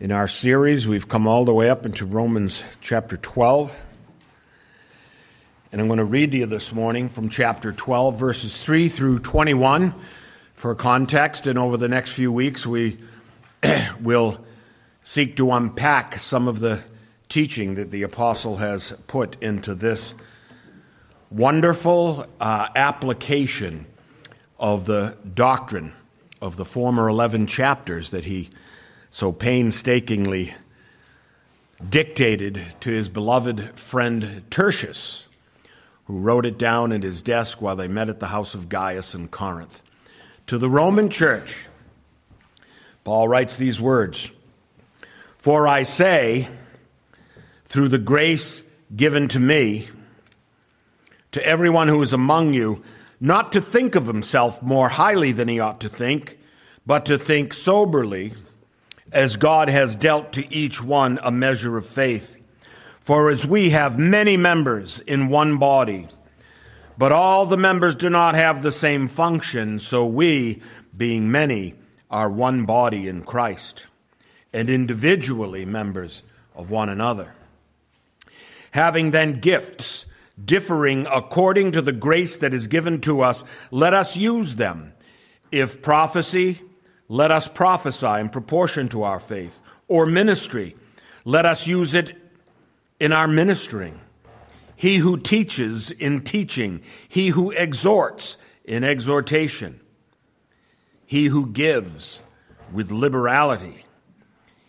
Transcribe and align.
In 0.00 0.12
our 0.12 0.28
series, 0.28 0.88
we've 0.88 1.10
come 1.10 1.26
all 1.26 1.44
the 1.44 1.52
way 1.52 1.68
up 1.68 1.84
into 1.84 2.06
Romans 2.06 2.62
chapter 2.80 3.18
12. 3.18 3.70
And 5.70 5.78
I'm 5.78 5.88
going 5.88 5.98
to 5.98 6.06
read 6.06 6.32
to 6.32 6.38
you 6.38 6.46
this 6.46 6.72
morning 6.72 7.10
from 7.10 7.28
chapter 7.28 7.70
12, 7.70 8.18
verses 8.18 8.56
3 8.56 8.88
through 8.88 9.18
21 9.18 9.92
for 10.54 10.74
context. 10.74 11.46
And 11.46 11.58
over 11.58 11.76
the 11.76 11.86
next 11.86 12.12
few 12.12 12.32
weeks, 12.32 12.64
we 12.64 12.96
will 14.00 14.42
seek 15.04 15.36
to 15.36 15.52
unpack 15.52 16.18
some 16.18 16.48
of 16.48 16.60
the 16.60 16.80
teaching 17.28 17.74
that 17.74 17.90
the 17.90 18.02
apostle 18.02 18.56
has 18.56 18.94
put 19.06 19.36
into 19.42 19.74
this 19.74 20.14
wonderful 21.28 22.24
uh, 22.40 22.68
application 22.74 23.84
of 24.58 24.86
the 24.86 25.18
doctrine 25.34 25.92
of 26.40 26.56
the 26.56 26.64
former 26.64 27.06
11 27.06 27.46
chapters 27.46 28.12
that 28.12 28.24
he 28.24 28.48
so 29.10 29.32
painstakingly 29.32 30.54
dictated 31.88 32.62
to 32.80 32.90
his 32.90 33.08
beloved 33.08 33.78
friend 33.78 34.42
Tertius, 34.50 35.26
who 36.04 36.20
wrote 36.20 36.46
it 36.46 36.58
down 36.58 36.92
at 36.92 37.02
his 37.02 37.22
desk 37.22 37.60
while 37.60 37.76
they 37.76 37.88
met 37.88 38.08
at 38.08 38.20
the 38.20 38.28
house 38.28 38.54
of 38.54 38.68
Gaius 38.68 39.14
in 39.14 39.28
Corinth. 39.28 39.82
To 40.46 40.58
the 40.58 40.68
Roman 40.68 41.10
church, 41.10 41.68
Paul 43.04 43.28
writes 43.28 43.56
these 43.56 43.80
words 43.80 44.32
For 45.38 45.66
I 45.66 45.82
say, 45.84 46.48
through 47.64 47.88
the 47.88 47.98
grace 47.98 48.62
given 48.94 49.28
to 49.28 49.40
me, 49.40 49.88
to 51.32 51.44
everyone 51.46 51.88
who 51.88 52.02
is 52.02 52.12
among 52.12 52.54
you, 52.54 52.82
not 53.20 53.52
to 53.52 53.60
think 53.60 53.94
of 53.94 54.06
himself 54.06 54.62
more 54.62 54.88
highly 54.88 55.30
than 55.32 55.46
he 55.48 55.60
ought 55.60 55.80
to 55.80 55.88
think, 55.88 56.38
but 56.84 57.06
to 57.06 57.18
think 57.18 57.54
soberly 57.54 58.32
as 59.12 59.36
God 59.36 59.68
has 59.68 59.96
dealt 59.96 60.32
to 60.32 60.54
each 60.54 60.82
one 60.82 61.18
a 61.22 61.30
measure 61.30 61.76
of 61.76 61.86
faith. 61.86 62.38
For 63.00 63.30
as 63.30 63.46
we 63.46 63.70
have 63.70 63.98
many 63.98 64.36
members 64.36 65.00
in 65.00 65.28
one 65.28 65.58
body, 65.58 66.08
but 66.96 67.12
all 67.12 67.46
the 67.46 67.56
members 67.56 67.96
do 67.96 68.10
not 68.10 68.34
have 68.34 68.62
the 68.62 68.72
same 68.72 69.08
function, 69.08 69.78
so 69.78 70.06
we, 70.06 70.62
being 70.96 71.30
many, 71.30 71.74
are 72.10 72.30
one 72.30 72.66
body 72.66 73.08
in 73.08 73.22
Christ, 73.22 73.86
and 74.52 74.68
individually 74.68 75.64
members 75.64 76.22
of 76.54 76.70
one 76.70 76.88
another. 76.88 77.34
Having 78.72 79.12
then 79.12 79.40
gifts 79.40 80.04
differing 80.42 81.06
according 81.10 81.72
to 81.72 81.82
the 81.82 81.92
grace 81.92 82.38
that 82.38 82.54
is 82.54 82.66
given 82.66 83.00
to 83.00 83.20
us, 83.20 83.44
let 83.70 83.94
us 83.94 84.16
use 84.16 84.56
them. 84.56 84.92
If 85.50 85.82
prophecy, 85.82 86.60
let 87.10 87.32
us 87.32 87.48
prophesy 87.48 88.20
in 88.20 88.28
proportion 88.28 88.88
to 88.88 89.02
our 89.02 89.18
faith. 89.18 89.60
Or 89.88 90.06
ministry, 90.06 90.76
let 91.24 91.44
us 91.44 91.66
use 91.66 91.92
it 91.92 92.16
in 93.00 93.12
our 93.12 93.26
ministering. 93.26 94.00
He 94.76 94.98
who 94.98 95.16
teaches 95.18 95.90
in 95.90 96.22
teaching, 96.22 96.82
he 97.08 97.30
who 97.30 97.50
exhorts 97.50 98.36
in 98.64 98.84
exhortation, 98.84 99.80
he 101.04 101.26
who 101.26 101.46
gives 101.46 102.20
with 102.72 102.92
liberality, 102.92 103.84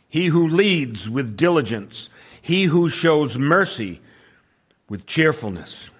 he 0.09 0.25
who 0.25 0.47
leads 0.47 1.07
with 1.07 1.37
diligence, 1.37 2.09
he 2.41 2.63
who 2.63 2.89
shows 2.89 3.37
mercy 3.37 4.01
with 4.89 5.05
cheerfulness. 5.05 5.91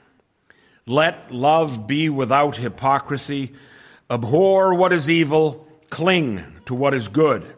Let 0.88 1.32
love 1.32 1.86
be 1.86 2.10
without 2.10 2.56
hypocrisy. 2.58 3.54
Abhor 4.10 4.74
what 4.74 4.92
is 4.92 5.08
evil 5.08 5.68
Cling 5.92 6.44
to 6.66 6.74
what 6.74 6.96
is 6.96 7.10
good. 7.10 7.54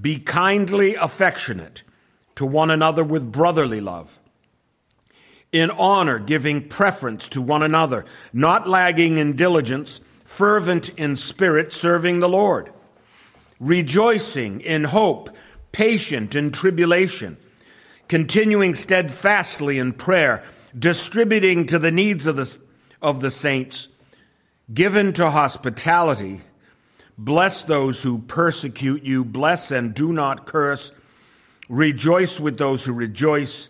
Be 0.00 0.18
kindly 0.18 0.94
affectionate 0.94 1.82
to 2.36 2.46
one 2.46 2.70
another 2.70 3.04
with 3.04 3.32
brotherly 3.32 3.80
love. 3.80 4.18
In 5.52 5.70
honor, 5.70 6.18
giving 6.18 6.68
preference 6.68 7.28
to 7.28 7.42
one 7.42 7.62
another, 7.62 8.04
not 8.32 8.68
lagging 8.68 9.18
in 9.18 9.36
diligence, 9.36 10.00
fervent 10.24 10.90
in 10.90 11.16
spirit, 11.16 11.72
serving 11.72 12.20
the 12.20 12.28
Lord. 12.28 12.72
Rejoicing 13.58 14.60
in 14.60 14.84
hope, 14.84 15.28
patient 15.72 16.34
in 16.34 16.52
tribulation, 16.52 17.36
continuing 18.06 18.74
steadfastly 18.74 19.78
in 19.78 19.92
prayer, 19.92 20.44
distributing 20.78 21.66
to 21.66 21.78
the 21.78 21.90
needs 21.90 22.26
of 22.26 22.36
the, 22.36 22.56
of 23.02 23.22
the 23.22 23.30
saints, 23.30 23.88
given 24.72 25.12
to 25.14 25.30
hospitality 25.30 26.42
Bless 27.18 27.62
those 27.62 28.02
who 28.02 28.18
persecute 28.18 29.02
you. 29.02 29.24
Bless 29.24 29.70
and 29.70 29.94
do 29.94 30.12
not 30.12 30.46
curse. 30.46 30.92
Rejoice 31.68 32.38
with 32.38 32.58
those 32.58 32.84
who 32.84 32.92
rejoice, 32.92 33.68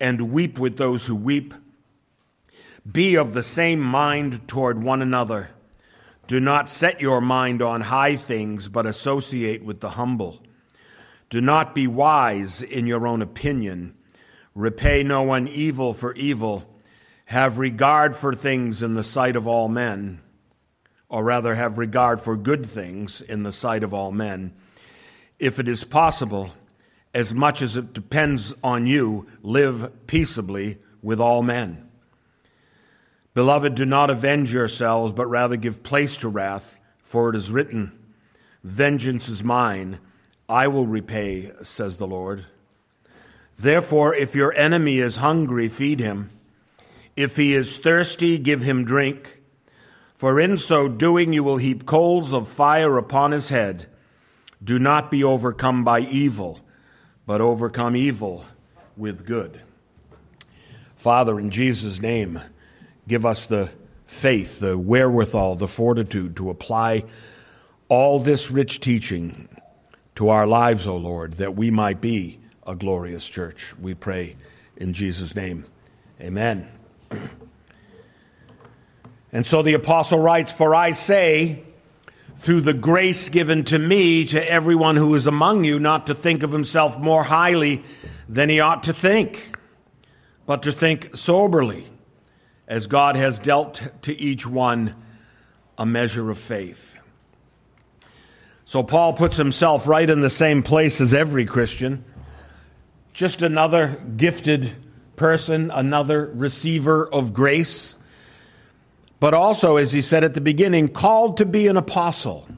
and 0.00 0.32
weep 0.32 0.58
with 0.58 0.76
those 0.76 1.06
who 1.06 1.14
weep. 1.14 1.54
Be 2.90 3.16
of 3.16 3.34
the 3.34 3.42
same 3.42 3.80
mind 3.80 4.48
toward 4.48 4.82
one 4.82 5.02
another. 5.02 5.50
Do 6.26 6.40
not 6.40 6.70
set 6.70 7.00
your 7.00 7.20
mind 7.20 7.62
on 7.62 7.82
high 7.82 8.16
things, 8.16 8.68
but 8.68 8.86
associate 8.86 9.62
with 9.62 9.80
the 9.80 9.90
humble. 9.90 10.42
Do 11.30 11.40
not 11.40 11.74
be 11.74 11.86
wise 11.86 12.62
in 12.62 12.86
your 12.86 13.06
own 13.06 13.20
opinion. 13.20 13.94
Repay 14.54 15.02
no 15.02 15.22
one 15.22 15.46
evil 15.46 15.92
for 15.92 16.14
evil. 16.14 16.64
Have 17.26 17.58
regard 17.58 18.16
for 18.16 18.32
things 18.32 18.82
in 18.82 18.94
the 18.94 19.04
sight 19.04 19.36
of 19.36 19.46
all 19.46 19.68
men 19.68 20.20
or 21.08 21.24
rather 21.24 21.54
have 21.54 21.78
regard 21.78 22.20
for 22.20 22.36
good 22.36 22.66
things 22.66 23.20
in 23.20 23.42
the 23.42 23.52
sight 23.52 23.82
of 23.82 23.94
all 23.94 24.12
men. 24.12 24.52
If 25.38 25.58
it 25.58 25.68
is 25.68 25.84
possible, 25.84 26.52
as 27.14 27.32
much 27.32 27.62
as 27.62 27.76
it 27.76 27.92
depends 27.92 28.54
on 28.62 28.86
you, 28.86 29.26
live 29.42 30.06
peaceably 30.06 30.78
with 31.02 31.20
all 31.20 31.42
men. 31.42 31.88
Beloved, 33.34 33.74
do 33.74 33.86
not 33.86 34.10
avenge 34.10 34.52
yourselves, 34.52 35.12
but 35.12 35.26
rather 35.26 35.56
give 35.56 35.82
place 35.82 36.16
to 36.18 36.28
wrath, 36.28 36.78
for 37.02 37.30
it 37.30 37.36
is 37.36 37.50
written, 37.50 37.92
Vengeance 38.64 39.28
is 39.28 39.44
mine, 39.44 40.00
I 40.48 40.66
will 40.66 40.86
repay, 40.86 41.52
says 41.62 41.96
the 41.96 42.06
Lord. 42.06 42.46
Therefore, 43.56 44.14
if 44.14 44.34
your 44.34 44.52
enemy 44.54 44.98
is 44.98 45.16
hungry, 45.16 45.68
feed 45.68 46.00
him. 46.00 46.30
If 47.16 47.36
he 47.36 47.54
is 47.54 47.78
thirsty, 47.78 48.38
give 48.38 48.62
him 48.62 48.84
drink 48.84 49.37
for 50.18 50.40
in 50.40 50.58
so 50.58 50.88
doing 50.88 51.32
you 51.32 51.44
will 51.44 51.58
heap 51.58 51.86
coals 51.86 52.34
of 52.34 52.48
fire 52.48 52.98
upon 52.98 53.30
his 53.30 53.50
head. 53.50 53.86
Do 54.62 54.80
not 54.80 55.12
be 55.12 55.22
overcome 55.22 55.84
by 55.84 56.00
evil, 56.00 56.60
but 57.24 57.40
overcome 57.40 57.94
evil 57.94 58.44
with 58.96 59.24
good. 59.24 59.60
Father, 60.96 61.38
in 61.38 61.50
Jesus' 61.50 62.00
name, 62.00 62.40
give 63.06 63.24
us 63.24 63.46
the 63.46 63.70
faith, 64.06 64.58
the 64.58 64.76
wherewithal, 64.76 65.54
the 65.54 65.68
fortitude 65.68 66.36
to 66.36 66.50
apply 66.50 67.04
all 67.88 68.18
this 68.18 68.50
rich 68.50 68.80
teaching 68.80 69.48
to 70.16 70.30
our 70.30 70.48
lives, 70.48 70.84
O 70.88 70.96
Lord, 70.96 71.34
that 71.34 71.54
we 71.54 71.70
might 71.70 72.00
be 72.00 72.40
a 72.66 72.74
glorious 72.74 73.28
church. 73.28 73.72
We 73.78 73.94
pray 73.94 74.34
in 74.76 74.94
Jesus' 74.94 75.36
name. 75.36 75.64
Amen. 76.20 76.68
And 79.32 79.46
so 79.46 79.62
the 79.62 79.74
apostle 79.74 80.18
writes, 80.18 80.52
For 80.52 80.74
I 80.74 80.92
say, 80.92 81.62
through 82.38 82.62
the 82.62 82.74
grace 82.74 83.28
given 83.28 83.64
to 83.64 83.78
me, 83.78 84.24
to 84.26 84.50
everyone 84.50 84.96
who 84.96 85.14
is 85.14 85.26
among 85.26 85.64
you, 85.64 85.78
not 85.78 86.06
to 86.06 86.14
think 86.14 86.42
of 86.42 86.52
himself 86.52 86.98
more 86.98 87.24
highly 87.24 87.82
than 88.28 88.48
he 88.48 88.60
ought 88.60 88.84
to 88.84 88.92
think, 88.92 89.58
but 90.46 90.62
to 90.62 90.72
think 90.72 91.16
soberly, 91.16 91.86
as 92.66 92.86
God 92.86 93.16
has 93.16 93.38
dealt 93.38 93.82
to 94.02 94.18
each 94.18 94.46
one 94.46 94.94
a 95.76 95.84
measure 95.84 96.30
of 96.30 96.38
faith. 96.38 96.98
So 98.64 98.82
Paul 98.82 99.14
puts 99.14 99.36
himself 99.36 99.86
right 99.86 100.08
in 100.08 100.20
the 100.20 100.30
same 100.30 100.62
place 100.62 101.00
as 101.00 101.14
every 101.14 101.44
Christian, 101.44 102.04
just 103.12 103.42
another 103.42 104.00
gifted 104.16 104.72
person, 105.16 105.70
another 105.70 106.30
receiver 106.34 107.08
of 107.08 107.32
grace 107.32 107.96
but 109.20 109.34
also, 109.34 109.76
as 109.76 109.92
he 109.92 110.00
said 110.00 110.24
at 110.24 110.34
the 110.34 110.40
beginning, 110.40 110.88
called 110.88 111.38
to 111.38 111.46
be 111.46 111.66
an 111.66 111.76
apostle. 111.76 112.48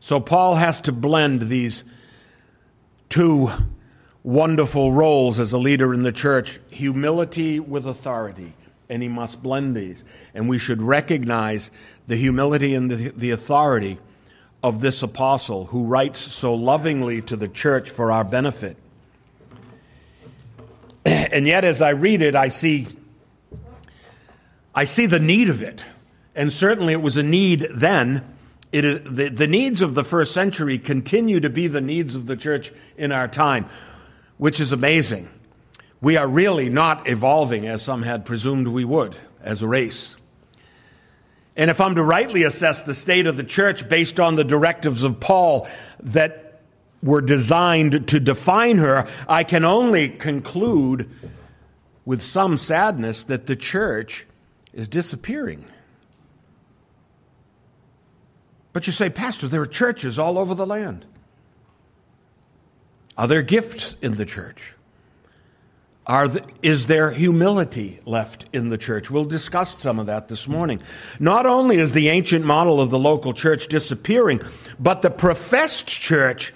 So 0.00 0.20
Paul 0.20 0.54
has 0.54 0.80
to 0.82 0.92
blend 0.92 1.42
these 1.42 1.84
two 3.08 3.50
wonderful 4.22 4.92
roles 4.92 5.38
as 5.38 5.52
a 5.52 5.58
leader 5.58 5.92
in 5.92 6.02
the 6.02 6.12
church 6.12 6.58
humility 6.70 7.60
with 7.60 7.86
authority. 7.86 8.54
And 8.88 9.02
he 9.02 9.08
must 9.08 9.42
blend 9.42 9.76
these. 9.76 10.04
And 10.32 10.48
we 10.48 10.58
should 10.58 10.80
recognize 10.80 11.70
the 12.06 12.16
humility 12.16 12.74
and 12.74 12.90
the, 12.90 13.10
the 13.10 13.30
authority 13.30 13.98
of 14.62 14.80
this 14.80 15.02
apostle 15.02 15.66
who 15.66 15.84
writes 15.84 16.18
so 16.18 16.54
lovingly 16.54 17.20
to 17.22 17.36
the 17.36 17.48
church 17.48 17.90
for 17.90 18.10
our 18.10 18.24
benefit. 18.24 18.76
And 21.06 21.46
yet, 21.46 21.64
as 21.64 21.82
I 21.82 21.90
read 21.90 22.22
it, 22.22 22.34
I 22.34 22.48
see 22.48 22.88
I 24.76 24.84
see 24.84 25.06
the 25.06 25.18
need 25.18 25.48
of 25.48 25.62
it. 25.62 25.84
And 26.36 26.52
certainly 26.52 26.92
it 26.92 27.02
was 27.02 27.16
a 27.16 27.22
need 27.24 27.66
then 27.74 28.22
It 28.72 28.84
is, 28.84 29.00
the, 29.04 29.28
the 29.28 29.46
needs 29.48 29.80
of 29.80 29.94
the 29.94 30.04
first 30.04 30.34
century 30.34 30.78
continue 30.78 31.40
to 31.40 31.48
be 31.48 31.66
the 31.66 31.80
needs 31.80 32.14
of 32.14 32.26
the 32.26 32.36
church 32.36 32.72
in 32.98 33.10
our 33.10 33.28
time, 33.28 33.66
which 34.38 34.60
is 34.60 34.72
amazing. 34.72 35.28
We 36.00 36.16
are 36.16 36.28
really 36.28 36.68
not 36.68 37.08
evolving 37.08 37.66
as 37.66 37.82
some 37.82 38.02
had 38.02 38.26
presumed 38.26 38.68
we 38.68 38.84
would 38.84 39.16
as 39.40 39.62
a 39.62 39.68
race. 39.68 40.16
And 41.56 41.70
if 41.70 41.80
I'm 41.80 41.94
to 41.94 42.02
rightly 42.02 42.42
assess 42.42 42.82
the 42.82 42.94
state 42.94 43.26
of 43.26 43.38
the 43.38 43.44
church 43.44 43.88
based 43.88 44.20
on 44.20 44.34
the 44.34 44.44
directives 44.44 45.04
of 45.04 45.20
Paul 45.20 45.66
that 46.02 46.60
were 47.02 47.22
designed 47.22 48.08
to 48.08 48.20
define 48.20 48.76
her, 48.78 49.06
I 49.26 49.44
can 49.44 49.64
only 49.64 50.10
conclude 50.10 51.08
with 52.04 52.20
some 52.20 52.58
sadness 52.58 53.24
that 53.24 53.46
the 53.46 53.56
church 53.56 54.26
is 54.76 54.86
disappearing. 54.86 55.64
But 58.74 58.86
you 58.86 58.92
say, 58.92 59.08
Pastor, 59.08 59.48
there 59.48 59.62
are 59.62 59.66
churches 59.66 60.18
all 60.18 60.38
over 60.38 60.54
the 60.54 60.66
land. 60.66 61.06
Are 63.16 63.26
there 63.26 63.40
gifts 63.40 63.96
in 64.02 64.16
the 64.16 64.26
church? 64.26 64.74
Are 66.06 66.28
the, 66.28 66.44
is 66.62 66.86
there 66.86 67.10
humility 67.10 68.00
left 68.04 68.44
in 68.52 68.68
the 68.68 68.76
church? 68.76 69.10
We'll 69.10 69.24
discuss 69.24 69.80
some 69.80 69.98
of 69.98 70.06
that 70.06 70.28
this 70.28 70.46
morning. 70.46 70.82
Not 71.18 71.46
only 71.46 71.76
is 71.76 71.94
the 71.94 72.10
ancient 72.10 72.44
model 72.44 72.78
of 72.78 72.90
the 72.90 72.98
local 72.98 73.32
church 73.32 73.68
disappearing, 73.68 74.42
but 74.78 75.00
the 75.00 75.10
professed 75.10 75.88
church 75.88 76.52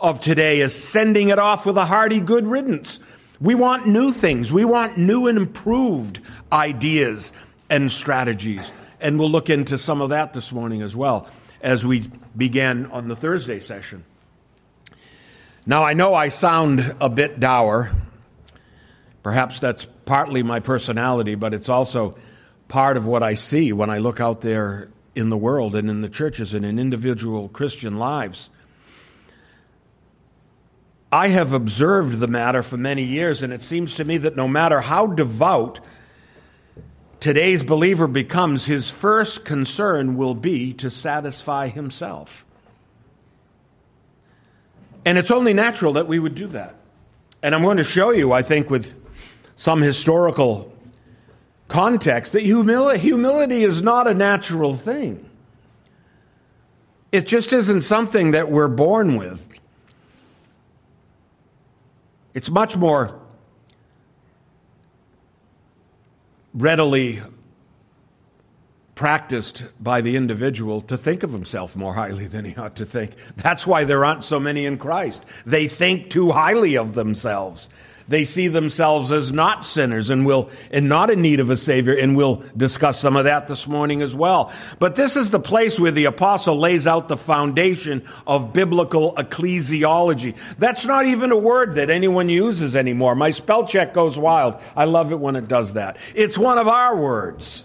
of 0.00 0.20
today 0.20 0.60
is 0.60 0.74
sending 0.74 1.28
it 1.28 1.40
off 1.40 1.66
with 1.66 1.76
a 1.76 1.86
hearty 1.86 2.20
good 2.20 2.46
riddance. 2.46 3.00
We 3.40 3.56
want 3.56 3.88
new 3.88 4.12
things. 4.12 4.52
We 4.52 4.64
want 4.64 4.96
new 4.96 5.26
and 5.26 5.36
improved 5.36 6.20
ideas 6.52 7.32
and 7.74 7.90
strategies. 7.90 8.72
And 9.00 9.18
we'll 9.18 9.30
look 9.30 9.50
into 9.50 9.76
some 9.78 10.00
of 10.00 10.10
that 10.10 10.32
this 10.32 10.52
morning 10.52 10.82
as 10.82 10.94
well 10.94 11.28
as 11.60 11.84
we 11.84 12.10
began 12.36 12.86
on 12.86 13.08
the 13.08 13.16
Thursday 13.16 13.60
session. 13.60 14.04
Now, 15.66 15.82
I 15.82 15.94
know 15.94 16.14
I 16.14 16.28
sound 16.28 16.94
a 17.00 17.08
bit 17.08 17.40
dour 17.40 17.90
Perhaps 19.24 19.58
that's 19.58 19.86
partly 20.04 20.42
my 20.42 20.60
personality, 20.60 21.34
but 21.34 21.54
it's 21.54 21.70
also 21.70 22.16
part 22.68 22.98
of 22.98 23.06
what 23.06 23.22
I 23.22 23.34
see 23.34 23.72
when 23.72 23.88
I 23.88 23.96
look 23.96 24.20
out 24.20 24.42
there 24.42 24.90
in 25.16 25.30
the 25.30 25.36
world 25.36 25.74
and 25.74 25.88
in 25.88 26.02
the 26.02 26.10
churches 26.10 26.52
and 26.52 26.64
in 26.64 26.78
individual 26.78 27.48
Christian 27.48 27.98
lives. 27.98 28.50
I 31.10 31.28
have 31.28 31.54
observed 31.54 32.18
the 32.18 32.28
matter 32.28 32.62
for 32.62 32.76
many 32.76 33.02
years, 33.02 33.42
and 33.42 33.50
it 33.50 33.62
seems 33.62 33.96
to 33.96 34.04
me 34.04 34.18
that 34.18 34.36
no 34.36 34.46
matter 34.46 34.82
how 34.82 35.06
devout 35.06 35.80
today's 37.24 37.62
believer 37.62 38.06
becomes, 38.06 38.66
his 38.66 38.90
first 38.90 39.46
concern 39.46 40.14
will 40.14 40.34
be 40.34 40.74
to 40.74 40.90
satisfy 40.90 41.68
himself. 41.68 42.44
And 45.06 45.16
it's 45.16 45.30
only 45.30 45.54
natural 45.54 45.94
that 45.94 46.06
we 46.06 46.18
would 46.18 46.34
do 46.34 46.46
that. 46.48 46.74
And 47.42 47.54
I'm 47.54 47.62
going 47.62 47.78
to 47.78 47.84
show 47.84 48.10
you, 48.10 48.34
I 48.34 48.42
think, 48.42 48.68
with 48.68 48.92
some 49.56 49.80
historical 49.80 50.70
context 51.66 52.34
that 52.34 52.42
humility, 52.42 53.00
humility 53.00 53.64
is 53.64 53.80
not 53.80 54.06
a 54.06 54.12
natural 54.12 54.76
thing. 54.76 55.30
It 57.10 57.26
just 57.26 57.54
isn't 57.54 57.80
something 57.80 58.32
that 58.32 58.50
we're 58.50 58.68
born 58.68 59.16
with. 59.16 59.48
It's 62.34 62.50
much 62.50 62.76
more 62.76 63.18
readily 66.54 67.20
practiced 68.94 69.64
by 69.82 70.00
the 70.00 70.16
individual 70.16 70.80
to 70.80 70.96
think 70.96 71.22
of 71.22 71.32
himself 71.32 71.74
more 71.74 71.94
highly 71.94 72.26
than 72.28 72.44
he 72.44 72.54
ought 72.56 72.76
to 72.76 72.84
think. 72.84 73.12
That's 73.36 73.66
why 73.66 73.84
there 73.84 74.04
aren't 74.04 74.22
so 74.22 74.38
many 74.38 74.66
in 74.66 74.78
Christ. 74.78 75.24
They 75.44 75.66
think 75.66 76.10
too 76.10 76.30
highly 76.30 76.76
of 76.76 76.94
themselves. 76.94 77.68
They 78.06 78.26
see 78.26 78.48
themselves 78.48 79.12
as 79.12 79.32
not 79.32 79.64
sinners 79.64 80.10
and 80.10 80.26
will 80.26 80.50
and 80.70 80.88
not 80.88 81.08
in 81.08 81.22
need 81.22 81.40
of 81.40 81.48
a 81.48 81.56
savior 81.56 81.94
and 81.94 82.14
we'll 82.14 82.42
discuss 82.54 83.00
some 83.00 83.16
of 83.16 83.24
that 83.24 83.48
this 83.48 83.66
morning 83.66 84.02
as 84.02 84.14
well. 84.14 84.52
But 84.78 84.94
this 84.94 85.16
is 85.16 85.30
the 85.30 85.40
place 85.40 85.80
where 85.80 85.90
the 85.90 86.04
apostle 86.04 86.58
lays 86.58 86.86
out 86.86 87.08
the 87.08 87.16
foundation 87.16 88.04
of 88.26 88.52
biblical 88.52 89.14
ecclesiology. 89.14 90.36
That's 90.58 90.84
not 90.84 91.06
even 91.06 91.32
a 91.32 91.36
word 91.36 91.76
that 91.76 91.88
anyone 91.88 92.28
uses 92.28 92.76
anymore. 92.76 93.14
My 93.14 93.30
spell 93.30 93.66
check 93.66 93.94
goes 93.94 94.18
wild. 94.18 94.60
I 94.76 94.84
love 94.84 95.10
it 95.10 95.18
when 95.18 95.34
it 95.36 95.48
does 95.48 95.72
that. 95.72 95.96
It's 96.14 96.36
one 96.36 96.58
of 96.58 96.68
our 96.68 96.96
words. 96.96 97.64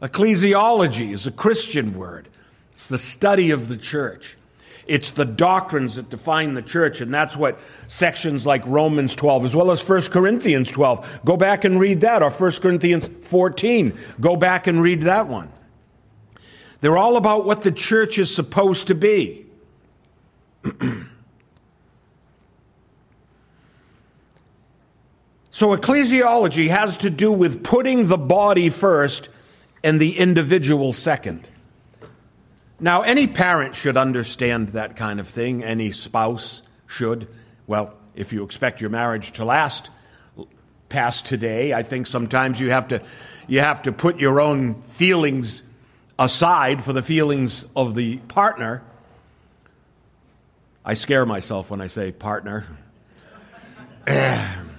Ecclesiology 0.00 1.12
is 1.12 1.26
a 1.26 1.32
Christian 1.32 1.94
word. 1.94 2.28
It's 2.74 2.86
the 2.86 2.98
study 2.98 3.50
of 3.50 3.68
the 3.68 3.76
church. 3.76 4.36
It's 4.86 5.10
the 5.10 5.24
doctrines 5.24 5.94
that 5.96 6.10
define 6.10 6.54
the 6.54 6.62
church, 6.62 7.00
and 7.00 7.12
that's 7.12 7.36
what 7.36 7.58
sections 7.88 8.44
like 8.44 8.66
Romans 8.66 9.16
12, 9.16 9.46
as 9.46 9.54
well 9.54 9.70
as 9.70 9.86
1 9.88 10.02
Corinthians 10.02 10.70
12, 10.70 11.20
go 11.24 11.36
back 11.36 11.64
and 11.64 11.80
read 11.80 12.02
that, 12.02 12.22
or 12.22 12.30
1 12.30 12.52
Corinthians 12.52 13.08
14, 13.22 13.96
go 14.20 14.36
back 14.36 14.66
and 14.66 14.82
read 14.82 15.02
that 15.02 15.26
one. 15.26 15.50
They're 16.80 16.98
all 16.98 17.16
about 17.16 17.46
what 17.46 17.62
the 17.62 17.72
church 17.72 18.18
is 18.18 18.34
supposed 18.34 18.88
to 18.88 18.94
be. 18.94 19.46
so, 25.50 25.74
ecclesiology 25.74 26.68
has 26.68 26.98
to 26.98 27.08
do 27.08 27.32
with 27.32 27.64
putting 27.64 28.08
the 28.08 28.18
body 28.18 28.68
first 28.68 29.30
and 29.82 29.98
the 29.98 30.18
individual 30.18 30.92
second. 30.92 31.48
Now, 32.80 33.02
any 33.02 33.26
parent 33.26 33.74
should 33.76 33.96
understand 33.96 34.70
that 34.70 34.96
kind 34.96 35.20
of 35.20 35.28
thing. 35.28 35.62
Any 35.62 35.92
spouse 35.92 36.62
should. 36.86 37.28
Well, 37.66 37.94
if 38.14 38.32
you 38.32 38.44
expect 38.44 38.80
your 38.80 38.90
marriage 38.90 39.32
to 39.32 39.44
last 39.44 39.90
past 40.88 41.26
today, 41.26 41.72
I 41.72 41.82
think 41.82 42.06
sometimes 42.06 42.60
you 42.60 42.70
have 42.70 42.88
to, 42.88 43.02
you 43.46 43.60
have 43.60 43.82
to 43.82 43.92
put 43.92 44.18
your 44.18 44.40
own 44.40 44.82
feelings 44.82 45.62
aside 46.18 46.82
for 46.82 46.92
the 46.92 47.02
feelings 47.02 47.64
of 47.74 47.94
the 47.94 48.16
partner. 48.18 48.82
I 50.84 50.94
scare 50.94 51.24
myself 51.24 51.70
when 51.70 51.80
I 51.80 51.86
say 51.86 52.12
partner. 52.12 52.66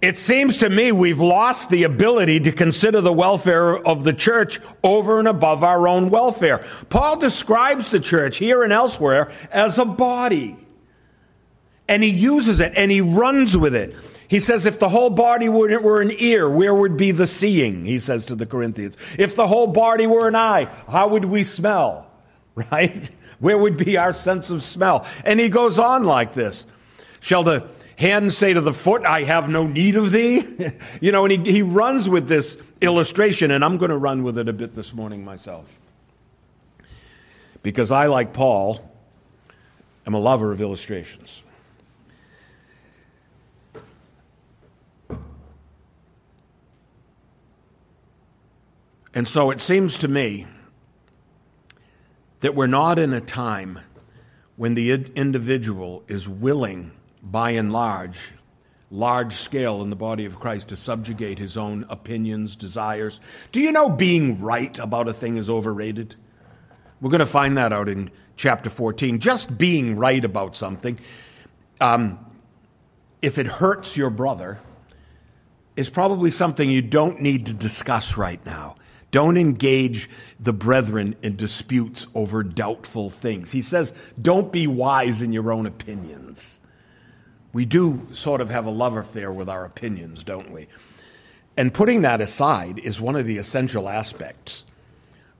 It 0.00 0.16
seems 0.16 0.58
to 0.58 0.70
me 0.70 0.92
we've 0.92 1.18
lost 1.18 1.70
the 1.70 1.82
ability 1.82 2.40
to 2.40 2.52
consider 2.52 3.00
the 3.00 3.12
welfare 3.12 3.76
of 3.76 4.04
the 4.04 4.12
church 4.12 4.60
over 4.84 5.18
and 5.18 5.26
above 5.26 5.64
our 5.64 5.88
own 5.88 6.08
welfare. 6.10 6.64
Paul 6.88 7.18
describes 7.18 7.88
the 7.88 7.98
church 7.98 8.36
here 8.36 8.62
and 8.62 8.72
elsewhere 8.72 9.32
as 9.50 9.76
a 9.76 9.84
body. 9.84 10.56
And 11.88 12.04
he 12.04 12.10
uses 12.10 12.60
it 12.60 12.74
and 12.76 12.92
he 12.92 13.00
runs 13.00 13.56
with 13.56 13.74
it. 13.74 13.96
He 14.28 14.40
says, 14.40 14.66
if 14.66 14.78
the 14.78 14.90
whole 14.90 15.10
body 15.10 15.48
were 15.48 16.00
an 16.00 16.12
ear, 16.18 16.48
where 16.48 16.74
would 16.74 16.96
be 16.96 17.10
the 17.10 17.26
seeing? 17.26 17.84
He 17.84 17.98
says 17.98 18.26
to 18.26 18.36
the 18.36 18.46
Corinthians. 18.46 18.96
If 19.18 19.34
the 19.34 19.48
whole 19.48 19.68
body 19.68 20.06
were 20.06 20.28
an 20.28 20.36
eye, 20.36 20.66
how 20.86 21.08
would 21.08 21.24
we 21.24 21.42
smell? 21.42 22.06
Right? 22.72 23.08
Where 23.38 23.56
would 23.56 23.76
be 23.76 23.96
our 23.96 24.12
sense 24.12 24.50
of 24.50 24.64
smell? 24.64 25.06
And 25.24 25.38
he 25.38 25.48
goes 25.48 25.78
on 25.78 26.02
like 26.02 26.34
this. 26.34 26.66
Shall 27.20 27.44
the 27.44 27.68
hand 27.98 28.32
say 28.32 28.54
to 28.54 28.60
the 28.60 28.72
foot, 28.72 29.04
I 29.04 29.24
have 29.24 29.48
no 29.48 29.66
need 29.66 29.96
of 29.96 30.12
thee? 30.12 30.44
you 31.00 31.10
know, 31.12 31.24
and 31.24 31.46
he, 31.46 31.52
he 31.52 31.62
runs 31.62 32.08
with 32.08 32.28
this 32.28 32.56
illustration, 32.80 33.50
and 33.50 33.64
I'm 33.64 33.76
going 33.76 33.90
to 33.90 33.96
run 33.96 34.22
with 34.22 34.38
it 34.38 34.48
a 34.48 34.52
bit 34.52 34.74
this 34.74 34.94
morning 34.94 35.24
myself. 35.24 35.80
Because 37.62 37.90
I, 37.90 38.06
like 38.06 38.32
Paul, 38.32 38.88
am 40.06 40.14
a 40.14 40.18
lover 40.18 40.52
of 40.52 40.60
illustrations. 40.60 41.42
And 49.12 49.26
so 49.26 49.50
it 49.50 49.60
seems 49.60 49.98
to 49.98 50.08
me 50.08 50.46
that 52.40 52.54
we're 52.54 52.68
not 52.68 53.00
in 53.00 53.12
a 53.12 53.20
time 53.20 53.80
when 54.54 54.76
the 54.76 54.92
individual 54.92 56.04
is 56.06 56.28
willing 56.28 56.92
by 57.30 57.50
and 57.50 57.72
large, 57.72 58.32
large 58.90 59.34
scale 59.34 59.82
in 59.82 59.90
the 59.90 59.96
body 59.96 60.24
of 60.24 60.40
Christ 60.40 60.68
to 60.68 60.76
subjugate 60.76 61.38
his 61.38 61.56
own 61.56 61.84
opinions, 61.88 62.56
desires. 62.56 63.20
Do 63.52 63.60
you 63.60 63.72
know 63.72 63.88
being 63.88 64.40
right 64.40 64.78
about 64.78 65.08
a 65.08 65.12
thing 65.12 65.36
is 65.36 65.50
overrated? 65.50 66.14
We're 67.00 67.10
going 67.10 67.20
to 67.20 67.26
find 67.26 67.56
that 67.58 67.72
out 67.72 67.88
in 67.88 68.10
chapter 68.36 68.70
14. 68.70 69.18
Just 69.18 69.58
being 69.58 69.96
right 69.96 70.24
about 70.24 70.56
something, 70.56 70.98
um, 71.80 72.18
if 73.22 73.38
it 73.38 73.46
hurts 73.46 73.96
your 73.96 74.10
brother, 74.10 74.58
is 75.76 75.90
probably 75.90 76.30
something 76.30 76.70
you 76.70 76.82
don't 76.82 77.20
need 77.20 77.46
to 77.46 77.54
discuss 77.54 78.16
right 78.16 78.44
now. 78.44 78.74
Don't 79.10 79.36
engage 79.36 80.10
the 80.38 80.52
brethren 80.52 81.14
in 81.22 81.36
disputes 81.36 82.06
over 82.14 82.42
doubtful 82.42 83.08
things. 83.08 83.52
He 83.52 83.62
says, 83.62 83.92
don't 84.20 84.52
be 84.52 84.66
wise 84.66 85.22
in 85.22 85.32
your 85.32 85.50
own 85.52 85.66
opinions 85.66 86.57
we 87.58 87.64
do 87.64 88.06
sort 88.12 88.40
of 88.40 88.50
have 88.50 88.66
a 88.66 88.70
love 88.70 88.96
affair 88.96 89.32
with 89.32 89.48
our 89.48 89.64
opinions, 89.64 90.22
don't 90.22 90.52
we? 90.52 90.68
And 91.56 91.74
putting 91.74 92.02
that 92.02 92.20
aside 92.20 92.78
is 92.78 93.00
one 93.00 93.16
of 93.16 93.26
the 93.26 93.36
essential 93.36 93.88
aspects 93.88 94.64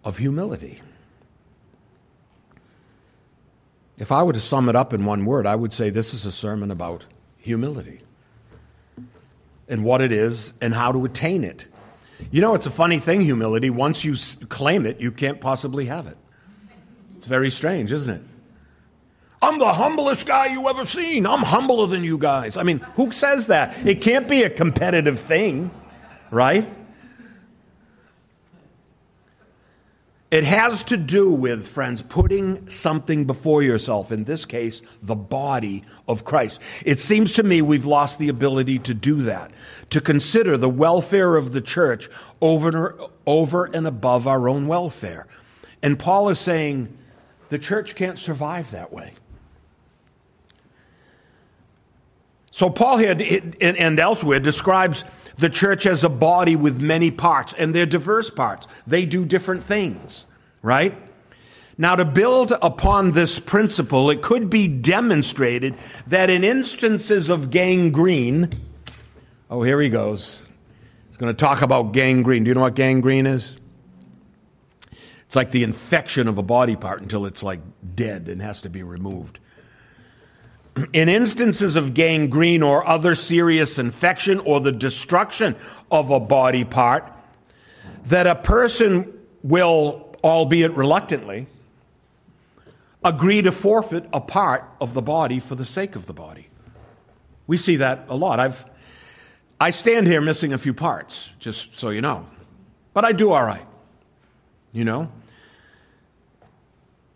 of 0.03 0.19
humility. 0.19 0.83
If 3.99 4.11
I 4.11 4.25
were 4.25 4.33
to 4.33 4.41
sum 4.41 4.69
it 4.69 4.75
up 4.75 4.93
in 4.93 5.05
one 5.05 5.27
word, 5.27 5.47
I 5.47 5.55
would 5.55 5.73
say 5.73 5.91
this 5.91 6.13
is 6.13 6.27
a 6.27 6.33
sermon 6.33 6.73
about 6.73 7.05
humility 7.37 8.01
and 9.69 9.85
what 9.85 10.01
it 10.01 10.11
is 10.11 10.53
and 10.61 10.75
how 10.75 10.91
to 10.91 11.05
attain 11.05 11.45
it. 11.45 11.69
You 12.33 12.41
know, 12.41 12.57
it's 12.57 12.67
a 12.67 12.71
funny 12.73 12.99
thing, 12.99 13.21
humility. 13.21 13.71
Once 13.71 14.05
you 14.05 14.17
claim 14.49 14.87
it, 14.87 15.01
you 15.01 15.13
can't 15.13 15.41
possibly 15.41 15.87
have 15.87 16.09
it. 16.09 16.17
It's 17.17 17.27
very 17.27 17.53
strange, 17.53 17.93
isn't 17.93 18.11
it? 18.11 18.23
The 19.59 19.73
humblest 19.73 20.27
guy 20.27 20.47
you 20.47 20.69
ever 20.69 20.87
seen. 20.87 21.27
I'm 21.27 21.43
humbler 21.43 21.87
than 21.87 22.05
you 22.05 22.17
guys. 22.17 22.57
I 22.57 22.63
mean, 22.63 22.79
who 22.95 23.11
says 23.11 23.49
that? 23.49 23.87
It 23.87 24.01
can't 24.01 24.29
be 24.29 24.45
a 24.45 24.51
competitive 24.51 25.19
thing, 25.19 25.71
right? 26.31 26.67
It 30.31 30.45
has 30.45 30.83
to 30.85 30.97
do 30.97 31.33
with, 31.33 31.67
friends, 31.67 32.03
putting 32.03 32.69
something 32.69 33.25
before 33.25 33.63
yourself, 33.63 34.13
in 34.13 34.25
this 34.25 34.45
case, 34.45 34.83
the 35.03 35.17
body 35.17 35.83
of 36.07 36.25
Christ. 36.25 36.61
It 36.85 37.01
seems 37.01 37.33
to 37.35 37.43
me 37.43 37.63
we've 37.63 37.87
lost 37.87 38.19
the 38.19 38.29
ability 38.29 38.79
to 38.81 38.95
do 38.95 39.23
that, 39.23 39.51
to 39.91 40.03
consider 40.03 40.59
the 40.59 40.69
welfare 40.69 41.37
of 41.37 41.53
the 41.53 41.63
church 41.63 42.11
over, 42.43 42.97
over 43.27 43.65
and 43.65 43.87
above 43.87 44.27
our 44.27 44.49
own 44.49 44.67
welfare. 44.69 45.27
And 45.83 45.99
Paul 45.99 46.29
is 46.29 46.39
saying 46.39 46.97
the 47.49 47.59
church 47.59 47.95
can't 47.95 48.19
survive 48.19 48.71
that 48.71 48.93
way. 48.93 49.15
So, 52.59 52.69
Paul 52.69 52.97
here 52.97 53.17
and 53.61 54.01
elsewhere 54.01 54.41
describes 54.41 55.05
the 55.37 55.49
church 55.49 55.87
as 55.87 56.03
a 56.03 56.09
body 56.09 56.57
with 56.57 56.81
many 56.81 57.13
parts, 57.13 57.55
and 57.57 57.73
they're 57.73 57.87
diverse 57.87 58.31
parts. 58.31 58.67
They 58.85 59.07
do 59.07 59.25
different 59.25 59.63
things, 59.63 60.27
right? 60.61 60.93
Now, 61.81 61.95
to 61.95 62.05
build 62.05 62.51
upon 62.61 63.13
this 63.13 63.39
principle, 63.39 64.11
it 64.11 64.23
could 64.23 64.51
be 64.51 64.67
demonstrated 64.67 65.77
that 66.09 66.31
in 66.31 66.43
instances 66.43 67.31
of 67.31 67.53
gangrene, 67.53 68.51
oh, 69.49 69.63
here 69.63 69.81
he 69.81 69.89
goes. 69.89 70.45
He's 71.07 71.17
going 71.17 71.33
to 71.33 71.41
talk 71.41 71.63
about 71.63 71.93
gangrene. 71.93 72.43
Do 72.43 72.49
you 72.49 72.55
know 72.55 72.63
what 72.63 72.75
gangrene 72.75 73.27
is? 73.27 73.57
It's 75.27 75.37
like 75.37 75.53
the 75.53 75.63
infection 75.63 76.27
of 76.27 76.39
a 76.39 76.43
body 76.43 76.75
part 76.75 77.03
until 77.03 77.25
it's 77.25 77.45
like 77.45 77.61
dead 77.95 78.29
and 78.29 78.43
has 78.43 78.63
to 78.63 78.69
be 78.69 78.83
removed. 78.83 79.39
In 80.93 81.09
instances 81.09 81.77
of 81.77 81.95
gangrene 81.95 82.63
or 82.63 82.87
other 82.87 83.15
serious 83.15 83.79
infection 83.79 84.39
or 84.41 84.61
the 84.61 84.73
destruction 84.73 85.57
of 85.91 86.11
a 86.11 86.21
body 86.21 86.65
part, 86.65 87.11
that 88.07 88.27
a 88.27 88.35
person 88.35 89.13
will, 89.43 90.15
albeit 90.23 90.73
reluctantly, 90.73 91.47
agree 93.05 93.43
to 93.43 93.53
forfeit 93.53 94.05
a 94.13 94.21
part 94.21 94.65
of 94.81 94.95
the 94.95 95.03
body 95.03 95.39
for 95.39 95.55
the 95.55 95.65
sake 95.65 95.97
of 95.97 96.07
the 96.07 96.13
body. 96.13 96.49
We 97.47 97.57
see 97.57 97.77
that 97.77 98.05
a 98.09 98.17
lot. 98.17 98.41
I've, 98.41 98.67
I 99.61 99.71
stand 99.71 100.07
here 100.07 100.21
missing 100.21 100.53
a 100.53 100.59
few 100.59 100.75
parts, 100.75 101.29
just 101.39 101.77
so 101.77 101.91
you 101.91 102.01
know. 102.01 102.27
But 102.93 103.05
I 103.05 103.13
do 103.13 103.31
all 103.33 103.45
right. 103.45 103.67
You 104.73 104.85
know? 104.85 105.11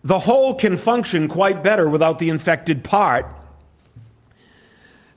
The 0.05 0.21
whole 0.21 0.55
can 0.55 0.77
function 0.77 1.29
quite 1.29 1.63
better 1.63 1.89
without 1.89 2.19
the 2.19 2.29
infected 2.29 2.83
part 2.83 3.27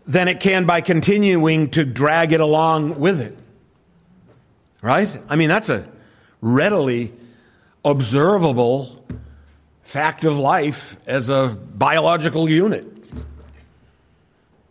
than 0.07 0.27
it 0.27 0.39
can 0.39 0.65
by 0.65 0.81
continuing 0.81 1.69
to 1.71 1.83
drag 1.83 2.33
it 2.33 2.41
along 2.41 3.00
with 3.00 3.19
it. 3.19 3.38
Right? 4.81 5.09
I 5.29 5.35
mean, 5.35 5.50
that's 5.50 5.69
a 5.69 5.88
readily 6.41 7.12
observable 7.83 9.05
fact 9.83 10.24
of 10.24 10.38
life 10.38 10.97
as 11.07 11.29
a 11.29 11.57
biological 11.74 12.50
unit. 12.50 12.85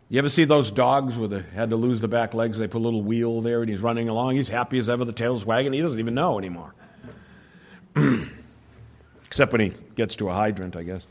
You 0.09 0.19
ever 0.19 0.29
see 0.29 0.45
those 0.45 0.71
dogs 0.71 1.19
where 1.19 1.29
they 1.29 1.43
had 1.55 1.71
to 1.71 1.77
lose 1.77 2.01
the 2.01 2.09
back 2.09 2.35
legs? 2.35 2.59
They 2.59 2.69
put 2.69 2.79
a 2.79 2.85
little 2.85 3.03
wheel 3.03 3.41
there 3.41 3.63
and 3.63 3.71
he's 3.71 3.81
running 3.81 4.09
along. 4.09 4.37
He's 4.37 4.49
happy 4.49 4.79
as 4.79 4.89
ever, 4.89 5.05
the 5.05 5.13
tail's 5.13 5.45
wagging. 5.45 5.73
He 5.73 5.81
doesn't 5.81 5.99
even 5.99 6.15
know 6.15 6.39
anymore. 6.39 6.75
Except 9.25 9.51
when 9.51 9.61
he 9.61 9.73
gets 9.97 10.15
to 10.17 10.29
a 10.29 10.33
hydrant, 10.33 10.77
I 10.77 10.85
guess. 10.85 11.03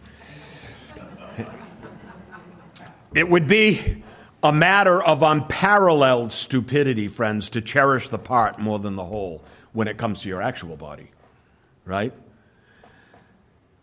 It 3.14 3.30
would 3.30 3.48
be 3.48 4.04
a 4.44 4.52
matter 4.52 5.02
of 5.02 5.24
unparalleled 5.24 6.34
stupidity, 6.34 7.08
friends, 7.08 7.50
to 7.50 7.62
cherish 7.62 8.10
the 8.10 8.20
part 8.20 8.60
more 8.60 8.78
than 8.78 8.96
the 8.96 9.06
whole 9.06 9.42
when 9.72 9.88
it 9.88 9.98
comes 9.98 10.22
to 10.22 10.30
your 10.30 10.42
actual 10.42 10.76
body, 10.76 11.10
right? 11.86 12.14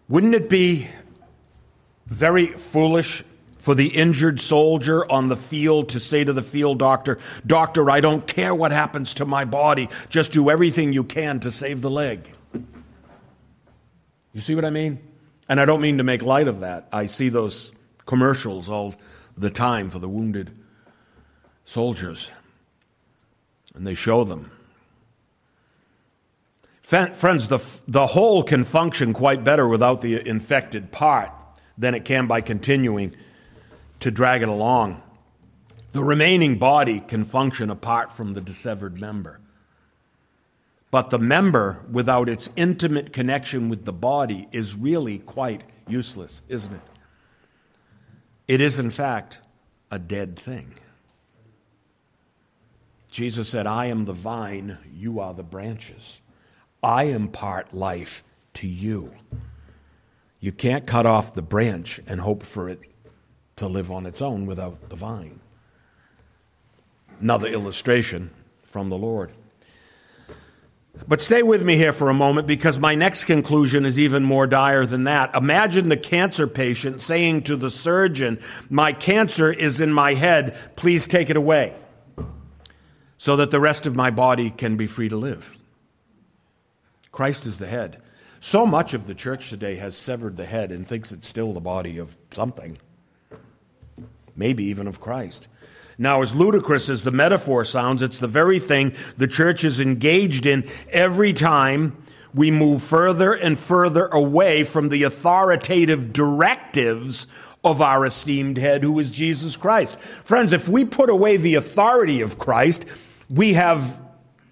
Wouldn't 0.08 0.34
it 0.34 0.50
be 0.50 0.88
very 2.06 2.46
foolish 2.48 3.24
for 3.58 3.74
the 3.74 3.88
injured 3.88 4.40
soldier 4.40 5.10
on 5.10 5.28
the 5.28 5.36
field 5.36 5.90
to 5.90 6.00
say 6.00 6.24
to 6.24 6.32
the 6.32 6.42
field 6.42 6.78
doctor, 6.78 7.18
Doctor, 7.46 7.90
I 7.90 8.00
don't 8.00 8.26
care 8.26 8.54
what 8.54 8.72
happens 8.72 9.14
to 9.14 9.24
my 9.24 9.44
body, 9.44 9.88
just 10.08 10.32
do 10.32 10.50
everything 10.50 10.92
you 10.92 11.04
can 11.04 11.40
to 11.40 11.50
save 11.50 11.80
the 11.80 11.90
leg? 11.90 12.28
You 14.32 14.40
see 14.40 14.54
what 14.54 14.64
I 14.64 14.70
mean? 14.70 14.98
And 15.48 15.58
I 15.58 15.64
don't 15.64 15.80
mean 15.80 15.98
to 15.98 16.04
make 16.04 16.22
light 16.22 16.48
of 16.48 16.60
that. 16.60 16.88
I 16.92 17.06
see 17.06 17.28
those 17.28 17.72
commercials 18.06 18.68
all 18.68 18.94
the 19.40 19.50
time 19.50 19.90
for 19.90 19.98
the 19.98 20.08
wounded 20.08 20.50
soldiers, 21.64 22.30
and 23.74 23.86
they 23.86 23.94
show 23.94 24.24
them. 24.24 24.50
Friends, 26.82 27.48
the, 27.48 27.64
the 27.86 28.08
whole 28.08 28.42
can 28.42 28.64
function 28.64 29.12
quite 29.12 29.44
better 29.44 29.68
without 29.68 30.00
the 30.00 30.26
infected 30.28 30.90
part 30.90 31.30
than 31.78 31.94
it 31.94 32.04
can 32.04 32.26
by 32.26 32.40
continuing 32.40 33.14
to 34.00 34.10
drag 34.10 34.42
it 34.42 34.48
along. 34.48 35.00
The 35.92 36.02
remaining 36.02 36.58
body 36.58 37.00
can 37.00 37.24
function 37.24 37.70
apart 37.70 38.12
from 38.12 38.32
the 38.32 38.40
dissevered 38.40 39.00
member. 39.00 39.40
But 40.90 41.10
the 41.10 41.18
member, 41.20 41.84
without 41.90 42.28
its 42.28 42.50
intimate 42.56 43.12
connection 43.12 43.68
with 43.68 43.84
the 43.84 43.92
body, 43.92 44.48
is 44.50 44.74
really 44.74 45.20
quite 45.20 45.62
useless, 45.86 46.42
isn't 46.48 46.74
it? 46.74 46.80
It 48.50 48.60
is, 48.60 48.80
in 48.80 48.90
fact, 48.90 49.38
a 49.92 49.98
dead 50.00 50.36
thing. 50.36 50.74
Jesus 53.12 53.48
said, 53.48 53.64
I 53.64 53.86
am 53.86 54.06
the 54.06 54.12
vine, 54.12 54.78
you 54.92 55.20
are 55.20 55.32
the 55.32 55.44
branches. 55.44 56.20
I 56.82 57.04
impart 57.04 57.72
life 57.72 58.24
to 58.54 58.66
you. 58.66 59.14
You 60.40 60.50
can't 60.50 60.84
cut 60.84 61.06
off 61.06 61.32
the 61.32 61.42
branch 61.42 62.00
and 62.08 62.22
hope 62.22 62.42
for 62.42 62.68
it 62.68 62.80
to 63.54 63.68
live 63.68 63.92
on 63.92 64.04
its 64.04 64.20
own 64.20 64.46
without 64.46 64.88
the 64.88 64.96
vine. 64.96 65.38
Another 67.20 67.46
illustration 67.46 68.32
from 68.64 68.88
the 68.88 68.98
Lord. 68.98 69.30
But 71.06 71.20
stay 71.20 71.42
with 71.42 71.62
me 71.62 71.76
here 71.76 71.92
for 71.92 72.10
a 72.10 72.14
moment 72.14 72.46
because 72.46 72.78
my 72.78 72.94
next 72.94 73.24
conclusion 73.24 73.84
is 73.84 73.98
even 73.98 74.22
more 74.24 74.46
dire 74.46 74.86
than 74.86 75.04
that. 75.04 75.34
Imagine 75.34 75.88
the 75.88 75.96
cancer 75.96 76.46
patient 76.46 77.00
saying 77.00 77.42
to 77.44 77.56
the 77.56 77.70
surgeon, 77.70 78.40
My 78.68 78.92
cancer 78.92 79.52
is 79.52 79.80
in 79.80 79.92
my 79.92 80.14
head, 80.14 80.56
please 80.76 81.06
take 81.06 81.30
it 81.30 81.36
away, 81.36 81.76
so 83.18 83.36
that 83.36 83.50
the 83.50 83.60
rest 83.60 83.86
of 83.86 83.96
my 83.96 84.10
body 84.10 84.50
can 84.50 84.76
be 84.76 84.86
free 84.86 85.08
to 85.08 85.16
live. 85.16 85.56
Christ 87.12 87.46
is 87.46 87.58
the 87.58 87.66
head. 87.66 88.02
So 88.40 88.64
much 88.64 88.94
of 88.94 89.06
the 89.06 89.14
church 89.14 89.50
today 89.50 89.76
has 89.76 89.96
severed 89.96 90.36
the 90.36 90.46
head 90.46 90.72
and 90.72 90.86
thinks 90.86 91.12
it's 91.12 91.28
still 91.28 91.52
the 91.52 91.60
body 91.60 91.98
of 91.98 92.16
something, 92.32 92.78
maybe 94.34 94.64
even 94.64 94.86
of 94.86 95.00
Christ. 95.00 95.46
Now, 96.00 96.22
as 96.22 96.34
ludicrous 96.34 96.88
as 96.88 97.02
the 97.02 97.10
metaphor 97.10 97.62
sounds, 97.62 98.00
it's 98.00 98.18
the 98.18 98.26
very 98.26 98.58
thing 98.58 98.94
the 99.18 99.26
church 99.26 99.64
is 99.64 99.80
engaged 99.80 100.46
in 100.46 100.66
every 100.88 101.34
time 101.34 102.02
we 102.32 102.50
move 102.50 102.82
further 102.82 103.34
and 103.34 103.58
further 103.58 104.06
away 104.06 104.64
from 104.64 104.88
the 104.88 105.02
authoritative 105.02 106.10
directives 106.14 107.26
of 107.62 107.82
our 107.82 108.06
esteemed 108.06 108.56
head, 108.56 108.82
who 108.82 108.98
is 108.98 109.12
Jesus 109.12 109.58
Christ. 109.58 110.00
Friends, 110.24 110.54
if 110.54 110.66
we 110.66 110.86
put 110.86 111.10
away 111.10 111.36
the 111.36 111.56
authority 111.56 112.22
of 112.22 112.38
Christ, 112.38 112.86
we 113.28 113.52
have 113.52 114.00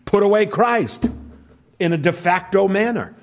put 0.04 0.22
away 0.22 0.44
Christ 0.44 1.08
in 1.78 1.94
a 1.94 1.96
de 1.96 2.12
facto 2.12 2.68
manner. 2.68 3.16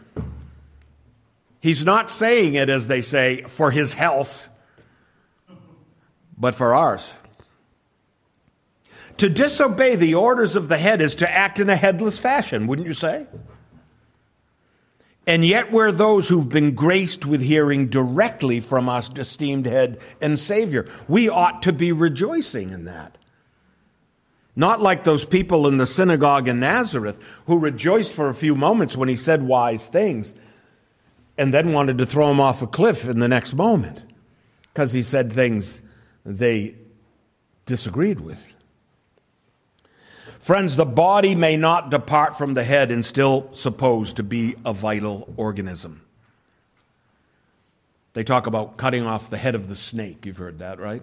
He's 1.61 1.85
not 1.85 2.09
saying 2.09 2.55
it, 2.55 2.71
as 2.71 2.87
they 2.87 3.03
say, 3.03 3.43
for 3.43 3.69
his 3.69 3.93
health, 3.93 4.49
but 6.35 6.55
for 6.55 6.73
ours. 6.73 7.13
To 9.17 9.29
disobey 9.29 9.95
the 9.95 10.15
orders 10.15 10.55
of 10.55 10.67
the 10.67 10.77
head 10.77 11.01
is 11.01 11.15
to 11.15 11.29
act 11.29 11.59
in 11.59 11.69
a 11.69 11.75
headless 11.75 12.19
fashion, 12.19 12.67
wouldn't 12.67 12.87
you 12.87 12.93
say? 12.93 13.27
And 15.27 15.43
yet, 15.43 15.71
we're 15.71 15.91
those 15.91 16.27
who've 16.27 16.47
been 16.47 16.75
graced 16.75 17.25
with 17.25 17.41
hearing 17.41 17.87
directly 17.87 18.59
from 18.59 18.87
our 18.87 19.01
esteemed 19.15 19.65
head 19.65 19.99
and 20.21 20.37
Savior. 20.37 20.87
We 21.07 21.29
ought 21.29 21.63
to 21.63 21.73
be 21.73 21.91
rejoicing 21.91 22.69
in 22.69 22.85
that. 22.85 23.17
Not 24.55 24.81
like 24.81 25.03
those 25.03 25.25
people 25.25 25.67
in 25.67 25.77
the 25.77 25.87
synagogue 25.87 26.47
in 26.47 26.59
Nazareth 26.59 27.19
who 27.47 27.57
rejoiced 27.59 28.13
for 28.13 28.29
a 28.29 28.35
few 28.35 28.55
moments 28.55 28.95
when 28.95 29.09
he 29.09 29.15
said 29.15 29.43
wise 29.43 29.87
things 29.87 30.33
and 31.37 31.53
then 31.53 31.73
wanted 31.73 31.97
to 31.97 32.05
throw 32.05 32.29
him 32.29 32.39
off 32.39 32.61
a 32.61 32.67
cliff 32.67 33.07
in 33.07 33.19
the 33.19 33.27
next 33.27 33.53
moment. 33.53 34.03
because 34.73 34.91
he 34.91 35.01
said 35.01 35.31
things 35.31 35.81
they 36.25 36.75
disagreed 37.65 38.19
with. 38.19 38.54
Friends, 40.45 40.75
the 40.75 40.85
body 40.85 41.33
may 41.33 41.57
not 41.57 41.89
depart 41.89 42.37
from 42.37 42.53
the 42.53 42.63
head 42.63 42.91
and 42.91 43.03
still 43.03 43.49
supposed 43.53 44.17
to 44.17 44.23
be 44.23 44.53
a 44.63 44.73
vital 44.73 45.33
organism. 45.37 46.03
They 48.13 48.23
talk 48.23 48.45
about 48.45 48.77
cutting 48.77 49.07
off 49.07 49.31
the 49.31 49.37
head 49.37 49.55
of 49.55 49.69
the 49.69 49.75
snake. 49.75 50.23
You've 50.23 50.37
heard 50.37 50.59
that, 50.59 50.79
right? 50.79 51.01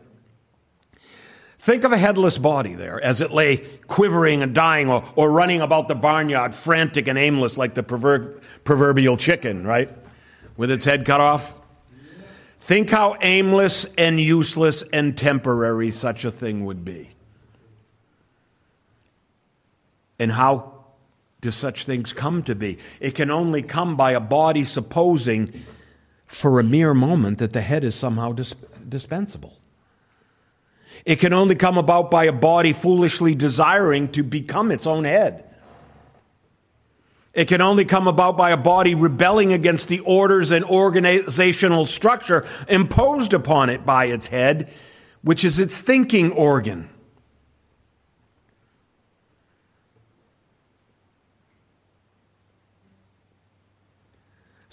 Think 1.59 1.83
of 1.83 1.91
a 1.91 1.99
headless 1.99 2.39
body 2.39 2.77
there 2.77 3.03
as 3.03 3.21
it 3.21 3.33
lay 3.33 3.57
quivering 3.89 4.45
and 4.45 4.55
dying 4.55 4.89
or, 4.89 5.03
or 5.17 5.33
running 5.33 5.61
about 5.61 5.89
the 5.89 5.97
barnyard, 5.97 6.55
frantic 6.55 7.09
and 7.09 7.19
aimless 7.19 7.59
like 7.59 7.75
the 7.75 7.83
proverbial 7.83 9.17
chicken, 9.17 9.67
right? 9.67 9.91
With 10.57 10.71
its 10.71 10.85
head 10.85 11.05
cut 11.05 11.21
off. 11.21 11.53
Think 12.61 12.91
how 12.91 13.17
aimless 13.21 13.87
and 13.99 14.21
useless 14.21 14.85
and 14.93 15.19
temporary 15.19 15.91
such 15.91 16.25
a 16.25 16.31
thing 16.31 16.65
would 16.65 16.85
be. 16.85 17.12
And 20.23 20.31
how 20.31 20.85
do 21.41 21.51
such 21.51 21.85
things 21.85 22.13
come 22.13 22.45
to 22.45 22.55
be? 22.55 22.79
It 23.01 23.17
can 23.17 23.29
only 23.29 23.61
come 23.61 23.97
by 23.97 24.13
a 24.13 24.21
body 24.21 24.65
supposing 24.65 25.65
for 26.29 26.61
a 26.61 26.63
mere 26.63 26.95
moment 26.95 27.39
that 27.39 27.53
the 27.53 27.61
head 27.61 27.83
is 27.83 27.97
somehow 27.97 28.31
dis- 28.31 28.55
dispensable. 28.89 29.59
It 31.05 31.17
can 31.17 31.33
only 31.33 31.57
come 31.57 31.77
about 31.77 32.09
by 32.09 32.27
a 32.27 32.33
body 32.33 32.73
foolishly 32.73 33.35
desiring 33.35 34.13
to 34.13 34.23
become 34.23 34.71
its 34.71 34.87
own 34.87 35.03
head. 35.03 35.45
It 37.35 37.49
can 37.49 37.61
only 37.61 37.85
come 37.85 38.07
about 38.07 38.37
by 38.37 38.53
a 38.53 38.57
body 38.57 38.95
rebelling 38.95 39.53
against 39.53 39.89
the 39.89 39.99
orders 40.01 40.53
and 40.53 40.65
organizational 40.65 41.85
structure 41.85 42.47
imposed 42.69 43.33
upon 43.33 43.71
it 43.71 43.85
by 43.85 44.05
its 44.05 44.29
head, 44.29 44.71
which 45.23 45.45
is 45.45 45.59
its 45.59 45.81
thinking 45.81 46.31
organ. 46.31 46.92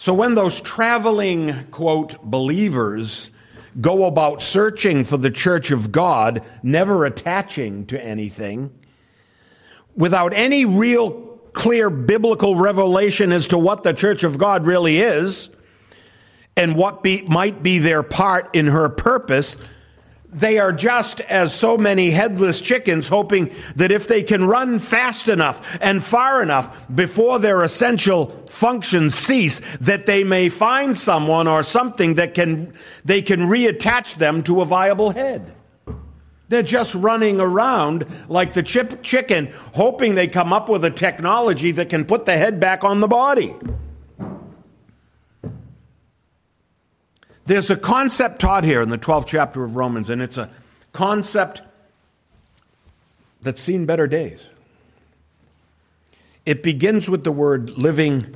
So 0.09 0.15
when 0.15 0.33
those 0.33 0.59
traveling, 0.59 1.65
quote, 1.65 2.19
believers 2.23 3.29
go 3.79 4.05
about 4.05 4.41
searching 4.41 5.03
for 5.03 5.17
the 5.17 5.29
church 5.29 5.69
of 5.69 5.91
God, 5.91 6.43
never 6.63 7.05
attaching 7.05 7.85
to 7.85 8.03
anything, 8.03 8.73
without 9.95 10.33
any 10.33 10.65
real 10.65 11.11
clear 11.53 11.91
biblical 11.91 12.55
revelation 12.55 13.31
as 13.31 13.49
to 13.49 13.59
what 13.59 13.83
the 13.83 13.93
church 13.93 14.23
of 14.23 14.39
God 14.39 14.65
really 14.65 14.97
is 14.97 15.51
and 16.57 16.75
what 16.75 17.03
be, 17.03 17.21
might 17.27 17.61
be 17.61 17.77
their 17.77 18.01
part 18.01 18.55
in 18.55 18.65
her 18.65 18.89
purpose, 18.89 19.57
they 20.31 20.59
are 20.59 20.71
just 20.71 21.21
as 21.21 21.53
so 21.53 21.77
many 21.77 22.11
headless 22.11 22.61
chickens, 22.61 23.07
hoping 23.07 23.51
that 23.75 23.91
if 23.91 24.07
they 24.07 24.21
can 24.21 24.45
run 24.45 24.79
fast 24.79 25.27
enough 25.27 25.77
and 25.81 26.03
far 26.03 26.43
enough 26.43 26.79
before 26.93 27.39
their 27.39 27.63
essential 27.63 28.27
functions 28.47 29.15
cease, 29.15 29.59
that 29.77 30.05
they 30.05 30.23
may 30.23 30.49
find 30.49 30.97
someone 30.97 31.47
or 31.47 31.63
something 31.63 32.15
that 32.15 32.35
can, 32.35 32.73
they 33.03 33.21
can 33.21 33.41
reattach 33.41 34.15
them 34.15 34.43
to 34.43 34.61
a 34.61 34.65
viable 34.65 35.11
head. 35.11 35.55
They're 36.49 36.63
just 36.63 36.95
running 36.95 37.39
around 37.39 38.05
like 38.27 38.53
the 38.53 38.63
chip 38.63 39.03
chicken, 39.03 39.51
hoping 39.73 40.15
they 40.15 40.27
come 40.27 40.51
up 40.51 40.67
with 40.67 40.83
a 40.83 40.91
technology 40.91 41.71
that 41.73 41.89
can 41.89 42.05
put 42.05 42.25
the 42.25 42.37
head 42.37 42.59
back 42.59 42.83
on 42.83 43.01
the 43.01 43.07
body. 43.07 43.55
There's 47.49 47.71
a 47.71 47.75
concept 47.75 48.39
taught 48.39 48.63
here 48.63 48.79
in 48.79 48.89
the 48.89 48.97
12th 48.99 49.25
chapter 49.25 49.63
of 49.63 49.75
Romans, 49.75 50.11
and 50.11 50.21
it's 50.21 50.37
a 50.37 50.51
concept 50.93 51.63
that's 53.41 53.59
seen 53.59 53.87
better 53.87 54.05
days. 54.05 54.39
It 56.45 56.61
begins 56.61 57.09
with 57.09 57.23
the 57.23 57.31
word 57.31 57.71
living 57.71 58.35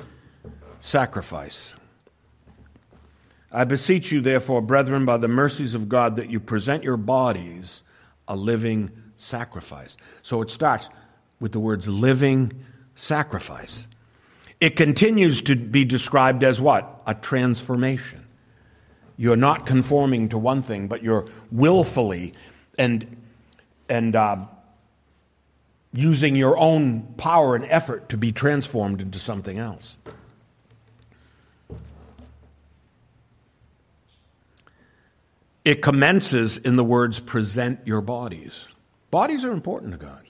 sacrifice. 0.81 1.75
I 3.51 3.65
beseech 3.65 4.11
you, 4.11 4.19
therefore, 4.19 4.63
brethren, 4.63 5.05
by 5.05 5.17
the 5.17 5.27
mercies 5.27 5.75
of 5.75 5.88
God, 5.88 6.15
that 6.15 6.31
you 6.31 6.39
present 6.39 6.83
your 6.83 6.97
bodies 6.97 7.83
a 8.27 8.35
living 8.35 8.89
sacrifice. 9.17 9.95
So 10.23 10.41
it 10.41 10.49
starts 10.49 10.89
with 11.39 11.51
the 11.51 11.59
words 11.59 11.88
living 11.88 12.51
sacrifice. 12.95 13.85
It 14.59 14.75
continues 14.75 15.43
to 15.43 15.55
be 15.55 15.85
described 15.85 16.43
as 16.43 16.59
what? 16.59 17.03
A 17.05 17.13
transformation. 17.13 18.22
You're 19.23 19.38
not 19.38 19.65
conforming 19.65 20.27
to 20.29 20.38
one 20.38 20.62
thing, 20.62 20.89
but 20.89 21.01
you're 21.01 21.25
willfully 21.49 22.33
and, 22.77 23.15
and 23.88 24.17
uh, 24.17 24.36
using 25.93 26.36
your 26.36 26.57
own 26.57 27.03
power 27.15 27.55
and 27.55 27.63
effort 27.69 28.09
to 28.09 28.17
be 28.17 28.33
transformed 28.33 28.99
into 28.99 29.19
something 29.19 29.57
else. 29.57 29.95
It 35.63 35.81
commences 35.81 36.57
in 36.57 36.75
the 36.75 36.83
words, 36.83 37.21
present 37.21 37.79
your 37.86 38.01
bodies. 38.01 38.67
Bodies 39.09 39.45
are 39.45 39.53
important 39.53 39.93
to 39.93 39.97
God. 39.97 40.22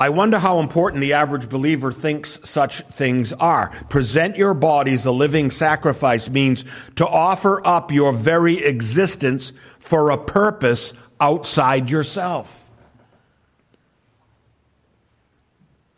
I 0.00 0.08
wonder 0.08 0.38
how 0.38 0.60
important 0.60 1.02
the 1.02 1.12
average 1.12 1.50
believer 1.50 1.92
thinks 1.92 2.38
such 2.42 2.80
things 2.86 3.34
are. 3.34 3.68
Present 3.90 4.34
your 4.34 4.54
bodies 4.54 5.04
a 5.04 5.12
living 5.12 5.50
sacrifice 5.50 6.30
means 6.30 6.64
to 6.96 7.06
offer 7.06 7.64
up 7.66 7.92
your 7.92 8.14
very 8.14 8.64
existence 8.64 9.52
for 9.78 10.08
a 10.10 10.16
purpose 10.16 10.94
outside 11.20 11.90
yourself. 11.90 12.70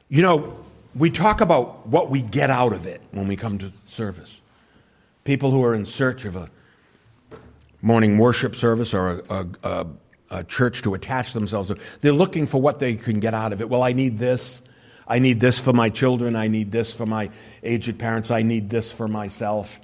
You 0.09 0.23
know, 0.23 0.59
we 0.97 1.09
talk 1.09 1.41
about 1.41 1.87
what 1.87 2.11
we 2.11 2.23
get 2.23 2.51
out 2.51 2.73
of 2.73 2.87
it 2.87 3.01
when 3.13 3.29
we 3.29 3.37
come 3.37 3.57
to 3.59 3.73
service. 3.87 4.41
People 5.23 5.53
who 5.53 5.63
are 5.63 5.77
in 5.77 5.87
search 5.87 6.25
of 6.25 6.35
a 6.35 6.51
morning 7.81 8.19
worship 8.19 8.57
service 8.57 8.93
or 8.93 9.23
a, 9.31 9.35
a, 9.35 9.47
a 9.63 9.87
a 10.33 10.43
church 10.43 10.83
to 10.83 10.95
attach 10.95 11.35
themselves 11.35 11.69
to. 11.69 11.77
They're 12.01 12.13
looking 12.13 12.47
for 12.47 12.61
what 12.61 12.79
they 12.79 12.97
can 12.97 13.21
get 13.21 13.35
out 13.35 13.53
of 13.53 13.61
it. 13.61 13.69
Well, 13.69 13.83
I 13.83 13.93
need 13.93 14.19
this. 14.19 14.63
I 15.07 15.19
need 15.19 15.41
this 15.41 15.59
for 15.59 15.73
my 15.73 15.91
children. 15.91 16.37
I 16.37 16.49
need 16.49 16.73
this 16.73 16.93
for 16.93 17.07
my 17.07 17.31
aged 17.63 17.99
parents. 17.99 18.31
I 18.31 18.43
need 18.43 18.71
this 18.71 18.91
for 18.91 19.07
myself. 19.07 19.81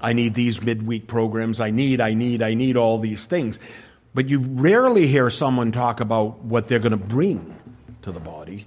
I 0.00 0.12
need 0.12 0.34
these 0.34 0.62
midweek 0.62 1.06
programs. 1.06 1.60
I 1.60 1.70
need, 1.70 2.00
I 2.00 2.14
need, 2.14 2.42
I 2.42 2.54
need 2.54 2.76
all 2.76 2.98
these 2.98 3.26
things. 3.26 3.58
But 4.14 4.28
you 4.28 4.38
rarely 4.38 5.06
hear 5.06 5.28
someone 5.30 5.72
talk 5.72 6.00
about 6.00 6.44
what 6.44 6.68
they're 6.68 6.78
going 6.78 6.92
to 6.92 6.96
bring 6.96 7.58
to 8.02 8.12
the 8.12 8.20
body. 8.20 8.66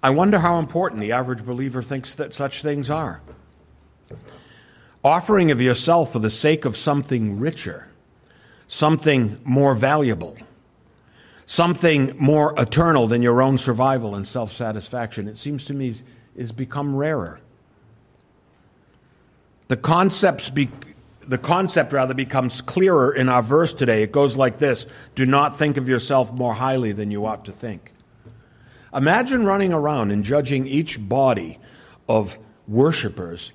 I 0.00 0.10
wonder 0.10 0.38
how 0.38 0.58
important 0.58 1.00
the 1.00 1.12
average 1.12 1.44
believer 1.44 1.82
thinks 1.82 2.14
that 2.14 2.32
such 2.32 2.62
things 2.62 2.90
are 2.90 3.20
offering 5.04 5.50
of 5.50 5.60
yourself 5.60 6.12
for 6.12 6.18
the 6.18 6.30
sake 6.30 6.64
of 6.64 6.76
something 6.76 7.38
richer, 7.38 7.88
something 8.66 9.40
more 9.44 9.74
valuable, 9.74 10.36
something 11.46 12.14
more 12.18 12.54
eternal 12.58 13.06
than 13.06 13.22
your 13.22 13.40
own 13.40 13.58
survival 13.58 14.14
and 14.14 14.26
self 14.26 14.52
satisfaction, 14.52 15.28
it 15.28 15.38
seems 15.38 15.64
to 15.64 15.74
me 15.74 15.94
is 16.36 16.52
become 16.52 16.94
rarer. 16.94 17.40
The 19.68 19.76
concepts 19.76 20.50
be, 20.50 20.70
the 21.26 21.38
concept 21.38 21.92
rather 21.92 22.14
becomes 22.14 22.62
clearer 22.62 23.12
in 23.12 23.28
our 23.28 23.42
verse 23.42 23.74
today. 23.74 24.02
It 24.02 24.12
goes 24.12 24.36
like 24.36 24.58
this 24.58 24.86
Do 25.14 25.26
not 25.26 25.56
think 25.56 25.76
of 25.76 25.88
yourself 25.88 26.32
more 26.32 26.54
highly 26.54 26.92
than 26.92 27.10
you 27.10 27.26
ought 27.26 27.44
to 27.44 27.52
think. 27.52 27.92
Imagine 28.94 29.44
running 29.44 29.72
around 29.72 30.10
and 30.10 30.24
judging 30.24 30.66
each 30.66 31.06
body 31.08 31.58
of 32.08 32.38
worshippers 32.66 33.52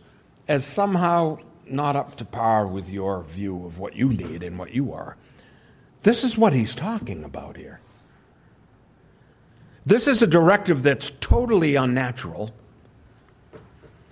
as 0.47 0.65
somehow 0.65 1.39
not 1.65 1.95
up 1.95 2.15
to 2.17 2.25
par 2.25 2.67
with 2.67 2.89
your 2.89 3.23
view 3.23 3.65
of 3.65 3.79
what 3.79 3.95
you 3.95 4.09
need 4.09 4.43
and 4.43 4.57
what 4.59 4.73
you 4.73 4.93
are. 4.93 5.15
This 6.01 6.23
is 6.23 6.37
what 6.37 6.53
he's 6.53 6.75
talking 6.75 7.23
about 7.23 7.57
here. 7.57 7.79
This 9.85 10.07
is 10.07 10.21
a 10.21 10.27
directive 10.27 10.83
that's 10.83 11.09
totally 11.19 11.75
unnatural. 11.75 12.51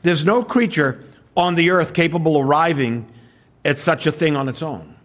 There's 0.01 0.25
no 0.25 0.43
creature 0.43 1.03
on 1.35 1.55
the 1.55 1.69
earth 1.69 1.93
capable 1.93 2.37
of 2.37 2.45
arriving 2.45 3.11
at 3.63 3.79
such 3.79 4.05
a 4.05 4.11
thing 4.11 4.35
on 4.35 4.49
its 4.49 4.61
own. 4.61 4.95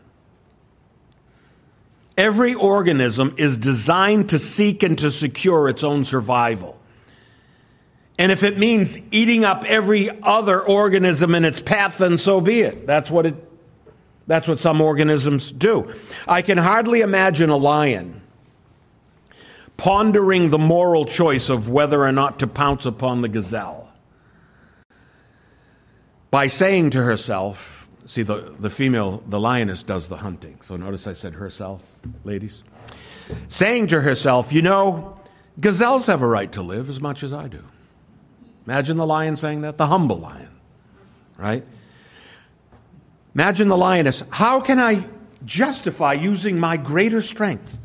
Every 2.16 2.54
organism 2.54 3.34
is 3.36 3.58
designed 3.58 4.30
to 4.30 4.38
seek 4.38 4.82
and 4.82 4.98
to 4.98 5.10
secure 5.10 5.68
its 5.68 5.84
own 5.84 6.04
survival. 6.04 6.75
And 8.18 8.32
if 8.32 8.42
it 8.42 8.58
means 8.58 8.98
eating 9.10 9.44
up 9.44 9.64
every 9.66 10.10
other 10.22 10.60
organism 10.60 11.34
in 11.34 11.44
its 11.44 11.60
path, 11.60 11.98
then 11.98 12.16
so 12.18 12.40
be 12.40 12.60
it. 12.60 12.86
That's 12.86 13.10
what 13.10 13.26
it 13.26 13.34
that's 14.26 14.48
what 14.48 14.58
some 14.58 14.80
organisms 14.80 15.52
do. 15.52 15.86
I 16.26 16.42
can 16.42 16.58
hardly 16.58 17.00
imagine 17.00 17.48
a 17.50 17.56
lion 17.56 18.22
pondering 19.76 20.50
the 20.50 20.58
moral 20.58 21.04
choice 21.04 21.48
of 21.48 21.68
whether 21.70 22.02
or 22.02 22.12
not 22.12 22.38
to 22.40 22.46
pounce 22.46 22.86
upon 22.86 23.22
the 23.22 23.28
gazelle. 23.28 23.92
by 26.30 26.46
saying 26.48 26.90
to 26.90 27.02
herself, 27.02 27.88
see, 28.04 28.22
the, 28.22 28.54
the 28.58 28.70
female, 28.70 29.22
the 29.26 29.40
lioness 29.40 29.82
does 29.82 30.08
the 30.08 30.18
hunting. 30.18 30.58
So 30.62 30.76
notice 30.76 31.06
I 31.06 31.12
said 31.12 31.34
herself, 31.34 31.82
ladies. 32.24 32.62
Saying 33.48 33.88
to 33.88 34.02
herself, 34.02 34.52
you 34.52 34.62
know, 34.62 35.18
gazelles 35.60 36.06
have 36.06 36.22
a 36.22 36.26
right 36.26 36.50
to 36.52 36.62
live 36.62 36.88
as 36.88 37.00
much 37.00 37.22
as 37.22 37.32
I 37.32 37.48
do. 37.48 37.62
Imagine 38.66 38.96
the 38.96 39.06
lion 39.06 39.36
saying 39.36 39.60
that, 39.62 39.78
the 39.78 39.86
humble 39.86 40.18
lion, 40.18 40.50
right? 41.38 41.64
Imagine 43.34 43.68
the 43.68 43.76
lioness. 43.76 44.22
How 44.30 44.60
can 44.60 44.80
I 44.80 45.04
justify 45.44 46.14
using 46.14 46.58
my 46.58 46.76
greater 46.76 47.22
strength 47.22 47.78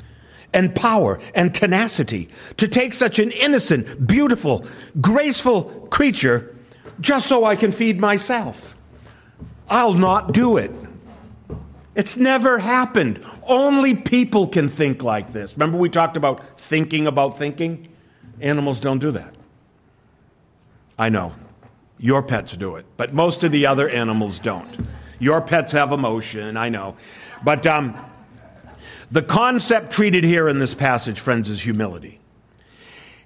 and 0.54 0.74
power 0.76 1.20
and 1.36 1.54
tenacity 1.54 2.30
to 2.58 2.68
take 2.68 2.94
such 2.94 3.20
an 3.20 3.32
innocent, 3.32 4.08
beautiful, 4.08 4.66
graceful 5.00 5.64
creature 5.92 6.56
just 7.00 7.28
so 7.28 7.46
I 7.46 7.56
can 7.56 7.72
feed 7.72 8.00
myself? 8.00 8.76
I'll 9.70 9.94
not 9.94 10.34
do 10.34 10.58
it. 10.58 10.72
It's 11.96 12.18
never 12.18 12.58
happened. 12.58 13.24
Only 13.44 13.96
people 13.96 14.48
can 14.48 14.70
think 14.70 15.04
like 15.04 15.34
this. 15.34 15.54
Remember, 15.54 15.78
we 15.78 15.90
talked 15.90 16.18
about 16.18 16.60
thinking 16.60 17.06
about 17.06 17.38
thinking? 17.38 17.90
Animals 18.40 18.80
don't 18.80 19.00
do 19.00 19.12
that. 19.12 19.36
I 20.98 21.10
know. 21.10 21.34
Your 21.98 22.24
pets 22.24 22.58
do 22.58 22.76
it, 22.78 22.86
but 22.98 23.14
most 23.14 23.44
of 23.44 23.52
the 23.52 23.68
other 23.68 23.88
animals 23.88 24.40
don't. 24.40 24.76
Your 25.20 25.40
pets 25.40 25.72
have 25.74 25.92
emotion, 25.92 26.58
I 26.58 26.70
know. 26.70 26.96
But 27.44 27.68
um, 27.68 27.96
the 29.12 29.22
concept 29.22 29.92
treated 29.92 30.24
here 30.24 30.48
in 30.48 30.58
this 30.58 30.74
passage, 30.74 31.20
friends, 31.20 31.48
is 31.48 31.62
humility. 31.62 32.20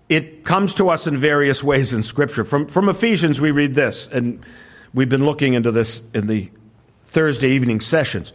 It 0.10 0.44
comes 0.44 0.76
to 0.76 0.90
us 0.90 1.08
in 1.08 1.16
various 1.16 1.64
ways 1.64 1.94
in 1.94 2.04
Scripture. 2.04 2.44
From, 2.44 2.68
from 2.68 2.90
Ephesians, 2.90 3.40
we 3.40 3.52
read 3.52 3.76
this, 3.76 4.08
and 4.10 4.46
we've 4.94 5.10
been 5.10 5.26
looking 5.26 5.54
into 5.54 5.72
this 5.72 6.02
in 6.14 6.28
the 6.28 6.52
Thursday 7.06 7.50
evening 7.50 7.80
sessions. 7.80 8.34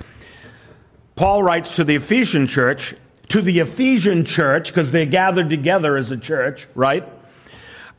Paul 1.16 1.42
writes 1.42 1.76
to 1.76 1.84
the 1.84 1.96
Ephesian 1.96 2.46
church, 2.46 2.94
to 3.28 3.42
the 3.42 3.58
Ephesian 3.58 4.24
church, 4.24 4.68
because 4.68 4.90
they 4.90 5.04
gathered 5.04 5.50
together 5.50 5.98
as 5.98 6.10
a 6.10 6.16
church, 6.16 6.66
right? 6.74 7.06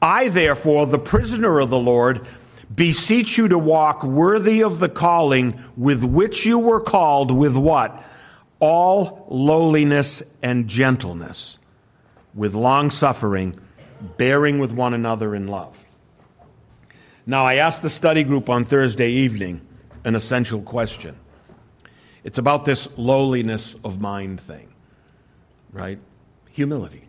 I, 0.01 0.29
therefore, 0.29 0.87
the 0.87 0.99
prisoner 0.99 1.59
of 1.59 1.69
the 1.69 1.79
Lord, 1.79 2.25
beseech 2.73 3.37
you 3.37 3.47
to 3.49 3.57
walk 3.57 4.03
worthy 4.03 4.63
of 4.63 4.79
the 4.79 4.89
calling 4.89 5.61
with 5.77 6.03
which 6.03 6.45
you 6.45 6.57
were 6.57 6.79
called, 6.79 7.31
with 7.31 7.55
what? 7.55 8.03
All 8.59 9.27
lowliness 9.29 10.23
and 10.41 10.67
gentleness, 10.67 11.59
with 12.33 12.55
long 12.55 12.89
suffering, 12.89 13.59
bearing 14.17 14.57
with 14.57 14.71
one 14.71 14.93
another 14.93 15.35
in 15.35 15.47
love. 15.47 15.85
Now, 17.25 17.45
I 17.45 17.55
asked 17.55 17.83
the 17.83 17.89
study 17.89 18.23
group 18.23 18.49
on 18.49 18.63
Thursday 18.63 19.11
evening 19.11 19.61
an 20.03 20.15
essential 20.15 20.61
question. 20.61 21.15
It's 22.23 22.39
about 22.39 22.65
this 22.65 22.87
lowliness 22.97 23.75
of 23.83 24.01
mind 24.01 24.39
thing, 24.39 24.73
right? 25.71 25.99
Humility 26.51 27.03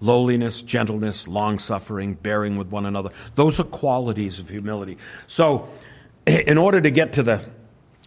lowliness, 0.00 0.62
gentleness, 0.62 1.28
long 1.28 1.58
suffering, 1.58 2.14
bearing 2.14 2.56
with 2.56 2.68
one 2.68 2.86
another. 2.86 3.10
Those 3.34 3.60
are 3.60 3.64
qualities 3.64 4.38
of 4.38 4.48
humility. 4.48 4.98
So, 5.26 5.68
in 6.26 6.58
order 6.58 6.80
to 6.80 6.90
get 6.90 7.12
to 7.14 7.22
the 7.22 7.48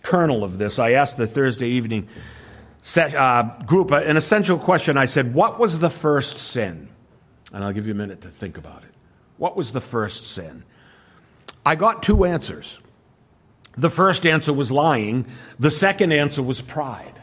kernel 0.02 0.44
of 0.44 0.58
this, 0.58 0.80
I 0.80 0.92
asked 0.92 1.18
the 1.18 1.28
Thursday 1.28 1.68
evening 1.68 2.08
set, 2.82 3.16
uh, 3.16 3.44
group 3.66 3.92
an 3.92 4.18
essential 4.18 4.58
question. 4.58 4.98
I 4.98 5.06
said, 5.06 5.34
What 5.34 5.60
was 5.60 5.80
the 5.80 5.90
first 5.90 6.38
sin? 6.38 6.90
And 7.52 7.64
I'll 7.64 7.74
give 7.74 7.86
you 7.86 7.94
a 7.94 7.96
minute 7.96 8.22
to 8.22 8.30
think 8.30 8.58
about 8.58 8.84
it. 8.84 8.90
What 9.38 9.56
was 9.56 9.72
the 9.72 9.82
first 9.82 10.32
sin? 10.32 10.64
I 11.66 11.76
got 11.76 12.04
two 12.04 12.26
answers. 12.26 12.80
The 13.76 13.90
first 13.90 14.26
answer 14.26 14.54
was 14.54 14.72
lying, 14.72 15.26
the 15.60 15.72
second 15.72 16.12
answer 16.12 16.44
was 16.44 16.62
pride. 16.62 17.20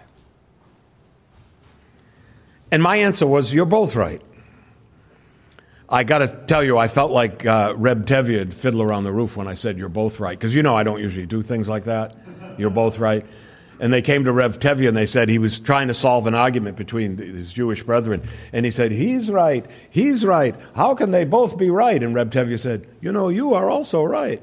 And 2.72 2.83
my 2.83 2.96
answer 2.96 3.26
was, 3.26 3.52
You're 3.52 3.66
both 3.66 3.96
right. 3.96 4.22
I 5.90 6.05
got 6.05 6.18
to 6.18 6.29
tell 6.46 6.62
you, 6.62 6.79
I 6.79 6.87
felt 6.87 7.11
like 7.11 7.44
uh, 7.44 7.74
Reb 7.76 8.07
Tevye 8.07 8.53
Fiddler 8.53 8.92
on 8.92 9.03
the 9.03 9.11
Roof 9.11 9.37
when 9.37 9.48
I 9.48 9.55
said, 9.55 9.76
You're 9.76 9.88
both 9.88 10.20
right. 10.20 10.38
Because 10.38 10.55
you 10.55 10.62
know 10.62 10.76
I 10.76 10.85
don't 10.85 11.00
usually 11.00 11.26
do 11.26 11.42
things 11.42 11.68
like 11.68 11.85
that. 11.85 12.16
You're 12.59 12.70
both 12.70 12.98
right. 12.98 13.26
And 13.81 13.92
they 13.92 14.03
came 14.03 14.24
to 14.24 14.33
Reb 14.33 14.61
Tevye 14.61 14.87
and 14.87 14.96
they 14.96 15.07
said 15.07 15.29
he 15.29 15.38
was 15.38 15.59
trying 15.59 15.88
to 15.88 15.94
solve 15.94 16.26
an 16.26 16.35
argument 16.35 16.76
between 16.76 17.16
his 17.16 17.53
Jewish 17.53 17.83
brethren. 17.83 18.22
And 18.53 18.64
he 18.64 18.70
said, 18.70 18.92
He's 18.92 19.31
right. 19.31 19.66
He's 19.90 20.24
right. 20.24 20.55
How 20.76 20.94
can 20.94 21.11
they 21.11 21.24
both 21.24 21.59
be 21.59 21.70
right? 21.70 22.00
And 22.00 22.14
Reb 22.14 22.31
Tevye 22.31 22.61
said, 22.61 22.87
You 23.00 23.11
know, 23.11 23.29
you 23.29 23.55
are 23.55 23.68
also 23.68 24.05
right. 24.05 24.40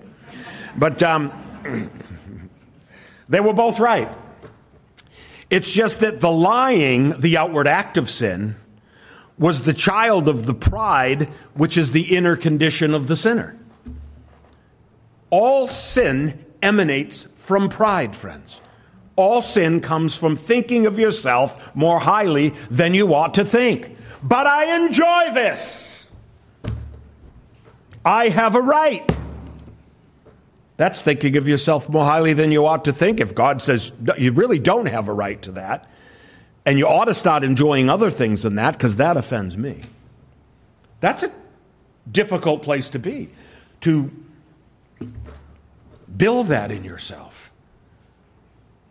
But 0.75 1.01
um, 1.01 1.31
they 3.29 3.39
were 3.39 3.53
both 3.53 3.79
right. 3.79 4.09
It's 5.49 5.71
just 5.71 6.01
that 6.01 6.19
the 6.19 6.31
lying, 6.31 7.17
the 7.19 7.37
outward 7.37 7.67
act 7.67 7.95
of 7.95 8.09
sin, 8.09 8.57
was 9.39 9.61
the 9.61 9.73
child 9.73 10.27
of 10.27 10.45
the 10.45 10.53
pride, 10.53 11.25
which 11.53 11.77
is 11.77 11.91
the 11.91 12.15
inner 12.15 12.35
condition 12.35 12.93
of 12.93 13.07
the 13.07 13.15
sinner. 13.15 13.57
All 15.29 15.67
sin 15.67 16.45
emanates 16.61 17.27
from 17.35 17.69
pride, 17.69 18.15
friends. 18.15 18.61
All 19.15 19.41
sin 19.41 19.81
comes 19.81 20.15
from 20.15 20.35
thinking 20.35 20.85
of 20.85 20.99
yourself 20.99 21.75
more 21.75 21.99
highly 21.99 22.49
than 22.69 22.93
you 22.93 23.13
ought 23.13 23.33
to 23.35 23.45
think. 23.45 23.95
But 24.23 24.47
I 24.47 24.75
enjoy 24.75 25.31
this. 25.33 26.09
I 28.05 28.29
have 28.29 28.55
a 28.55 28.61
right. 28.61 29.11
That's 30.77 31.01
thinking 31.01 31.35
of 31.35 31.47
yourself 31.47 31.89
more 31.89 32.05
highly 32.05 32.33
than 32.33 32.51
you 32.51 32.65
ought 32.65 32.85
to 32.85 32.93
think. 32.93 33.19
If 33.19 33.33
God 33.33 33.61
says 33.61 33.91
you 34.17 34.31
really 34.31 34.59
don't 34.59 34.87
have 34.87 35.07
a 35.07 35.13
right 35.13 35.41
to 35.41 35.51
that, 35.53 35.89
and 36.67 36.77
you 36.77 36.85
ought 36.85 37.05
to 37.05 37.13
start 37.13 37.45
enjoying 37.45 37.89
other 37.89 38.11
things 38.11 38.43
than 38.43 38.55
that 38.55 38.73
because 38.73 38.97
that 38.97 39.15
offends 39.15 39.57
me. 39.57 39.81
That's 40.99 41.23
a 41.23 41.31
difficult 42.11 42.61
place 42.61 42.89
to 42.89 42.99
be, 42.99 43.29
to 43.81 44.11
build 46.17 46.47
that 46.47 46.69
in 46.69 46.83
yourself. 46.83 47.51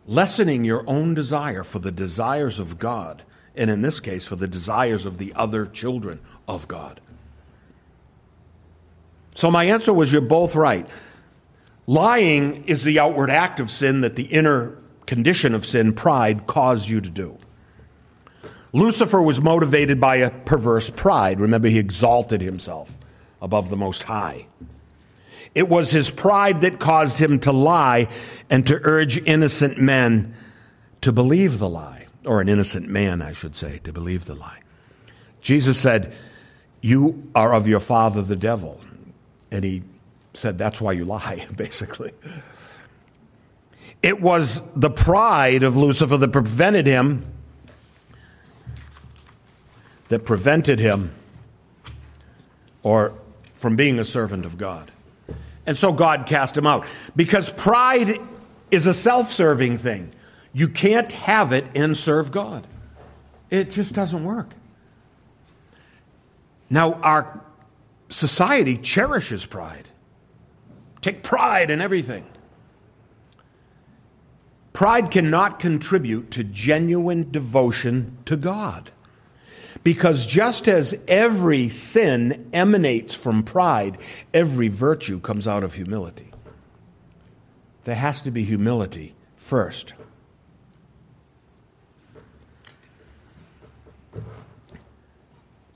Lessening 0.07 0.65
your 0.65 0.89
own 0.89 1.13
desire 1.13 1.63
for 1.63 1.79
the 1.79 1.93
desires 1.93 2.59
of 2.59 2.79
God, 2.79 3.25
and 3.55 3.69
in 3.69 3.83
this 3.83 4.01
case, 4.01 4.25
for 4.25 4.37
the 4.37 4.49
desires 4.49 5.05
of 5.05 5.19
the 5.19 5.35
other 5.35 5.67
children 5.67 6.21
of 6.49 6.67
God. 6.67 6.99
So, 9.35 9.51
my 9.51 9.65
answer 9.65 9.93
was 9.93 10.13
you're 10.13 10.23
both 10.23 10.57
right. 10.57 10.89
Lying 11.87 12.65
is 12.65 12.85
the 12.85 13.01
outward 13.01 13.29
act 13.29 13.61
of 13.61 13.71
sin 13.71 14.01
that 14.01 14.17
the 14.17 14.25
inner 14.25 14.79
condition 15.05 15.55
of 15.55 15.67
sin, 15.67 15.93
pride, 15.93 16.47
caused 16.47 16.89
you 16.89 17.03
to 17.03 17.11
do. 17.11 17.39
Lucifer 18.77 19.23
was 19.23 19.41
motivated 19.41 19.99
by 19.99 20.17
a 20.17 20.31
perverse 20.31 20.91
pride. 20.91 21.41
Remember, 21.41 21.67
he 21.67 21.79
exalted 21.79 22.43
himself 22.43 22.99
above 23.41 23.71
the 23.71 23.77
Most 23.77 24.03
High. 24.03 24.49
It 25.55 25.71
was 25.71 25.91
his 25.93 26.11
pride 26.11 26.61
that 26.61 26.79
caused 26.79 27.19
him 27.19 27.41
to 27.41 27.53
lie 27.53 28.09
and 28.51 28.67
to 28.67 28.79
urge 28.83 29.17
innocent 29.25 29.79
men 29.79 30.35
to 31.01 31.11
believe 31.11 31.59
the 31.59 31.71
lie, 31.71 32.07
or 32.27 32.43
an 32.43 32.51
innocent 32.51 32.87
man, 32.87 33.23
I 33.23 33.33
should 33.33 33.57
say, 33.57 33.81
to 33.85 33.95
believe 33.95 34.27
the 34.27 34.35
lie. 34.35 34.61
Jesus 35.41 35.81
said, 35.81 36.15
You 36.83 37.31
are 37.35 37.55
of 37.55 37.67
your 37.67 37.81
father, 37.81 38.21
the 38.21 38.37
devil. 38.37 38.79
And 39.51 39.65
he 39.65 39.85
said, 40.35 40.59
That's 40.59 40.83
why 40.83 40.93
you 40.93 41.07
lie, 41.07 41.47
basically. 41.57 42.13
It 44.03 44.21
was 44.21 44.61
the 44.75 44.91
pride 44.91 45.63
of 45.63 45.79
Lucifer 45.79 46.19
that 46.19 46.29
prevented 46.31 46.87
him 46.87 47.33
that 50.09 50.25
prevented 50.25 50.79
him 50.79 51.13
or 52.83 53.13
from 53.55 53.77
being 53.77 53.99
a 53.99 54.05
servant 54.05 54.45
of 54.45 54.59
God. 54.59 54.91
And 55.67 55.77
so 55.77 55.93
God 55.93 56.27
cast 56.27 56.57
him 56.57 56.67
out 56.67 56.87
because 57.17 57.51
pride 57.51 58.21
is 58.71 58.87
a 58.87 58.95
self-serving 58.95 59.79
thing. 59.79 60.13
You 60.53 60.69
can't 60.69 61.11
have 61.13 61.53
it 61.53 61.67
and 61.75 61.97
serve 61.97 62.31
God. 62.31 62.67
It 63.51 63.71
just 63.71 63.95
doesn't 63.95 64.25
work. 64.25 64.51
Now 66.71 66.95
our 66.95 67.41
society 68.09 68.77
cherishes 68.77 69.45
pride. 69.45 69.89
Take 71.03 71.23
pride 71.23 71.71
in 71.71 71.81
everything. 71.81 72.27
Pride 74.73 75.11
cannot 75.11 75.59
contribute 75.59 76.31
to 76.33 76.45
genuine 76.45 77.31
devotion 77.31 78.19
to 78.27 78.37
God. 78.37 78.91
Because 79.83 80.27
just 80.27 80.69
as 80.69 81.01
every 81.07 81.69
sin 81.69 82.49
emanates 82.53 83.15
from 83.15 83.43
pride, 83.43 83.99
every 84.35 84.69
virtue 84.69 85.21
comes 85.21 85.47
out 85.47 85.63
of 85.63 85.75
humility. 85.75 86.31
There 87.85 87.95
has 87.95 88.21
to 88.23 88.31
be 88.31 88.43
humility 88.43 89.15
first. 89.37 89.95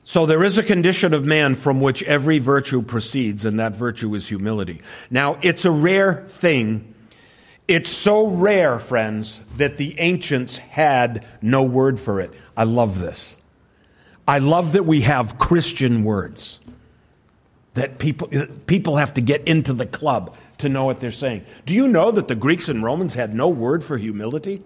So 0.02 0.26
there 0.26 0.42
is 0.42 0.58
a 0.58 0.64
condition 0.64 1.14
of 1.14 1.24
man 1.24 1.54
from 1.54 1.80
which 1.80 2.02
every 2.02 2.40
virtue 2.40 2.82
proceeds, 2.82 3.44
and 3.44 3.60
that 3.60 3.76
virtue 3.76 4.12
is 4.16 4.26
humility. 4.26 4.82
Now, 5.08 5.38
it's 5.40 5.64
a 5.64 5.70
rare 5.70 6.24
thing. 6.26 6.96
It's 7.68 7.90
so 7.90 8.26
rare, 8.26 8.80
friends, 8.80 9.40
that 9.56 9.76
the 9.76 9.96
ancients 10.00 10.58
had 10.58 11.24
no 11.40 11.62
word 11.62 12.00
for 12.00 12.20
it. 12.20 12.32
I 12.56 12.64
love 12.64 12.98
this. 12.98 13.36
I 14.26 14.38
love 14.38 14.72
that 14.72 14.84
we 14.84 15.02
have 15.02 15.38
Christian 15.38 16.04
words. 16.04 16.58
That 17.74 17.98
people, 17.98 18.28
people 18.66 18.96
have 18.96 19.14
to 19.14 19.20
get 19.20 19.46
into 19.46 19.72
the 19.72 19.86
club 19.86 20.36
to 20.58 20.68
know 20.68 20.84
what 20.84 21.00
they're 21.00 21.12
saying. 21.12 21.44
Do 21.66 21.74
you 21.74 21.88
know 21.88 22.10
that 22.10 22.28
the 22.28 22.34
Greeks 22.34 22.68
and 22.68 22.82
Romans 22.82 23.14
had 23.14 23.34
no 23.34 23.48
word 23.48 23.84
for 23.84 23.96
humility? 23.96 24.62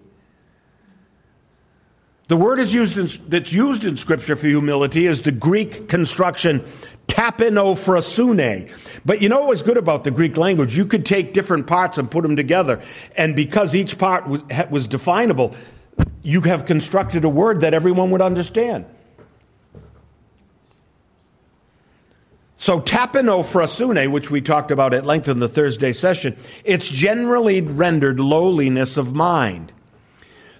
The 2.27 2.37
word 2.37 2.59
is 2.59 2.73
used 2.73 2.97
in, 2.97 3.29
that's 3.29 3.53
used 3.53 3.83
in 3.83 3.97
Scripture 3.97 4.35
for 4.35 4.47
humility 4.47 5.05
is 5.05 5.21
the 5.21 5.31
Greek 5.31 5.87
construction 5.87 6.65
tapeinophrosune. 7.07 8.71
But 9.05 9.21
you 9.21 9.29
know 9.29 9.41
what 9.41 9.49
was 9.49 9.61
good 9.61 9.77
about 9.77 10.03
the 10.03 10.11
Greek 10.11 10.35
language? 10.35 10.75
You 10.75 10.85
could 10.85 11.05
take 11.05 11.33
different 11.33 11.67
parts 11.67 11.99
and 11.99 12.09
put 12.09 12.23
them 12.23 12.35
together. 12.35 12.81
And 13.15 13.35
because 13.35 13.75
each 13.75 13.99
part 13.99 14.27
was, 14.27 14.41
was 14.71 14.87
definable, 14.87 15.53
you 16.23 16.41
have 16.41 16.65
constructed 16.65 17.23
a 17.23 17.29
word 17.29 17.61
that 17.61 17.75
everyone 17.75 18.09
would 18.11 18.21
understand. 18.21 18.85
So 22.57 22.79
tapeinophrosune, 22.79 24.11
which 24.11 24.31
we 24.31 24.41
talked 24.41 24.71
about 24.71 24.93
at 24.93 25.05
length 25.05 25.27
in 25.27 25.39
the 25.39 25.49
Thursday 25.49 25.91
session, 25.91 26.37
it's 26.63 26.89
generally 26.89 27.61
rendered 27.61 28.19
lowliness 28.19 28.97
of 28.97 29.13
mind. 29.13 29.71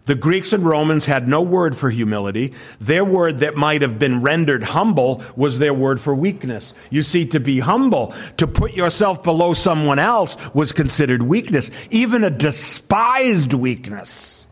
The 0.05 0.15
Greeks 0.15 0.53
and 0.53 0.63
Romans 0.65 1.05
had 1.05 1.27
no 1.27 1.41
word 1.41 1.75
for 1.75 1.89
humility. 1.89 2.53
Their 2.79 3.03
word 3.03 3.39
that 3.39 3.55
might 3.55 3.81
have 3.81 3.97
been 3.97 4.21
rendered 4.21 4.61
humble 4.61 5.23
was 5.35 5.57
their 5.57 5.73
word 5.73 5.99
for 5.99 6.13
weakness. 6.13 6.73
You 6.91 7.01
see, 7.01 7.25
to 7.27 7.39
be 7.39 7.59
humble, 7.59 8.13
to 8.37 8.45
put 8.45 8.73
yourself 8.73 9.23
below 9.23 9.53
someone 9.53 9.97
else 9.97 10.37
was 10.53 10.71
considered 10.71 11.23
weakness, 11.23 11.71
even 11.89 12.23
a 12.23 12.29
despised 12.29 13.53
weakness. 13.53 14.47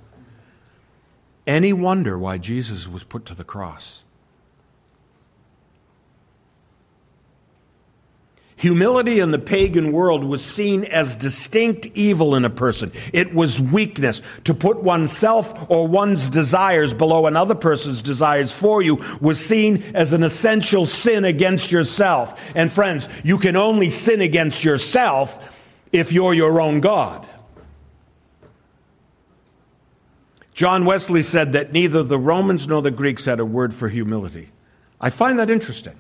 Any 1.45 1.73
wonder 1.73 2.17
why 2.17 2.39
Jesus 2.39 2.88
was 2.88 3.03
put 3.03 3.25
to 3.25 3.36
the 3.36 3.43
cross? 3.43 4.02
Humility 8.63 9.19
in 9.19 9.32
the 9.32 9.39
pagan 9.39 9.91
world 9.91 10.23
was 10.23 10.41
seen 10.41 10.86
as 10.86 11.15
distinct 11.15 11.86
evil 11.95 12.34
in 12.34 12.45
a 12.45 12.49
person. 12.49 12.93
It 13.12 13.34
was 13.34 13.60
weakness. 13.60 14.21
To 14.45 14.54
put 14.54 14.82
oneself 14.82 15.69
or 15.69 15.86
one's 15.86 16.30
desires 16.30 16.93
below 16.93 17.28
another 17.28 17.56
person's 17.56 18.02
desires 18.02 18.54
for 18.54 18.82
you 18.82 19.02
was 19.19 19.45
seen 19.45 19.84
as 19.93 20.13
an 20.13 20.23
essential 20.23 20.86
sin 20.86 21.26
against 21.26 21.73
yourself. 21.73 22.56
And 22.56 22.71
friends, 22.71 23.10
you 23.26 23.38
can 23.38 23.58
only 23.58 23.89
sin 23.89 24.21
against 24.21 24.63
yourself 24.63 25.54
if 25.91 26.13
you're 26.13 26.34
your 26.34 26.62
own 26.62 26.80
God. 26.80 27.28
John 30.54 30.86
Wesley 30.86 31.23
said 31.23 31.52
that 31.52 31.73
neither 31.73 32.02
the 32.02 32.17
Romans 32.17 32.65
nor 32.65 32.82
the 32.82 32.91
Greeks 32.91 33.26
had 33.26 33.41
a 33.41 33.45
word 33.45 33.73
for 33.73 33.89
humility. 33.89 34.52
I 35.02 35.10
find 35.10 35.38
that 35.38 35.49
interesting. 35.49 35.99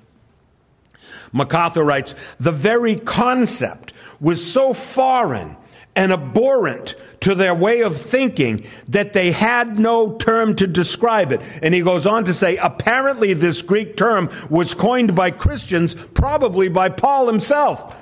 MacArthur 1.33 1.83
writes, 1.83 2.15
the 2.39 2.51
very 2.51 2.95
concept 2.95 3.91
was 4.21 4.45
so 4.49 4.73
foreign 4.73 5.57
and 5.95 6.11
abhorrent 6.11 6.95
to 7.19 7.35
their 7.35 7.53
way 7.53 7.81
of 7.81 7.99
thinking 7.99 8.65
that 8.87 9.13
they 9.13 9.31
had 9.31 9.77
no 9.77 10.15
term 10.17 10.55
to 10.55 10.65
describe 10.65 11.31
it. 11.31 11.41
And 11.61 11.73
he 11.73 11.81
goes 11.81 12.07
on 12.07 12.23
to 12.25 12.33
say, 12.33 12.57
apparently 12.57 13.33
this 13.33 13.61
Greek 13.61 13.97
term 13.97 14.29
was 14.49 14.73
coined 14.73 15.15
by 15.15 15.31
Christians, 15.31 15.93
probably 15.93 16.67
by 16.67 16.89
Paul 16.89 17.27
himself. 17.27 17.95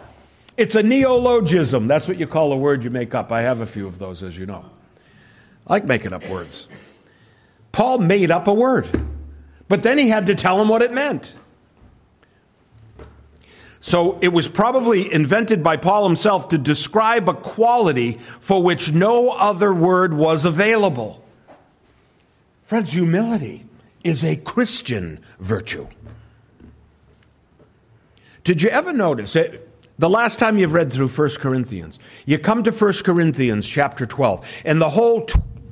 It's 0.57 0.75
a 0.75 0.83
neologism. 0.83 1.87
That's 1.87 2.07
what 2.07 2.17
you 2.17 2.27
call 2.27 2.53
a 2.53 2.57
word 2.57 2.83
you 2.83 2.89
make 2.89 3.15
up. 3.15 3.31
I 3.31 3.41
have 3.41 3.61
a 3.61 3.65
few 3.65 3.87
of 3.87 3.99
those, 3.99 4.23
as 4.23 4.37
you 4.37 4.45
know. 4.45 4.65
I 5.67 5.73
like 5.73 5.85
making 5.85 6.13
up 6.13 6.27
words. 6.29 6.67
Paul 7.71 7.99
made 7.99 8.31
up 8.31 8.47
a 8.47 8.53
word, 8.53 8.89
but 9.67 9.83
then 9.83 9.97
he 9.97 10.09
had 10.09 10.27
to 10.27 10.35
tell 10.35 10.61
him 10.61 10.67
what 10.67 10.81
it 10.81 10.91
meant. 10.91 11.33
So 13.81 14.19
it 14.21 14.29
was 14.29 14.47
probably 14.47 15.11
invented 15.11 15.63
by 15.63 15.75
Paul 15.75 16.07
himself 16.07 16.49
to 16.49 16.57
describe 16.59 17.27
a 17.27 17.33
quality 17.33 18.13
for 18.39 18.61
which 18.61 18.91
no 18.91 19.29
other 19.29 19.73
word 19.73 20.13
was 20.13 20.45
available. 20.45 21.25
Friends, 22.63 22.91
humility 22.91 23.65
is 24.03 24.23
a 24.23 24.35
Christian 24.35 25.19
virtue. 25.39 25.87
Did 28.43 28.61
you 28.61 28.69
ever 28.69 28.93
notice 28.93 29.35
it? 29.35 29.67
The 29.97 30.09
last 30.09 30.37
time 30.39 30.57
you've 30.57 30.73
read 30.73 30.93
through 30.93 31.09
1 31.09 31.29
Corinthians, 31.39 31.99
you 32.25 32.37
come 32.39 32.63
to 32.63 32.71
1 32.71 32.93
Corinthians 33.03 33.67
chapter 33.67 34.05
12, 34.05 34.61
and 34.65 34.79
the 34.79 34.89
whole 34.89 35.27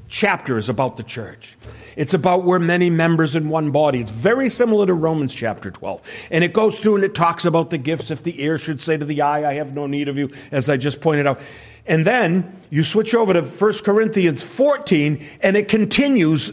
chapter 0.09 0.57
is 0.57 0.67
about 0.67 0.97
the 0.97 1.03
church. 1.03 1.57
It's 1.95 2.13
about 2.13 2.43
we're 2.43 2.59
many 2.59 2.89
members 2.89 3.35
in 3.35 3.47
one 3.49 3.71
body. 3.71 4.01
It's 4.01 4.11
very 4.11 4.49
similar 4.49 4.85
to 4.87 4.93
Romans 4.93 5.33
chapter 5.33 5.71
12. 5.71 6.27
And 6.31 6.43
it 6.43 6.51
goes 6.51 6.79
through 6.79 6.95
and 6.95 7.03
it 7.03 7.15
talks 7.15 7.45
about 7.45 7.69
the 7.69 7.77
gifts. 7.77 8.11
If 8.11 8.23
the 8.23 8.41
ear 8.43 8.57
should 8.57 8.81
say 8.81 8.97
to 8.97 9.05
the 9.05 9.21
eye, 9.21 9.49
I 9.49 9.53
have 9.53 9.73
no 9.73 9.87
need 9.87 10.07
of 10.07 10.17
you, 10.17 10.31
as 10.51 10.69
I 10.69 10.77
just 10.77 10.99
pointed 10.99 11.27
out. 11.27 11.39
And 11.85 12.05
then 12.05 12.61
you 12.69 12.83
switch 12.83 13.13
over 13.13 13.33
to 13.33 13.41
1 13.41 13.73
Corinthians 13.83 14.41
14 14.41 15.25
and 15.41 15.55
it 15.55 15.67
continues 15.67 16.51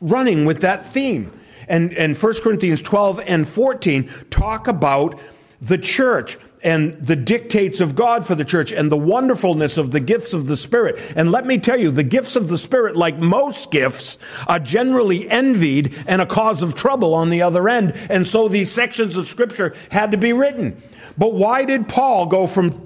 running 0.00 0.44
with 0.44 0.60
that 0.62 0.84
theme. 0.84 1.32
And, 1.68 1.94
and 1.94 2.16
1 2.16 2.34
Corinthians 2.42 2.82
12 2.82 3.20
and 3.26 3.48
14 3.48 4.10
talk 4.30 4.68
about 4.68 5.20
the 5.60 5.78
church 5.78 6.36
and 6.64 6.94
the 6.94 7.14
dictates 7.14 7.80
of 7.80 7.94
God 7.94 8.26
for 8.26 8.34
the 8.34 8.44
church 8.44 8.72
and 8.72 8.90
the 8.90 8.96
wonderfulness 8.96 9.76
of 9.76 9.90
the 9.90 10.00
gifts 10.00 10.32
of 10.32 10.46
the 10.46 10.56
Spirit. 10.56 10.98
And 11.14 11.30
let 11.30 11.46
me 11.46 11.58
tell 11.58 11.78
you, 11.78 11.90
the 11.90 12.02
gifts 12.02 12.34
of 12.34 12.48
the 12.48 12.56
Spirit, 12.56 12.96
like 12.96 13.18
most 13.18 13.70
gifts, 13.70 14.16
are 14.48 14.58
generally 14.58 15.28
envied 15.28 15.94
and 16.08 16.22
a 16.22 16.26
cause 16.26 16.62
of 16.62 16.74
trouble 16.74 17.14
on 17.14 17.28
the 17.28 17.42
other 17.42 17.68
end. 17.68 17.92
And 18.08 18.26
so 18.26 18.48
these 18.48 18.72
sections 18.72 19.16
of 19.16 19.28
Scripture 19.28 19.74
had 19.90 20.10
to 20.12 20.16
be 20.16 20.32
written. 20.32 20.82
But 21.18 21.34
why 21.34 21.66
did 21.66 21.86
Paul 21.86 22.26
go 22.26 22.46
from 22.46 22.82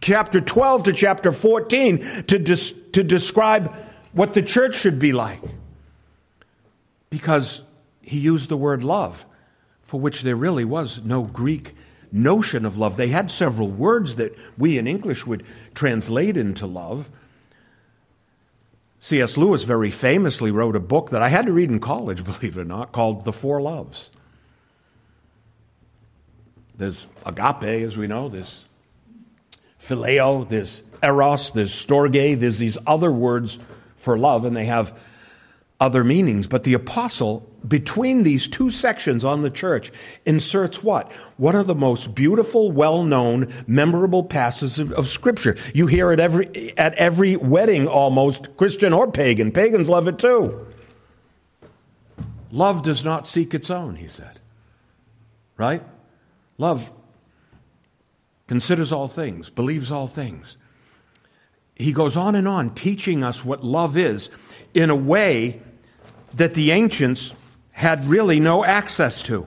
chapter 0.00 0.40
12 0.40 0.84
to 0.84 0.92
chapter 0.92 1.30
14 1.32 1.98
to, 2.26 2.38
to 2.38 3.04
describe 3.04 3.72
what 4.12 4.34
the 4.34 4.42
church 4.42 4.74
should 4.74 4.98
be 4.98 5.12
like? 5.12 5.40
Because 7.08 7.62
he 8.02 8.18
used 8.18 8.48
the 8.48 8.56
word 8.56 8.82
love, 8.82 9.24
for 9.82 10.00
which 10.00 10.22
there 10.22 10.36
really 10.36 10.64
was 10.64 11.00
no 11.04 11.22
Greek 11.22 11.74
notion 12.12 12.64
of 12.64 12.78
love. 12.78 12.96
They 12.96 13.08
had 13.08 13.30
several 13.30 13.68
words 13.68 14.16
that 14.16 14.36
we 14.58 14.78
in 14.78 14.86
English 14.86 15.26
would 15.26 15.44
translate 15.74 16.36
into 16.36 16.66
love. 16.66 17.10
C.S. 19.00 19.36
Lewis 19.36 19.64
very 19.64 19.90
famously 19.90 20.50
wrote 20.50 20.76
a 20.76 20.80
book 20.80 21.10
that 21.10 21.22
I 21.22 21.28
had 21.28 21.46
to 21.46 21.52
read 21.52 21.70
in 21.70 21.80
college, 21.80 22.24
believe 22.40 22.56
it 22.56 22.60
or 22.60 22.64
not, 22.64 22.92
called 22.92 23.24
The 23.24 23.32
Four 23.32 23.60
Loves. 23.60 24.10
There's 26.76 27.06
agape, 27.26 27.86
as 27.86 27.96
we 27.96 28.06
know, 28.06 28.28
there's 28.28 28.64
phileo, 29.80 30.48
there's 30.48 30.82
eros, 31.02 31.50
there's 31.52 31.72
storge, 31.72 32.38
there's 32.38 32.58
these 32.58 32.78
other 32.86 33.12
words 33.12 33.58
for 33.96 34.16
love, 34.18 34.44
and 34.44 34.56
they 34.56 34.64
have 34.64 34.98
other 35.80 36.04
meanings. 36.04 36.46
But 36.46 36.62
the 36.62 36.74
apostle, 36.74 37.40
between 37.66 38.22
these 38.22 38.46
two 38.46 38.70
sections 38.70 39.24
on 39.24 39.42
the 39.42 39.50
church, 39.50 39.90
inserts 40.26 40.82
what? 40.82 41.10
One 41.38 41.56
of 41.56 41.66
the 41.66 41.74
most 41.74 42.14
beautiful, 42.14 42.70
well 42.70 43.02
known, 43.02 43.52
memorable 43.66 44.22
passages 44.22 44.78
of, 44.78 44.92
of, 44.92 45.08
Scripture? 45.08 45.56
You 45.74 45.86
hear 45.86 46.12
it 46.12 46.20
every, 46.20 46.76
at 46.78 46.94
every 46.94 47.36
wedding 47.36 47.88
almost, 47.88 48.56
Christian 48.56 48.92
or 48.92 49.10
pagan. 49.10 49.50
Pagans 49.50 49.88
love 49.88 50.06
it 50.06 50.18
too. 50.18 50.66
Love 52.52 52.82
does 52.82 53.04
not 53.04 53.26
seek 53.26 53.54
its 53.54 53.70
own, 53.70 53.96
he 53.96 54.08
said. 54.08 54.40
Right? 55.56 55.82
Love 56.58 56.90
considers 58.48 58.90
all 58.90 59.06
things, 59.08 59.48
believes 59.48 59.92
all 59.92 60.08
things. 60.08 60.56
He 61.76 61.92
goes 61.92 62.16
on 62.16 62.34
and 62.34 62.46
on 62.46 62.74
teaching 62.74 63.22
us 63.22 63.44
what 63.44 63.64
love 63.64 63.96
is 63.96 64.28
in 64.74 64.90
a 64.90 64.96
way 64.96 65.62
that 66.34 66.54
the 66.54 66.70
ancients 66.70 67.34
had 67.72 68.04
really 68.06 68.40
no 68.40 68.64
access 68.64 69.22
to. 69.24 69.46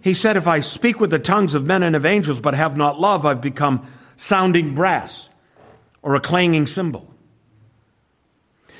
He 0.00 0.12
said, 0.12 0.36
If 0.36 0.46
I 0.46 0.60
speak 0.60 1.00
with 1.00 1.10
the 1.10 1.18
tongues 1.18 1.54
of 1.54 1.66
men 1.66 1.82
and 1.82 1.96
of 1.96 2.04
angels 2.04 2.40
but 2.40 2.54
have 2.54 2.76
not 2.76 3.00
love, 3.00 3.24
I've 3.24 3.40
become 3.40 3.86
sounding 4.16 4.74
brass 4.74 5.28
or 6.02 6.14
a 6.14 6.20
clanging 6.20 6.66
cymbal. 6.66 7.10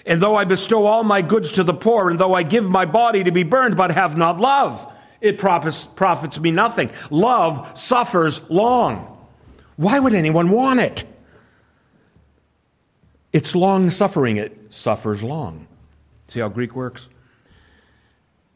And 0.06 0.20
though 0.20 0.36
I 0.36 0.44
bestow 0.44 0.84
all 0.84 1.02
my 1.02 1.22
goods 1.22 1.52
to 1.52 1.64
the 1.64 1.72
poor, 1.72 2.10
and 2.10 2.18
though 2.18 2.34
I 2.34 2.42
give 2.42 2.68
my 2.68 2.84
body 2.84 3.24
to 3.24 3.32
be 3.32 3.42
burned 3.42 3.76
but 3.76 3.90
have 3.90 4.18
not 4.18 4.38
love, 4.38 4.92
it 5.20 5.38
profits 5.38 6.38
me 6.38 6.50
nothing. 6.50 6.90
Love 7.10 7.78
suffers 7.78 8.48
long. 8.50 9.10
Why 9.76 9.98
would 9.98 10.12
anyone 10.12 10.50
want 10.50 10.80
it? 10.80 11.04
It's 13.32 13.54
long 13.54 13.88
suffering, 13.90 14.36
it 14.36 14.63
suffers 14.74 15.22
long. 15.22 15.66
See 16.28 16.40
how 16.40 16.48
Greek 16.48 16.74
works? 16.74 17.08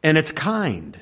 and 0.02 0.16
it's 0.16 0.32
kind. 0.32 0.98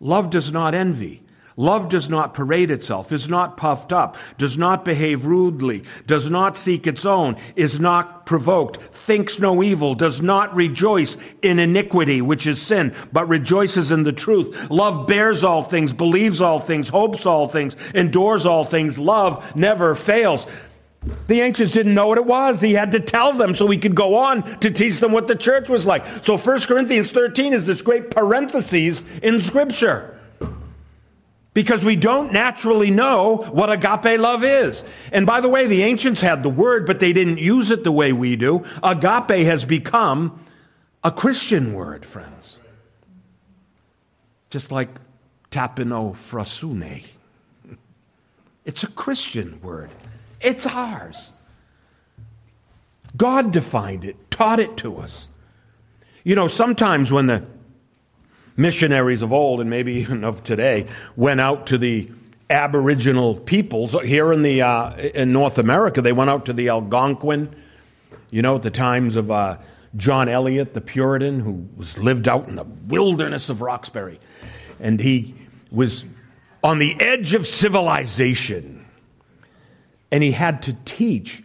Love 0.00 0.30
does 0.30 0.52
not 0.52 0.74
envy. 0.74 1.22
Love 1.58 1.88
does 1.88 2.10
not 2.10 2.34
parade 2.34 2.70
itself, 2.70 3.10
is 3.10 3.30
not 3.30 3.56
puffed 3.56 3.90
up, 3.90 4.18
does 4.36 4.58
not 4.58 4.84
behave 4.84 5.24
rudely, 5.24 5.82
does 6.06 6.28
not 6.28 6.54
seek 6.54 6.86
its 6.86 7.06
own, 7.06 7.34
is 7.56 7.80
not 7.80 8.26
provoked, 8.26 8.76
thinks 8.76 9.38
no 9.38 9.62
evil, 9.62 9.94
does 9.94 10.20
not 10.20 10.54
rejoice 10.54 11.16
in 11.40 11.58
iniquity, 11.58 12.20
which 12.20 12.46
is 12.46 12.60
sin, 12.60 12.94
but 13.10 13.26
rejoices 13.26 13.90
in 13.90 14.02
the 14.02 14.12
truth. 14.12 14.68
Love 14.70 15.06
bears 15.06 15.42
all 15.42 15.62
things, 15.62 15.94
believes 15.94 16.42
all 16.42 16.58
things, 16.58 16.90
hopes 16.90 17.24
all 17.24 17.48
things, 17.48 17.74
endures 17.92 18.44
all 18.44 18.64
things. 18.64 18.98
Love 18.98 19.56
never 19.56 19.94
fails. 19.94 20.46
The 21.26 21.40
ancients 21.40 21.72
didn't 21.72 21.94
know 21.94 22.08
what 22.08 22.18
it 22.18 22.26
was. 22.26 22.60
He 22.60 22.74
had 22.74 22.92
to 22.92 23.00
tell 23.00 23.32
them 23.32 23.54
so 23.54 23.68
he 23.68 23.78
could 23.78 23.94
go 23.94 24.16
on 24.16 24.42
to 24.60 24.70
teach 24.70 25.00
them 25.00 25.12
what 25.12 25.28
the 25.28 25.36
church 25.36 25.68
was 25.68 25.86
like. 25.86 26.06
So 26.24 26.36
1 26.36 26.60
Corinthians 26.60 27.10
13 27.10 27.52
is 27.52 27.66
this 27.66 27.82
great 27.82 28.10
parenthesis 28.10 29.02
in 29.22 29.40
Scripture 29.40 30.18
because 31.56 31.82
we 31.82 31.96
don't 31.96 32.32
naturally 32.32 32.90
know 32.90 33.38
what 33.50 33.70
agape 33.70 34.20
love 34.20 34.44
is. 34.44 34.84
And 35.10 35.26
by 35.26 35.40
the 35.40 35.48
way, 35.48 35.66
the 35.66 35.84
ancients 35.84 36.20
had 36.20 36.42
the 36.42 36.50
word, 36.50 36.86
but 36.86 37.00
they 37.00 37.14
didn't 37.14 37.38
use 37.38 37.70
it 37.70 37.82
the 37.82 37.90
way 37.90 38.12
we 38.12 38.36
do. 38.36 38.62
Agape 38.82 39.46
has 39.46 39.64
become 39.64 40.44
a 41.02 41.10
Christian 41.10 41.72
word, 41.72 42.04
friends. 42.04 42.58
Just 44.50 44.70
like 44.70 44.90
tapeinophrosune. 45.50 47.04
It's 48.66 48.82
a 48.82 48.88
Christian 48.88 49.58
word. 49.62 49.90
It's 50.40 50.66
ours. 50.66 51.32
God 53.16 53.52
defined 53.52 54.04
it, 54.04 54.30
taught 54.30 54.58
it 54.58 54.76
to 54.78 54.98
us. 54.98 55.28
You 56.24 56.34
know, 56.34 56.48
sometimes 56.48 57.12
when 57.12 57.26
the 57.26 57.46
missionaries 58.56 59.22
of 59.22 59.32
old 59.32 59.60
and 59.60 59.70
maybe 59.70 59.92
even 59.94 60.24
of 60.24 60.42
today 60.42 60.86
went 61.14 61.40
out 61.40 61.66
to 61.68 61.78
the 61.78 62.10
Aboriginal 62.48 63.34
peoples 63.34 63.96
here 64.02 64.32
in 64.32 64.42
the 64.42 64.62
uh, 64.62 64.96
in 64.96 65.32
North 65.32 65.58
America. 65.58 66.00
They 66.00 66.12
went 66.12 66.30
out 66.30 66.46
to 66.46 66.52
the 66.52 66.68
Algonquin, 66.68 67.54
you 68.30 68.42
know, 68.42 68.56
at 68.56 68.62
the 68.62 68.70
times 68.70 69.16
of 69.16 69.30
uh, 69.30 69.58
John 69.96 70.28
Eliot, 70.28 70.72
the 70.74 70.80
Puritan, 70.80 71.40
who 71.40 71.68
was 71.76 71.98
lived 71.98 72.28
out 72.28 72.48
in 72.48 72.56
the 72.56 72.64
wilderness 72.64 73.48
of 73.48 73.62
Roxbury, 73.62 74.20
and 74.78 75.00
he 75.00 75.34
was 75.72 76.04
on 76.62 76.78
the 76.78 76.94
edge 77.00 77.34
of 77.34 77.46
civilization, 77.46 78.75
and 80.10 80.22
he 80.22 80.32
had 80.32 80.62
to 80.62 80.74
teach 80.84 81.42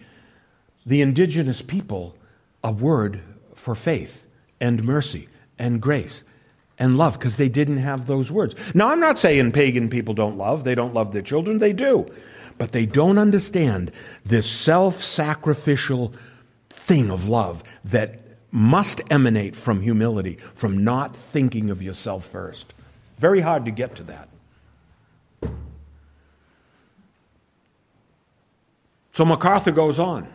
the 0.85 1.01
indigenous 1.01 1.61
people 1.61 2.15
a 2.63 2.71
word 2.71 3.21
for 3.55 3.75
faith 3.75 4.25
and 4.59 4.83
mercy 4.83 5.27
and 5.57 5.81
grace 5.81 6.23
and 6.79 6.97
love 6.97 7.13
because 7.13 7.37
they 7.37 7.49
didn't 7.49 7.77
have 7.77 8.07
those 8.07 8.31
words. 8.31 8.55
Now, 8.73 8.89
I'm 8.89 8.99
not 8.99 9.19
saying 9.19 9.51
pagan 9.51 9.89
people 9.89 10.13
don't 10.13 10.37
love, 10.37 10.63
they 10.63 10.75
don't 10.75 10.93
love 10.93 11.11
their 11.11 11.21
children, 11.21 11.59
they 11.59 11.73
do. 11.73 12.11
But 12.57 12.71
they 12.71 12.85
don't 12.85 13.17
understand 13.17 13.91
this 14.25 14.49
self 14.49 15.01
sacrificial 15.01 16.13
thing 16.69 17.09
of 17.09 17.27
love 17.27 17.63
that 17.85 18.19
must 18.51 19.01
emanate 19.09 19.55
from 19.55 19.81
humility, 19.81 20.35
from 20.53 20.83
not 20.83 21.15
thinking 21.15 21.69
of 21.69 21.81
yourself 21.81 22.25
first. 22.25 22.73
Very 23.17 23.41
hard 23.41 23.65
to 23.65 23.71
get 23.71 23.95
to 23.95 24.03
that. 24.03 24.27
So 29.13 29.25
MacArthur 29.25 29.71
goes 29.71 29.99
on. 29.99 30.27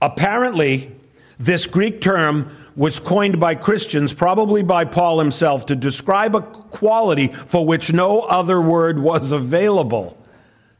Apparently, 0.00 0.92
this 1.38 1.66
Greek 1.66 2.00
term 2.00 2.54
was 2.76 3.00
coined 3.00 3.40
by 3.40 3.54
Christians, 3.54 4.12
probably 4.12 4.62
by 4.62 4.84
Paul 4.84 5.18
himself, 5.18 5.66
to 5.66 5.76
describe 5.76 6.34
a 6.34 6.42
quality 6.42 7.28
for 7.28 7.64
which 7.64 7.92
no 7.92 8.20
other 8.20 8.60
word 8.60 8.98
was 8.98 9.32
available. 9.32 10.18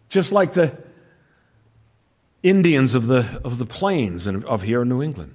Just 0.08 0.32
like 0.32 0.52
the 0.52 0.76
Indians 2.42 2.94
of 2.94 3.06
the, 3.06 3.40
of 3.42 3.58
the 3.58 3.66
plains 3.66 4.26
and 4.26 4.44
of 4.44 4.62
here 4.62 4.82
in 4.82 4.88
New 4.88 5.02
England. 5.02 5.34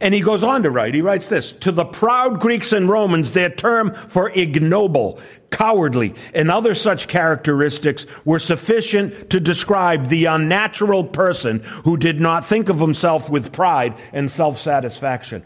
And 0.00 0.14
he 0.14 0.20
goes 0.20 0.42
on 0.42 0.62
to 0.62 0.70
write, 0.70 0.94
he 0.94 1.02
writes 1.02 1.28
this 1.28 1.52
To 1.52 1.72
the 1.72 1.84
proud 1.84 2.40
Greeks 2.40 2.72
and 2.72 2.88
Romans, 2.88 3.30
their 3.30 3.50
term 3.50 3.92
for 3.92 4.30
ignoble, 4.30 5.18
cowardly, 5.50 6.14
and 6.34 6.50
other 6.50 6.74
such 6.74 7.08
characteristics 7.08 8.06
were 8.24 8.38
sufficient 8.38 9.30
to 9.30 9.40
describe 9.40 10.08
the 10.08 10.26
unnatural 10.26 11.04
person 11.04 11.60
who 11.84 11.96
did 11.96 12.20
not 12.20 12.44
think 12.44 12.68
of 12.68 12.78
himself 12.78 13.28
with 13.30 13.52
pride 13.52 13.94
and 14.12 14.30
self 14.30 14.58
satisfaction. 14.58 15.42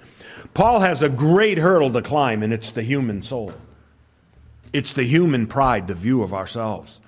Paul 0.53 0.81
has 0.81 1.03
a 1.03 1.09
great 1.09 1.59
hurdle 1.59 1.93
to 1.93 2.03
climb, 2.03 2.43
and 2.43 2.53
it's 2.53 2.71
the 2.71 2.83
human 2.83 3.23
soul. 3.23 3.53
It's 4.73 4.93
the 4.93 5.05
human 5.05 5.47
pride, 5.47 5.87
the 5.87 5.95
view 5.95 6.23
of 6.23 6.35
ourselves. 6.35 7.01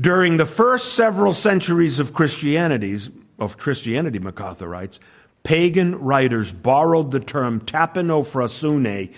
During 0.00 0.36
the 0.36 0.46
first 0.46 0.94
several 0.94 1.32
centuries 1.32 2.00
of 2.00 2.12
Christianity's, 2.12 3.10
of 3.38 3.56
Christianity, 3.58 4.18
MacArthur 4.18 4.68
writes, 4.68 4.98
pagan 5.44 5.96
writers 6.00 6.50
borrowed 6.50 7.12
the 7.12 7.20
term 7.20 7.60
tapeinophrosune, 7.60 9.14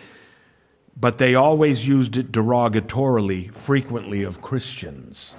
but 0.98 1.18
they 1.18 1.34
always 1.34 1.88
used 1.88 2.16
it 2.16 2.32
derogatorily, 2.32 3.50
frequently 3.52 4.22
of 4.22 4.42
Christians. 4.42 5.34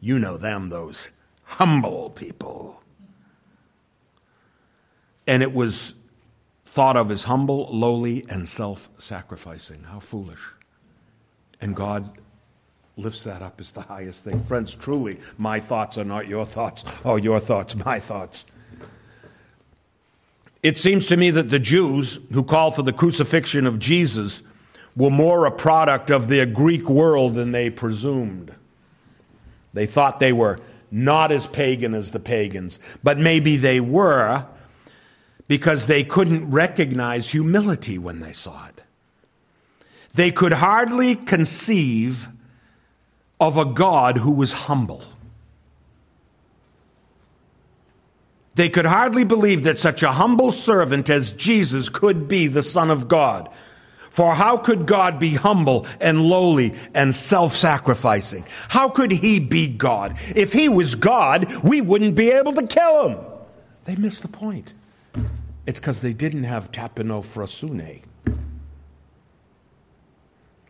You 0.00 0.18
know 0.18 0.36
them, 0.36 0.68
those 0.68 1.08
humble 1.42 2.10
people. 2.10 2.82
And 5.26 5.42
it 5.42 5.52
was 5.52 5.94
thought 6.64 6.96
of 6.96 7.10
as 7.10 7.24
humble, 7.24 7.68
lowly, 7.72 8.24
and 8.28 8.48
self 8.48 8.88
sacrificing. 8.98 9.84
How 9.84 9.98
foolish. 9.98 10.40
And 11.60 11.74
God 11.74 12.18
lifts 12.96 13.24
that 13.24 13.42
up 13.42 13.60
as 13.60 13.72
the 13.72 13.80
highest 13.80 14.24
thing. 14.24 14.42
Friends, 14.44 14.74
truly, 14.74 15.18
my 15.38 15.60
thoughts 15.60 15.98
are 15.98 16.04
not 16.04 16.28
your 16.28 16.44
thoughts. 16.44 16.84
Oh, 17.04 17.16
your 17.16 17.40
thoughts, 17.40 17.74
my 17.74 17.98
thoughts. 17.98 18.44
It 20.62 20.76
seems 20.76 21.06
to 21.06 21.16
me 21.16 21.30
that 21.30 21.50
the 21.50 21.58
Jews 21.58 22.18
who 22.32 22.42
called 22.42 22.74
for 22.74 22.82
the 22.82 22.92
crucifixion 22.92 23.66
of 23.66 23.78
Jesus 23.78 24.42
were 24.96 25.10
more 25.10 25.46
a 25.46 25.50
product 25.52 26.10
of 26.10 26.28
their 26.28 26.46
Greek 26.46 26.88
world 26.88 27.34
than 27.34 27.52
they 27.52 27.70
presumed. 27.70 28.52
They 29.72 29.86
thought 29.86 30.18
they 30.18 30.32
were 30.32 30.58
not 30.90 31.30
as 31.30 31.46
pagan 31.46 31.94
as 31.94 32.10
the 32.10 32.20
pagans, 32.20 32.80
but 33.02 33.18
maybe 33.18 33.56
they 33.56 33.80
were 33.80 34.46
because 35.46 35.86
they 35.86 36.02
couldn't 36.02 36.50
recognize 36.50 37.30
humility 37.30 37.98
when 37.98 38.20
they 38.20 38.32
saw 38.32 38.66
it. 38.66 38.82
They 40.14 40.30
could 40.32 40.54
hardly 40.54 41.14
conceive 41.14 42.28
of 43.40 43.56
a 43.56 43.64
God 43.64 44.18
who 44.18 44.32
was 44.32 44.52
humble. 44.52 45.02
They 48.58 48.68
could 48.68 48.86
hardly 48.86 49.22
believe 49.22 49.62
that 49.62 49.78
such 49.78 50.02
a 50.02 50.10
humble 50.10 50.50
servant 50.50 51.08
as 51.08 51.30
Jesus 51.30 51.88
could 51.88 52.26
be 52.26 52.48
the 52.48 52.64
Son 52.64 52.90
of 52.90 53.06
God. 53.06 53.48
For 54.10 54.34
how 54.34 54.56
could 54.56 54.84
God 54.84 55.20
be 55.20 55.34
humble 55.34 55.86
and 56.00 56.20
lowly 56.20 56.74
and 56.92 57.14
self 57.14 57.54
sacrificing? 57.54 58.44
How 58.66 58.88
could 58.88 59.12
he 59.12 59.38
be 59.38 59.68
God? 59.68 60.18
If 60.34 60.52
he 60.52 60.68
was 60.68 60.96
God, 60.96 61.48
we 61.62 61.80
wouldn't 61.80 62.16
be 62.16 62.32
able 62.32 62.52
to 62.54 62.66
kill 62.66 63.10
him. 63.10 63.18
They 63.84 63.94
missed 63.94 64.22
the 64.22 64.28
point. 64.28 64.74
It's 65.64 65.78
because 65.78 66.00
they 66.00 66.12
didn't 66.12 66.42
have 66.42 66.72
tapeinophrosune. 66.72 68.02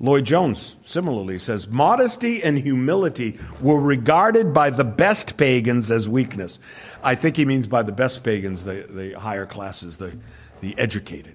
Lloyd 0.01 0.25
Jones 0.25 0.77
similarly 0.85 1.39
says 1.39 1.67
modesty 1.67 2.43
and 2.43 2.59
humility 2.59 3.39
were 3.61 3.81
regarded 3.81 4.55
by 4.55 4.71
the 4.71 4.85
best 4.85 5.37
pagans 5.37 5.91
as 5.91 6.09
weakness. 6.09 6.61
I 7.03 7.17
think 7.17 7.37
he 7.37 7.45
means 7.45 7.67
by 7.67 7.83
the 7.83 7.93
best 7.93 8.23
pagans, 8.23 8.65
the, 8.65 8.87
the 8.89 9.19
higher 9.19 9.47
classes, 9.47 9.97
the, 9.97 10.17
the 10.61 10.79
educated. 10.79 11.35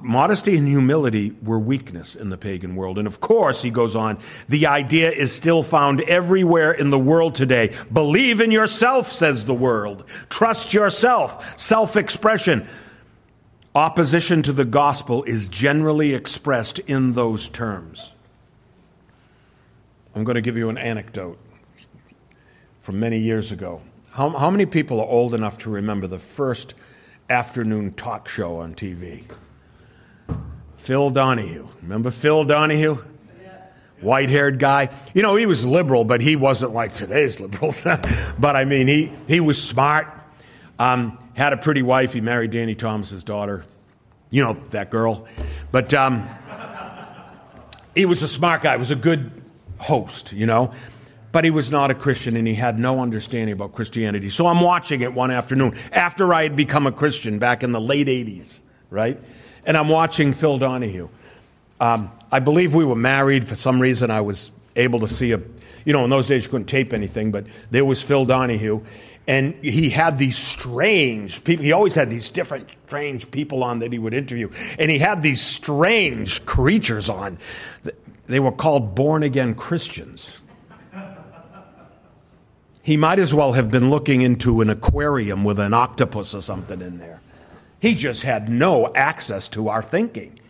Modesty 0.00 0.56
and 0.56 0.66
humility 0.66 1.36
were 1.42 1.58
weakness 1.58 2.16
in 2.16 2.30
the 2.30 2.38
pagan 2.38 2.74
world. 2.74 2.96
And 2.96 3.06
of 3.06 3.20
course, 3.20 3.60
he 3.60 3.70
goes 3.70 3.94
on, 3.94 4.18
the 4.48 4.66
idea 4.66 5.10
is 5.10 5.32
still 5.32 5.62
found 5.62 6.00
everywhere 6.02 6.72
in 6.72 6.88
the 6.88 6.98
world 6.98 7.34
today. 7.34 7.76
Believe 7.92 8.40
in 8.40 8.50
yourself, 8.50 9.12
says 9.12 9.44
the 9.44 9.54
world. 9.54 10.08
Trust 10.30 10.72
yourself. 10.72 11.58
Self 11.58 11.96
expression. 11.96 12.66
Opposition 13.78 14.42
to 14.42 14.52
the 14.52 14.64
gospel 14.64 15.22
is 15.22 15.46
generally 15.46 16.12
expressed 16.12 16.80
in 16.80 17.12
those 17.12 17.48
terms. 17.48 18.12
I'm 20.16 20.24
going 20.24 20.34
to 20.34 20.40
give 20.40 20.56
you 20.56 20.68
an 20.68 20.76
anecdote 20.76 21.38
from 22.80 22.98
many 22.98 23.18
years 23.20 23.52
ago. 23.52 23.80
How, 24.10 24.30
how 24.30 24.50
many 24.50 24.66
people 24.66 25.00
are 25.00 25.06
old 25.06 25.32
enough 25.32 25.58
to 25.58 25.70
remember 25.70 26.08
the 26.08 26.18
first 26.18 26.74
afternoon 27.30 27.92
talk 27.92 28.28
show 28.28 28.56
on 28.56 28.74
TV? 28.74 29.22
Phil 30.78 31.10
Donahue. 31.10 31.68
Remember 31.80 32.10
Phil 32.10 32.44
Donahue? 32.44 32.98
White 34.00 34.28
haired 34.28 34.58
guy. 34.58 34.88
You 35.14 35.22
know, 35.22 35.36
he 35.36 35.46
was 35.46 35.64
liberal, 35.64 36.04
but 36.04 36.20
he 36.20 36.34
wasn't 36.34 36.74
like 36.74 36.94
today's 36.94 37.38
liberals. 37.38 37.84
but 38.40 38.56
I 38.56 38.64
mean, 38.64 38.88
he, 38.88 39.12
he 39.28 39.38
was 39.38 39.62
smart. 39.62 40.08
Um, 40.80 41.16
had 41.38 41.52
a 41.52 41.56
pretty 41.56 41.82
wife. 41.82 42.12
He 42.12 42.20
married 42.20 42.50
Danny 42.50 42.74
Thomas's 42.74 43.22
daughter. 43.22 43.64
You 44.30 44.42
know 44.42 44.54
that 44.72 44.90
girl. 44.90 45.26
But 45.70 45.94
um, 45.94 46.28
he 47.94 48.04
was 48.06 48.22
a 48.22 48.28
smart 48.28 48.62
guy. 48.62 48.72
He 48.72 48.78
was 48.78 48.90
a 48.90 48.96
good 48.96 49.30
host, 49.78 50.32
you 50.32 50.46
know. 50.46 50.72
But 51.30 51.44
he 51.44 51.52
was 51.52 51.70
not 51.70 51.92
a 51.92 51.94
Christian 51.94 52.36
and 52.36 52.46
he 52.46 52.54
had 52.54 52.78
no 52.78 53.00
understanding 53.00 53.52
about 53.52 53.72
Christianity. 53.72 54.30
So 54.30 54.48
I'm 54.48 54.60
watching 54.60 55.02
it 55.02 55.14
one 55.14 55.30
afternoon 55.30 55.74
after 55.92 56.34
I 56.34 56.42
had 56.42 56.56
become 56.56 56.88
a 56.88 56.92
Christian 56.92 57.38
back 57.38 57.62
in 57.62 57.70
the 57.70 57.80
late 57.80 58.08
80s, 58.08 58.62
right? 58.90 59.20
And 59.64 59.76
I'm 59.76 59.88
watching 59.88 60.32
Phil 60.32 60.58
Donahue. 60.58 61.08
Um, 61.80 62.10
I 62.32 62.40
believe 62.40 62.74
we 62.74 62.84
were 62.84 62.96
married. 62.96 63.46
For 63.46 63.54
some 63.54 63.80
reason, 63.80 64.10
I 64.10 64.22
was 64.22 64.50
able 64.74 64.98
to 65.00 65.08
see 65.08 65.30
a, 65.32 65.40
you 65.84 65.92
know, 65.92 66.02
in 66.02 66.10
those 66.10 66.26
days 66.26 66.44
you 66.44 66.50
couldn't 66.50 66.66
tape 66.66 66.92
anything, 66.92 67.30
but 67.30 67.46
there 67.70 67.84
was 67.84 68.02
Phil 68.02 68.24
Donahue. 68.24 68.82
And 69.28 69.62
he 69.62 69.90
had 69.90 70.16
these 70.16 70.38
strange 70.38 71.44
people. 71.44 71.62
He 71.62 71.72
always 71.72 71.94
had 71.94 72.08
these 72.08 72.30
different 72.30 72.70
strange 72.86 73.30
people 73.30 73.62
on 73.62 73.80
that 73.80 73.92
he 73.92 73.98
would 73.98 74.14
interview. 74.14 74.48
And 74.78 74.90
he 74.90 74.98
had 74.98 75.22
these 75.22 75.42
strange 75.42 76.46
creatures 76.46 77.10
on. 77.10 77.36
They 78.26 78.40
were 78.40 78.52
called 78.52 78.94
born 78.94 79.22
again 79.22 79.54
Christians. 79.54 80.38
He 82.82 82.96
might 82.96 83.18
as 83.18 83.34
well 83.34 83.52
have 83.52 83.70
been 83.70 83.90
looking 83.90 84.22
into 84.22 84.62
an 84.62 84.70
aquarium 84.70 85.44
with 85.44 85.60
an 85.60 85.74
octopus 85.74 86.34
or 86.34 86.40
something 86.40 86.80
in 86.80 86.96
there. 86.96 87.20
He 87.80 87.94
just 87.94 88.22
had 88.22 88.48
no 88.48 88.90
access 88.94 89.46
to 89.50 89.68
our 89.68 89.82
thinking. 89.82 90.40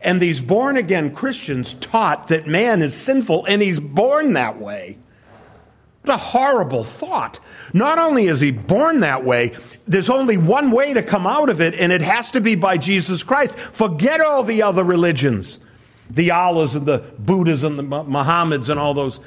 And 0.00 0.18
these 0.18 0.40
born 0.40 0.78
again 0.78 1.14
Christians 1.14 1.74
taught 1.74 2.28
that 2.28 2.46
man 2.46 2.80
is 2.80 2.94
sinful 2.94 3.44
and 3.44 3.60
he's 3.60 3.80
born 3.80 4.32
that 4.32 4.58
way. 4.58 4.96
What 6.04 6.14
a 6.14 6.18
horrible 6.18 6.84
thought. 6.84 7.40
Not 7.72 7.98
only 7.98 8.26
is 8.26 8.38
he 8.38 8.50
born 8.50 9.00
that 9.00 9.24
way, 9.24 9.52
there's 9.88 10.10
only 10.10 10.36
one 10.36 10.70
way 10.70 10.92
to 10.92 11.02
come 11.02 11.26
out 11.26 11.48
of 11.48 11.62
it, 11.62 11.74
and 11.74 11.92
it 11.92 12.02
has 12.02 12.30
to 12.32 12.42
be 12.42 12.56
by 12.56 12.76
Jesus 12.76 13.22
Christ. 13.22 13.56
Forget 13.56 14.20
all 14.20 14.42
the 14.42 14.62
other 14.62 14.84
religions 14.84 15.60
the 16.10 16.30
Allahs 16.30 16.74
and 16.74 16.84
the 16.84 16.98
Buddhas 17.18 17.64
and 17.64 17.78
the 17.78 17.82
Muhammads 17.82 18.68
and 18.68 18.78
all 18.78 18.92
those 18.92 19.18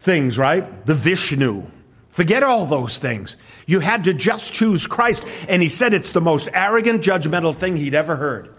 things, 0.00 0.36
right? 0.36 0.84
The 0.84 0.94
Vishnu. 0.94 1.66
Forget 2.10 2.42
all 2.42 2.66
those 2.66 2.98
things. 2.98 3.38
You 3.66 3.80
had 3.80 4.04
to 4.04 4.12
just 4.12 4.52
choose 4.52 4.86
Christ. 4.86 5.24
And 5.48 5.62
he 5.62 5.70
said 5.70 5.94
it's 5.94 6.10
the 6.10 6.20
most 6.20 6.50
arrogant, 6.52 7.02
judgmental 7.02 7.54
thing 7.54 7.78
he'd 7.78 7.94
ever 7.94 8.16
heard. 8.16 8.54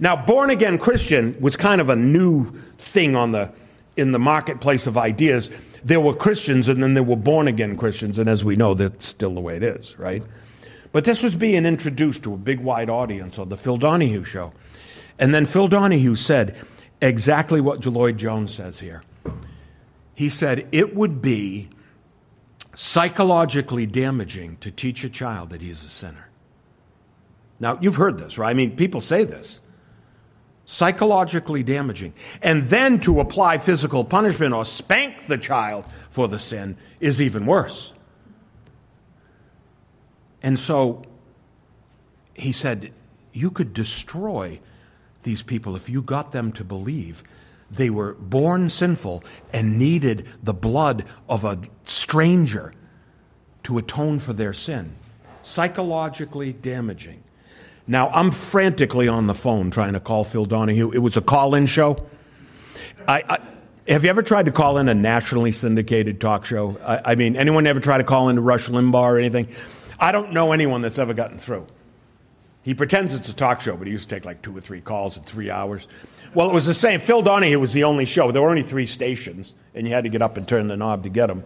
Now, 0.00 0.16
born 0.16 0.50
again 0.50 0.78
Christian 0.78 1.36
was 1.40 1.56
kind 1.56 1.80
of 1.80 1.88
a 1.88 1.96
new 1.96 2.50
thing 2.78 3.14
on 3.14 3.30
the, 3.30 3.52
in 3.96 4.10
the 4.10 4.18
marketplace 4.18 4.88
of 4.88 4.98
ideas 4.98 5.50
there 5.86 6.00
were 6.00 6.14
Christians 6.14 6.68
and 6.68 6.82
then 6.82 6.94
there 6.94 7.04
were 7.04 7.16
born 7.16 7.46
again 7.46 7.76
Christians, 7.76 8.18
and 8.18 8.28
as 8.28 8.44
we 8.44 8.56
know, 8.56 8.74
that's 8.74 9.06
still 9.06 9.34
the 9.34 9.40
way 9.40 9.56
it 9.56 9.62
is, 9.62 9.96
right? 9.98 10.22
But 10.90 11.04
this 11.04 11.22
was 11.22 11.36
being 11.36 11.64
introduced 11.64 12.24
to 12.24 12.34
a 12.34 12.36
big 12.36 12.58
wide 12.58 12.90
audience 12.90 13.38
on 13.38 13.50
the 13.50 13.56
Phil 13.56 13.76
Donahue 13.76 14.24
show. 14.24 14.52
And 15.18 15.32
then 15.32 15.46
Phil 15.46 15.68
Donahue 15.68 16.16
said 16.16 16.56
exactly 17.00 17.60
what 17.60 17.86
Lloyd 17.86 18.18
Jones 18.18 18.52
says 18.52 18.80
here. 18.80 19.04
He 20.12 20.28
said, 20.28 20.66
It 20.72 20.96
would 20.96 21.22
be 21.22 21.68
psychologically 22.74 23.86
damaging 23.86 24.56
to 24.62 24.72
teach 24.72 25.04
a 25.04 25.08
child 25.08 25.50
that 25.50 25.60
he's 25.60 25.84
a 25.84 25.88
sinner. 25.88 26.30
Now, 27.60 27.78
you've 27.80 27.96
heard 27.96 28.18
this, 28.18 28.38
right? 28.38 28.50
I 28.50 28.54
mean, 28.54 28.74
people 28.74 29.00
say 29.00 29.22
this 29.22 29.60
psychologically 30.66 31.62
damaging. 31.62 32.12
And 32.42 32.64
then 32.64 33.00
to 33.00 33.20
apply 33.20 33.58
physical 33.58 34.04
punishment 34.04 34.52
or 34.52 34.64
spank 34.64 35.26
the 35.26 35.38
child 35.38 35.84
for 36.10 36.28
the 36.28 36.38
sin 36.38 36.76
is 37.00 37.20
even 37.20 37.46
worse. 37.46 37.92
And 40.42 40.58
so 40.58 41.02
he 42.34 42.52
said, 42.52 42.92
You 43.32 43.50
could 43.50 43.72
destroy 43.72 44.60
these 45.22 45.42
people 45.42 45.74
if 45.74 45.88
you 45.88 46.02
got 46.02 46.32
them 46.32 46.52
to 46.52 46.64
believe 46.64 47.24
they 47.70 47.90
were 47.90 48.14
born 48.14 48.68
sinful 48.68 49.24
and 49.52 49.78
needed 49.78 50.26
the 50.42 50.54
blood 50.54 51.04
of 51.28 51.44
a 51.44 51.58
stranger 51.82 52.72
to 53.64 53.78
atone 53.78 54.20
for 54.20 54.32
their 54.32 54.52
sin. 54.52 54.94
Psychologically 55.42 56.52
damaging. 56.52 57.24
Now, 57.88 58.08
I'm 58.10 58.30
frantically 58.30 59.06
on 59.06 59.26
the 59.26 59.34
phone 59.34 59.70
trying 59.70 59.92
to 59.92 60.00
call 60.00 60.24
Phil 60.24 60.44
Donahue. 60.44 60.90
It 60.92 60.98
was 60.98 61.16
a 61.16 61.20
call 61.20 61.54
in 61.54 61.66
show. 61.66 62.04
I, 63.06 63.22
I, 63.28 63.38
have 63.88 64.02
you 64.02 64.10
ever 64.10 64.22
tried 64.22 64.46
to 64.46 64.52
call 64.52 64.78
in 64.78 64.88
a 64.88 64.94
nationally 64.94 65.52
syndicated 65.52 66.20
talk 66.20 66.44
show? 66.44 66.76
I, 66.84 67.12
I 67.12 67.14
mean, 67.14 67.36
anyone 67.36 67.66
ever 67.66 67.78
try 67.78 67.98
to 67.98 68.04
call 68.04 68.28
into 68.28 68.42
Rush 68.42 68.68
Limbaugh 68.68 68.94
or 68.94 69.18
anything? 69.18 69.48
I 70.00 70.10
don't 70.10 70.32
know 70.32 70.52
anyone 70.52 70.82
that's 70.82 70.98
ever 70.98 71.14
gotten 71.14 71.38
through. 71.38 71.66
He 72.62 72.74
pretends 72.74 73.14
it's 73.14 73.28
a 73.28 73.34
talk 73.34 73.60
show, 73.60 73.76
but 73.76 73.86
he 73.86 73.92
used 73.92 74.08
to 74.08 74.14
take 74.16 74.24
like 74.24 74.42
two 74.42 74.56
or 74.56 74.60
three 74.60 74.80
calls 74.80 75.16
in 75.16 75.22
three 75.22 75.52
hours. 75.52 75.86
Well, 76.34 76.50
it 76.50 76.52
was 76.52 76.66
the 76.66 76.74
same. 76.74 76.98
Phil 76.98 77.22
Donahue 77.22 77.60
was 77.60 77.72
the 77.72 77.84
only 77.84 78.04
show. 78.04 78.32
There 78.32 78.42
were 78.42 78.50
only 78.50 78.64
three 78.64 78.86
stations, 78.86 79.54
and 79.72 79.86
you 79.86 79.94
had 79.94 80.02
to 80.02 80.10
get 80.10 80.20
up 80.20 80.36
and 80.36 80.48
turn 80.48 80.66
the 80.66 80.76
knob 80.76 81.04
to 81.04 81.08
get 81.08 81.28
them. 81.28 81.44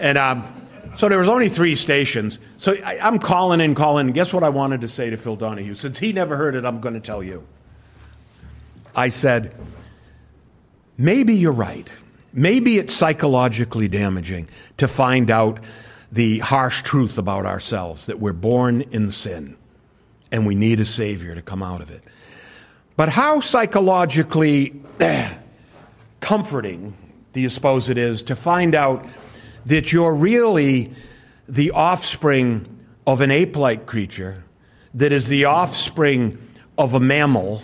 And 0.00 0.16
um, 0.16 0.67
so 0.96 1.08
there 1.08 1.18
was 1.18 1.28
only 1.28 1.48
three 1.48 1.74
stations. 1.74 2.38
So 2.56 2.72
I, 2.72 3.06
am 3.06 3.18
calling 3.18 3.60
and 3.60 3.76
calling. 3.76 4.08
guess 4.12 4.32
what 4.32 4.42
I 4.42 4.48
wanted 4.48 4.80
to 4.82 4.88
say 4.88 5.10
to 5.10 5.16
Phil 5.16 5.36
Donahue? 5.36 5.74
Since 5.74 5.98
he 5.98 6.12
never 6.12 6.36
heard 6.36 6.54
it, 6.54 6.64
I'm 6.64 6.80
going 6.80 6.94
to 6.94 7.00
tell 7.00 7.22
you. 7.22 7.46
I 8.94 9.10
said, 9.10 9.54
maybe 10.96 11.34
you're 11.34 11.52
right. 11.52 11.88
Maybe 12.32 12.78
it's 12.78 12.94
psychologically 12.94 13.88
damaging 13.88 14.48
to 14.76 14.88
find 14.88 15.30
out 15.30 15.60
the 16.10 16.38
harsh 16.40 16.82
truth 16.82 17.18
about 17.18 17.46
ourselves 17.46 18.06
that 18.06 18.18
we're 18.18 18.32
born 18.32 18.80
in 18.80 19.10
sin 19.10 19.56
and 20.30 20.46
we 20.46 20.54
need 20.54 20.80
a 20.80 20.84
Savior 20.84 21.34
to 21.34 21.42
come 21.42 21.62
out 21.62 21.80
of 21.80 21.90
it. 21.90 22.02
But 22.96 23.08
how 23.08 23.40
psychologically 23.40 24.80
comforting 26.20 26.96
do 27.32 27.40
you 27.40 27.50
suppose 27.50 27.88
it 27.88 27.98
is 27.98 28.22
to 28.24 28.36
find 28.36 28.74
out 28.74 29.06
that 29.68 29.92
you're 29.92 30.14
really 30.14 30.90
the 31.46 31.70
offspring 31.72 32.66
of 33.06 33.20
an 33.20 33.30
ape 33.30 33.54
like 33.54 33.84
creature 33.84 34.42
that 34.94 35.12
is 35.12 35.28
the 35.28 35.44
offspring 35.44 36.38
of 36.78 36.94
a 36.94 37.00
mammal, 37.00 37.62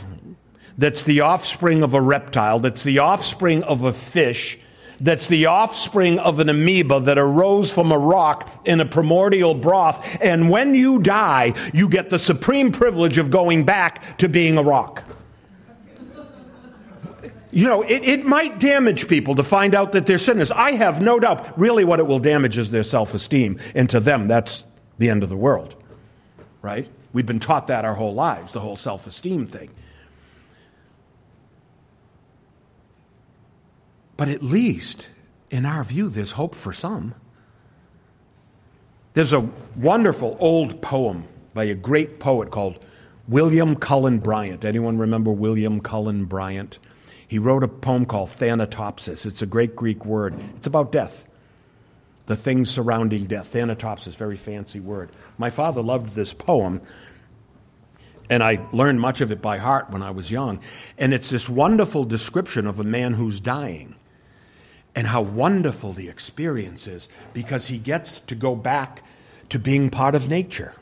that's 0.76 1.05
the 1.05 1.20
offspring 1.20 1.82
of 1.82 1.94
a 1.94 2.00
reptile, 2.00 2.59
that's 2.59 2.82
the 2.82 2.98
offspring 2.98 3.62
of 3.62 3.84
a 3.84 3.92
fish, 3.92 4.59
that's 5.00 5.28
the 5.28 5.46
offspring 5.46 6.18
of 6.18 6.40
an 6.40 6.50
amoeba 6.50 7.00
that 7.00 7.16
arose 7.16 7.72
from 7.72 7.90
a 7.90 7.98
rock 7.98 8.50
in 8.66 8.80
a 8.80 8.86
primordial 8.86 9.55
broth. 9.55 10.18
And 10.20 10.50
when 10.50 10.74
you 10.74 11.00
die, 11.00 11.55
you 11.72 11.88
get 11.88 12.11
the 12.11 12.18
supreme 12.18 12.70
privilege 12.70 13.16
of 13.16 13.30
going 13.30 13.64
back 13.64 14.18
to 14.18 14.28
being 14.28 14.59
a 14.59 14.62
rock 14.62 15.02
you 17.55 17.68
know, 17.68 17.82
it, 17.82 18.05
it 18.05 18.26
might 18.26 18.59
damage 18.59 19.07
people 19.07 19.36
to 19.36 19.44
find 19.44 19.76
out 19.76 19.92
that 19.92 20.07
they're 20.07 20.18
sinners. 20.18 20.50
I 20.50 20.72
have 20.72 21.00
no 21.00 21.20
doubt. 21.20 21.57
Really, 21.59 21.84
what 21.84 22.00
it 22.00 22.07
will 22.07 22.18
damage 22.18 22.59
is 22.59 22.72
their 22.72 22.82
self 22.82 23.14
esteem. 23.14 23.61
And 23.76 23.88
to 23.90 24.00
them, 24.00 24.26
that's 24.26 24.64
the 24.98 25.09
end 25.09 25.22
of 25.22 25.28
the 25.28 25.36
world, 25.36 25.76
right? 26.62 26.88
We've 27.12 27.24
been 27.24 27.38
taught 27.38 27.68
that 27.68 27.84
our 27.84 27.94
whole 27.94 28.12
lives, 28.12 28.55
the 28.55 28.61
whole 28.61 28.76
self 28.76 29.07
esteem 29.07 29.46
thing. 29.46 29.70
But 34.16 34.28
at 34.28 34.42
least, 34.42 35.07
in 35.50 35.64
our 35.64 35.84
view, 35.84 36.09
there's 36.09 36.32
hope 36.32 36.57
for 36.57 36.72
some. 36.72 37.14
There's 39.12 39.32
a 39.32 39.48
wonderful 39.76 40.36
old 40.40 40.82
poem 40.82 41.28
by 41.52 41.64
a 41.64 41.76
great 41.76 42.18
poet 42.18 42.50
called 42.50 42.84
William 43.28 43.76
Cullen 43.76 44.18
Bryant. 44.18 44.64
Anyone 44.64 44.98
remember 44.98 45.30
William 45.30 45.80
Cullen 45.80 46.24
Bryant? 46.24 46.80
He 47.27 47.39
wrote 47.39 47.64
a 47.64 47.68
poem 47.68 48.07
called 48.07 48.31
Thanatopsis. 48.31 49.27
It's 49.27 49.43
a 49.43 49.47
great 49.47 49.75
Greek 49.75 50.05
word. 50.05 50.35
It's 50.57 50.66
about 50.66 50.93
death, 50.93 51.27
the 52.27 52.37
things 52.37 52.70
surrounding 52.70 53.25
death. 53.25 53.53
Thanatopsis, 53.53 54.14
very 54.14 54.37
fancy 54.37 54.81
word. 54.81 55.11
My 55.39 55.51
father 55.51 55.83
loved 55.83 56.11
this 56.11 56.33
poem, 56.33 56.83
and 58.31 58.43
I 58.43 58.66
learned 58.72 59.01
much 59.01 59.20
of 59.20 59.31
it 59.31 59.43
by 59.43 59.59
heart 59.59 59.91
when 59.91 60.03
I 60.03 60.11
was 60.11 60.31
young. 60.31 60.61
And 60.99 61.12
it's 61.14 61.31
this 61.31 61.49
wonderful 61.49 62.05
description 62.05 62.66
of 62.66 62.79
a 62.79 62.85
man 62.85 63.14
who's 63.14 63.41
dying 63.41 63.97
and 64.95 65.07
how 65.07 65.22
wonderful 65.22 65.93
the 65.93 66.09
experience 66.09 66.87
is 66.87 67.09
because 67.33 67.66
he 67.66 67.79
gets 67.79 68.20
to 68.20 68.35
go 68.35 68.55
back 68.55 69.03
to 69.51 69.59
being 69.59 69.91
part 69.91 70.14
of 70.14 70.29
nature. 70.29 70.75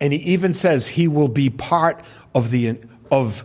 And 0.00 0.12
he 0.12 0.20
even 0.20 0.54
says 0.54 0.86
he 0.86 1.08
will 1.08 1.28
be 1.28 1.50
part 1.50 2.02
of 2.34 2.50
the 2.50 2.78
of 3.10 3.44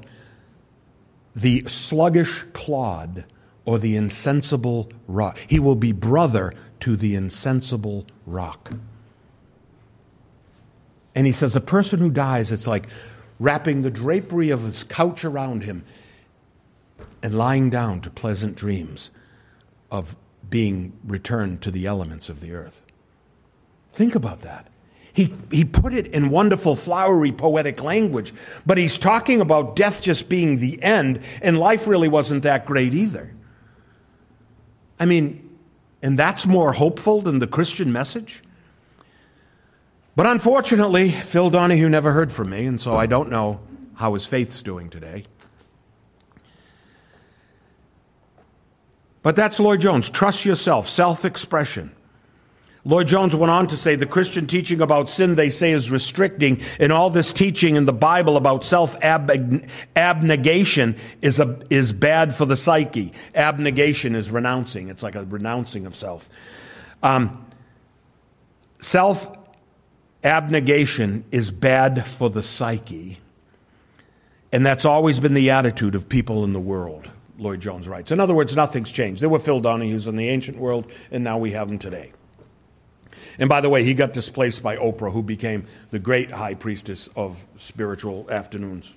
the 1.35 1.63
sluggish 1.65 2.43
clod 2.53 3.25
or 3.65 3.79
the 3.79 3.95
insensible 3.95 4.91
rock. 5.07 5.37
He 5.47 5.59
will 5.59 5.75
be 5.75 5.91
brother 5.91 6.53
to 6.81 6.95
the 6.95 7.15
insensible 7.15 8.05
rock. 8.25 8.71
And 11.15 11.27
he 11.27 11.33
says, 11.33 11.55
a 11.55 11.61
person 11.61 11.99
who 11.99 12.09
dies, 12.09 12.51
it's 12.51 12.67
like 12.67 12.87
wrapping 13.39 13.81
the 13.81 13.91
drapery 13.91 14.49
of 14.49 14.63
his 14.63 14.83
couch 14.83 15.23
around 15.23 15.63
him 15.63 15.85
and 17.21 17.33
lying 17.33 17.69
down 17.69 18.01
to 18.01 18.09
pleasant 18.09 18.55
dreams 18.55 19.09
of 19.91 20.15
being 20.49 20.93
returned 21.05 21.61
to 21.61 21.71
the 21.71 21.85
elements 21.85 22.29
of 22.29 22.41
the 22.41 22.51
earth. 22.51 22.81
Think 23.91 24.15
about 24.15 24.41
that. 24.41 24.67
He, 25.13 25.31
he 25.51 25.63
put 25.63 25.93
it 25.93 26.07
in 26.07 26.29
wonderful, 26.29 26.75
flowery, 26.75 27.31
poetic 27.31 27.83
language, 27.83 28.33
but 28.65 28.79
he's 28.79 28.97
talking 28.97 29.41
about 29.41 29.75
death 29.75 30.01
just 30.01 30.27
being 30.27 30.57
the 30.57 30.81
end, 30.81 31.21
and 31.41 31.59
life 31.59 31.87
really 31.87 32.07
wasn't 32.07 32.43
that 32.43 32.65
great 32.65 32.95
either. 32.95 33.31
I 34.99 35.05
mean, 35.05 35.57
and 36.01 36.17
that's 36.17 36.45
more 36.47 36.73
hopeful 36.73 37.21
than 37.21 37.39
the 37.39 37.47
Christian 37.47 37.91
message? 37.91 38.43
But 40.15 40.25
unfortunately, 40.25 41.09
Phil 41.09 41.49
Donahue 41.49 41.89
never 41.89 42.11
heard 42.11 42.31
from 42.31 42.49
me, 42.49 42.65
and 42.65 42.79
so 42.79 42.95
I 42.95 43.05
don't 43.05 43.29
know 43.29 43.59
how 43.95 44.13
his 44.15 44.25
faith's 44.25 44.61
doing 44.61 44.89
today. 44.89 45.25
But 49.21 49.35
that's 49.35 49.59
Lloyd 49.59 49.79
Jones. 49.79 50.09
Trust 50.09 50.43
yourself, 50.43 50.89
self 50.89 51.23
expression. 51.23 51.95
Lloyd 52.85 53.07
Jones 53.07 53.33
went 53.33 53.49
on 53.49 53.67
to 53.67 53.77
say 53.77 53.95
the 53.95 54.05
Christian 54.05 54.45
teaching 54.45 54.81
about 54.81 55.09
sin, 55.09 55.35
they 55.35 55.49
say, 55.49 55.71
is 55.71 55.89
restricting, 55.89 56.61
and 56.81 56.91
all 56.91 57.09
this 57.09 57.31
teaching 57.31 57.77
in 57.77 57.85
the 57.85 57.93
Bible 57.93 58.35
about 58.35 58.65
self 58.65 58.97
abnegation 59.01 60.97
is, 61.21 61.41
is 61.69 61.93
bad 61.93 62.35
for 62.35 62.45
the 62.45 62.57
psyche. 62.57 63.13
Abnegation 63.35 64.15
is 64.15 64.29
renouncing, 64.29 64.89
it's 64.89 65.01
like 65.01 65.15
a 65.15 65.23
renouncing 65.23 65.85
of 65.85 65.95
self. 65.95 66.29
Um, 67.01 67.45
self 68.79 69.33
abnegation 70.25 71.23
is 71.31 71.51
bad 71.51 72.05
for 72.05 72.29
the 72.29 72.43
psyche, 72.43 73.17
and 74.51 74.65
that's 74.65 74.83
always 74.83 75.21
been 75.21 75.35
the 75.35 75.51
attitude 75.51 75.95
of 75.95 76.09
people 76.09 76.43
in 76.43 76.51
the 76.51 76.59
world. 76.59 77.09
Lloyd 77.37 77.61
Jones 77.61 77.87
writes. 77.87 78.11
In 78.11 78.19
other 78.19 78.33
words, 78.33 78.55
nothing's 78.55 78.91
changed. 78.91 79.21
There 79.21 79.29
were 79.29 79.39
Phil 79.39 79.61
Donahues 79.61 80.07
in 80.07 80.17
the 80.17 80.27
ancient 80.29 80.57
world, 80.57 80.91
and 81.11 81.23
now 81.23 81.37
we 81.37 81.51
have 81.51 81.67
them 81.69 81.79
today. 81.79 82.11
And 83.39 83.49
by 83.49 83.61
the 83.61 83.69
way, 83.69 83.83
he 83.83 83.93
got 83.93 84.13
displaced 84.13 84.61
by 84.61 84.77
Oprah, 84.77 85.11
who 85.11 85.23
became 85.23 85.65
the 85.91 85.99
great 85.99 86.31
high 86.31 86.53
priestess 86.53 87.09
of 87.15 87.45
spiritual 87.57 88.29
afternoons. 88.29 88.95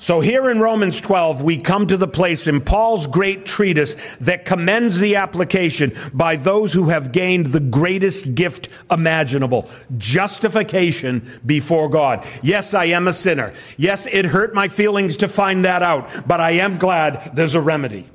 So, 0.00 0.20
here 0.20 0.48
in 0.48 0.60
Romans 0.60 1.00
12, 1.00 1.42
we 1.42 1.56
come 1.56 1.88
to 1.88 1.96
the 1.96 2.06
place 2.06 2.46
in 2.46 2.60
Paul's 2.60 3.08
great 3.08 3.44
treatise 3.44 3.96
that 4.18 4.44
commends 4.44 5.00
the 5.00 5.16
application 5.16 5.92
by 6.14 6.36
those 6.36 6.72
who 6.72 6.88
have 6.90 7.10
gained 7.10 7.46
the 7.46 7.58
greatest 7.58 8.36
gift 8.36 8.68
imaginable 8.92 9.68
justification 9.96 11.28
before 11.44 11.88
God. 11.88 12.24
Yes, 12.42 12.74
I 12.74 12.84
am 12.86 13.08
a 13.08 13.12
sinner. 13.12 13.52
Yes, 13.76 14.06
it 14.06 14.26
hurt 14.26 14.54
my 14.54 14.68
feelings 14.68 15.16
to 15.16 15.26
find 15.26 15.64
that 15.64 15.82
out, 15.82 16.08
but 16.28 16.40
I 16.40 16.52
am 16.52 16.78
glad 16.78 17.34
there's 17.34 17.54
a 17.54 17.60
remedy 17.60 18.08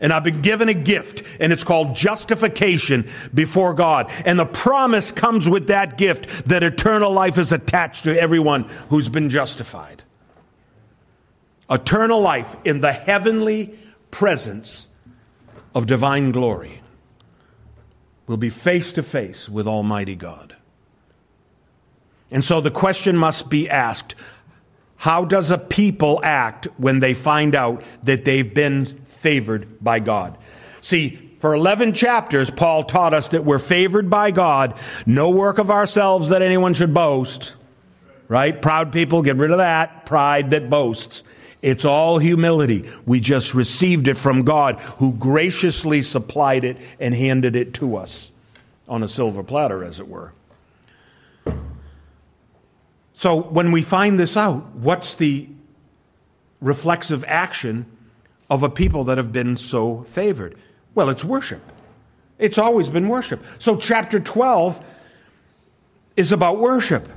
and 0.00 0.12
I've 0.12 0.24
been 0.24 0.42
given 0.42 0.68
a 0.68 0.74
gift, 0.74 1.22
and 1.40 1.52
it's 1.52 1.64
called 1.64 1.94
justification 1.94 3.08
before 3.32 3.74
God. 3.74 4.10
And 4.24 4.38
the 4.38 4.46
promise 4.46 5.10
comes 5.10 5.48
with 5.48 5.68
that 5.68 5.98
gift 5.98 6.46
that 6.46 6.62
eternal 6.62 7.12
life 7.12 7.38
is 7.38 7.52
attached 7.52 8.04
to 8.04 8.20
everyone 8.20 8.64
who's 8.88 9.08
been 9.08 9.30
justified. 9.30 10.02
Eternal 11.68 12.20
life 12.20 12.56
in 12.64 12.80
the 12.80 12.92
heavenly 12.92 13.76
presence 14.10 14.86
of 15.74 15.86
divine 15.86 16.30
glory 16.30 16.80
will 18.26 18.36
be 18.36 18.50
face 18.50 18.92
to 18.92 19.02
face 19.02 19.48
with 19.48 19.66
Almighty 19.66 20.16
God. 20.16 20.56
And 22.30 22.44
so 22.44 22.60
the 22.60 22.70
question 22.70 23.16
must 23.16 23.48
be 23.48 23.68
asked 23.68 24.14
how 24.98 25.24
does 25.24 25.50
a 25.50 25.58
people 25.58 26.20
act 26.22 26.66
when 26.78 27.00
they 27.00 27.14
find 27.14 27.54
out 27.54 27.82
that 28.02 28.24
they've 28.24 28.52
been 28.52 29.04
favored 29.16 29.82
by 29.82 29.98
God. 29.98 30.38
See, 30.80 31.26
for 31.40 31.54
11 31.54 31.92
chapters, 31.92 32.50
Paul 32.50 32.84
taught 32.84 33.14
us 33.14 33.28
that 33.28 33.44
we're 33.44 33.58
favored 33.58 34.08
by 34.08 34.30
God, 34.30 34.78
no 35.04 35.30
work 35.30 35.58
of 35.58 35.70
ourselves 35.70 36.30
that 36.30 36.42
anyone 36.42 36.74
should 36.74 36.94
boast. 36.94 37.52
Right? 38.28 38.60
Proud 38.60 38.92
people, 38.92 39.22
get 39.22 39.36
rid 39.36 39.52
of 39.52 39.58
that. 39.58 40.06
Pride 40.06 40.50
that 40.50 40.68
boasts. 40.68 41.22
It's 41.62 41.84
all 41.84 42.18
humility. 42.18 42.90
We 43.04 43.20
just 43.20 43.54
received 43.54 44.08
it 44.08 44.16
from 44.16 44.42
God, 44.42 44.80
who 44.98 45.12
graciously 45.12 46.02
supplied 46.02 46.64
it 46.64 46.76
and 46.98 47.14
handed 47.14 47.56
it 47.56 47.74
to 47.74 47.96
us 47.96 48.30
on 48.88 49.02
a 49.02 49.08
silver 49.08 49.42
platter, 49.42 49.84
as 49.84 50.00
it 50.00 50.08
were. 50.08 50.32
So, 53.14 53.40
when 53.40 53.72
we 53.72 53.82
find 53.82 54.18
this 54.18 54.36
out, 54.36 54.74
what's 54.74 55.14
the 55.14 55.48
reflexive 56.60 57.24
action 57.26 57.86
of 58.48 58.62
a 58.62 58.70
people 58.70 59.04
that 59.04 59.18
have 59.18 59.32
been 59.32 59.56
so 59.56 60.02
favored? 60.02 60.56
Well, 60.94 61.10
it's 61.10 61.24
worship. 61.24 61.62
It's 62.38 62.58
always 62.58 62.88
been 62.88 63.08
worship. 63.08 63.44
So, 63.58 63.76
chapter 63.76 64.20
12 64.20 64.84
is 66.16 66.32
about 66.32 66.58
worship. 66.58 67.08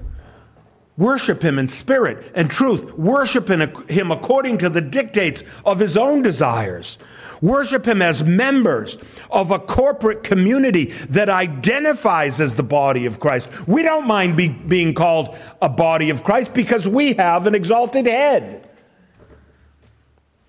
Worship 0.98 1.42
him 1.42 1.58
in 1.58 1.70
spirit 1.70 2.30
and 2.36 2.52
truth. 2.52 2.98
Worship 2.98 3.48
him 3.48 4.12
according 4.12 4.58
to 4.58 4.70
the 4.70 4.82
dictates 4.82 5.44
of 5.64 5.80
his 5.80 5.98
own 5.98 6.22
desires. 6.22 6.98
Worship 7.42 7.86
him 7.88 8.02
as 8.02 8.22
members 8.22 8.98
of 9.32 9.52
a 9.52 9.60
corporate 9.60 10.24
community 10.24 10.86
that 11.10 11.30
identifies 11.30 12.42
as 12.42 12.56
the 12.56 12.64
body 12.64 13.06
of 13.06 13.22
Christ. 13.22 13.66
We 13.66 13.82
don't 13.82 14.08
mind 14.08 14.36
be, 14.36 14.50
being 14.50 14.94
called 14.94 15.38
a 15.62 15.70
body 15.70 16.10
of 16.10 16.26
Christ 16.26 16.54
because 16.54 16.86
we 16.86 17.14
have 17.14 17.48
an 17.48 17.56
exalted 17.56 18.06
head. 18.06 18.69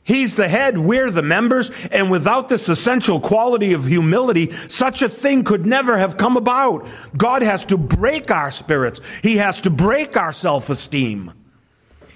He's 0.02 0.34
the 0.34 0.48
head, 0.48 0.78
we're 0.78 1.10
the 1.10 1.22
members, 1.22 1.70
and 1.88 2.10
without 2.10 2.48
this 2.48 2.68
essential 2.68 3.20
quality 3.20 3.74
of 3.74 3.86
humility, 3.86 4.50
such 4.50 5.02
a 5.02 5.08
thing 5.08 5.44
could 5.44 5.66
never 5.66 5.98
have 5.98 6.16
come 6.16 6.36
about. 6.36 6.86
God 7.16 7.42
has 7.42 7.64
to 7.66 7.76
break 7.76 8.30
our 8.30 8.50
spirits. 8.50 9.00
He 9.22 9.36
has 9.36 9.60
to 9.62 9.70
break 9.70 10.16
our 10.16 10.32
self-esteem. 10.32 11.32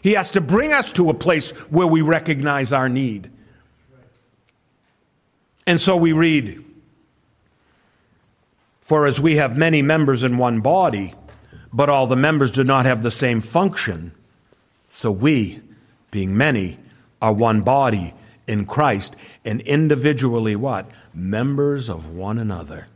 He 0.03 0.12
has 0.12 0.30
to 0.32 0.41
bring 0.41 0.72
us 0.72 0.93
to 0.93 1.11
a 1.11 1.14
place 1.14 1.51
where 1.70 1.87
we 1.87 2.01
recognize 2.01 2.72
our 2.72 2.89
need. 2.89 3.30
And 5.66 5.80
so 5.80 5.97
we 5.97 6.12
read, 6.12 6.64
For 8.82 9.07
as 9.07 9.20
we 9.20 9.37
have 9.37 9.57
many 9.57 9.82
members 9.82 10.22
in 10.22 10.37
one 10.37 10.61
body, 10.61 11.14
but 11.72 11.89
all 11.89 12.07
the 12.07 12.16
members 12.16 12.51
do 12.51 12.64
not 12.64 12.87
have 12.87 13.03
the 13.03 13.11
same 13.11 13.41
function, 13.41 14.12
so 14.93 15.11
we, 15.11 15.61
being 16.11 16.37
many, 16.37 16.78
are 17.20 17.32
one 17.32 17.62
body 17.62 18.14
in 18.46 18.66
Christ 18.66 19.16
and 19.44 19.60
individually 19.62 20.56
what? 20.56 20.90
Members 21.12 21.88
of 21.88 22.08
one 22.08 22.38
another. 22.38 22.86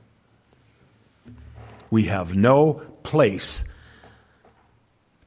We 1.90 2.04
have 2.04 2.36
no 2.36 2.82
place 3.02 3.64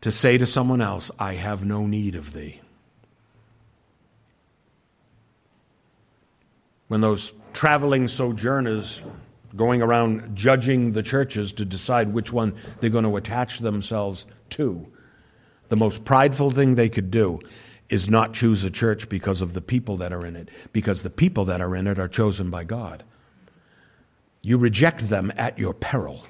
to 0.02 0.12
say 0.12 0.38
to 0.38 0.46
someone 0.46 0.82
else, 0.82 1.12
I 1.20 1.36
have 1.36 1.66
no 1.66 1.86
need 1.86 2.16
of 2.16 2.34
thee. 2.34 2.62
When 6.88 7.02
those 7.02 7.34
traveling 7.54 8.08
sojourners 8.08 9.02
going 9.56 9.82
around 9.82 10.36
judging 10.36 10.94
the 10.94 11.04
churches 11.04 11.54
to 11.54 11.66
decide 11.66 12.14
which 12.14 12.32
one 12.32 12.54
they're 12.80 12.90
going 12.90 13.04
to 13.04 13.16
attach 13.16 13.60
themselves 13.60 14.26
to, 14.52 14.88
the 15.70 15.76
most 15.78 16.04
prideful 16.04 16.52
thing 16.52 16.76
they 16.76 16.90
could 16.90 17.12
do 17.12 17.40
is 17.92 18.10
not 18.10 18.34
choose 18.34 18.64
a 18.64 18.72
church 18.72 19.10
because 19.10 19.42
of 19.42 19.54
the 19.54 19.62
people 19.62 19.98
that 19.98 20.14
are 20.14 20.26
in 20.26 20.36
it, 20.36 20.50
because 20.72 21.04
the 21.04 21.10
people 21.10 21.46
that 21.46 21.62
are 21.62 21.76
in 21.76 21.86
it 21.88 22.00
are 22.00 22.08
chosen 22.08 22.50
by 22.50 22.64
God. 22.64 23.04
You 24.42 24.58
reject 24.58 25.10
them 25.10 25.32
at 25.36 25.60
your 25.60 25.74
peril. 25.74 26.26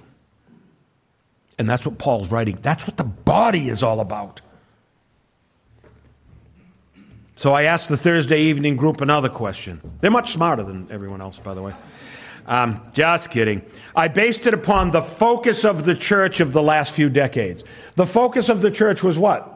And 1.58 1.70
that's 1.70 1.86
what 1.86 1.98
Paul's 1.98 2.30
writing. 2.30 2.58
That's 2.62 2.88
what 2.88 2.98
the 2.98 3.04
body 3.04 3.70
is 3.70 3.84
all 3.84 4.00
about. 4.00 4.42
So 7.36 7.54
I 7.54 7.64
asked 7.64 7.90
the 7.90 7.98
Thursday 7.98 8.42
evening 8.42 8.76
group 8.76 9.02
another 9.02 9.30
question. 9.30 9.82
They're 10.02 10.12
much 10.12 10.34
smarter 10.34 10.64
than 10.64 10.92
everyone 10.92 11.22
else, 11.22 11.40
by 11.40 11.54
the 11.54 11.62
way. 11.62 11.74
Um, 12.48 12.82
just 12.94 13.30
kidding. 13.30 13.62
I 13.96 14.08
based 14.08 14.48
it 14.48 14.54
upon 14.54 14.92
the 14.92 15.02
focus 15.02 15.64
of 15.64 15.86
the 15.86 15.96
church 15.96 16.40
of 16.40 16.54
the 16.54 16.62
last 16.62 16.94
few 16.94 17.10
decades. 17.10 17.64
The 17.96 18.06
focus 18.06 18.50
of 18.50 18.62
the 18.62 18.72
church 18.72 19.04
was 19.04 19.18
what? 19.18 19.51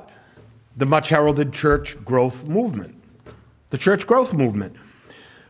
The 0.75 0.85
much 0.85 1.09
heralded 1.09 1.53
church 1.53 2.03
growth 2.03 2.45
movement. 2.45 2.95
The 3.69 3.77
church 3.77 4.05
growth 4.05 4.33
movement. 4.33 4.75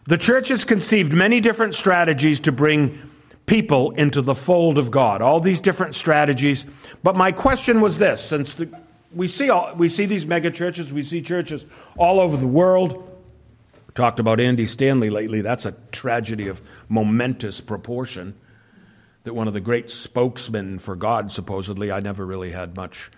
The 0.06 0.18
church 0.18 0.50
has 0.50 0.64
conceived 0.64 1.14
many 1.14 1.40
different 1.40 1.74
strategies 1.74 2.40
to 2.42 2.52
bring 2.52 3.02
people 3.46 3.92
into 3.92 4.22
the 4.22 4.36
fold 4.36 4.78
of 4.78 4.92
God, 4.92 5.22
all 5.22 5.40
these 5.40 5.62
different 5.62 5.96
strategies. 5.96 6.66
But 7.04 7.16
my 7.16 7.32
question 7.32 7.82
was 7.82 7.98
this 7.98 8.24
since 8.24 8.54
the, 8.54 8.70
we, 9.14 9.28
see 9.28 9.50
all, 9.50 9.74
we 9.76 9.90
see 9.90 10.06
these 10.06 10.26
mega 10.26 10.52
churches, 10.52 10.92
we 10.92 11.04
see 11.04 11.22
churches 11.22 11.66
all 11.98 12.20
over 12.20 12.38
the 12.38 12.48
world. 12.48 13.12
Talked 13.96 14.20
about 14.20 14.40
Andy 14.40 14.68
Stanley 14.68 15.10
lately. 15.10 15.42
That's 15.42 15.66
a 15.66 15.72
tragedy 15.92 16.50
of 16.50 16.62
momentous 16.90 17.62
proportion. 17.62 18.36
That 19.24 19.34
one 19.34 19.48
of 19.48 19.54
the 19.54 19.62
great 19.62 19.90
spokesmen 19.90 20.80
for 20.80 20.96
God, 20.96 21.32
supposedly, 21.32 21.92
I 21.92 22.00
never 22.00 22.26
really 22.26 22.52
had 22.52 22.76
much 22.76 23.10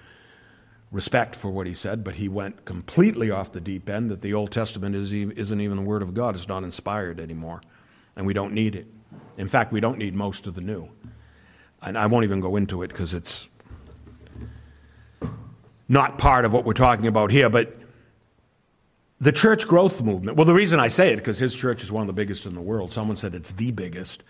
respect 0.92 1.36
for 1.36 1.50
what 1.50 1.68
he 1.68 1.74
said, 1.74 2.04
but 2.04 2.16
he 2.16 2.30
went 2.30 2.66
completely 2.66 3.30
off 3.30 3.52
the 3.52 3.60
deep 3.60 3.90
end 3.90 4.10
that 4.10 4.22
the 4.22 4.34
Old 4.34 4.52
Testament 4.52 4.96
is, 4.96 5.12
isn't 5.12 5.62
even 5.62 5.78
the 5.78 5.84
Word 5.84 6.02
of 6.02 6.14
God. 6.14 6.36
It's 6.36 6.48
not 6.48 6.64
inspired 6.64 7.20
anymore, 7.20 7.62
and 8.16 8.26
we 8.26 8.34
don't 8.34 8.54
need 8.54 8.76
it. 8.76 8.88
In 9.38 9.48
fact, 9.48 9.72
we 9.72 9.80
don't 9.80 9.98
need 9.98 10.16
most 10.16 10.48
of 10.48 10.56
the 10.56 10.62
new. 10.62 10.90
And 11.82 11.98
I 11.98 12.08
won't 12.08 12.24
even 12.24 12.40
go 12.40 12.56
into 12.56 12.84
it 12.84 12.88
because 12.88 13.14
it's 13.14 13.50
not 15.88 16.18
part 16.18 16.46
of 16.46 16.54
what 16.54 16.66
we're 16.66 16.74
talking 16.74 17.08
about 17.08 17.32
here. 17.32 17.50
But 17.50 17.76
the 19.20 19.32
church 19.32 19.68
growth 19.68 20.02
movement, 20.02 20.38
well, 20.38 20.46
the 20.46 20.54
reason 20.54 20.80
I 20.80 20.88
say 20.88 21.14
it, 21.14 21.18
because 21.18 21.38
his 21.38 21.56
church 21.56 21.84
is 21.84 21.92
one 21.92 22.02
of 22.02 22.08
the 22.08 22.14
biggest 22.14 22.46
in 22.46 22.56
the 22.56 22.62
world. 22.62 22.92
Someone 22.92 23.16
said 23.16 23.36
it's 23.36 23.52
the 23.52 23.72
biggest. 23.72 24.24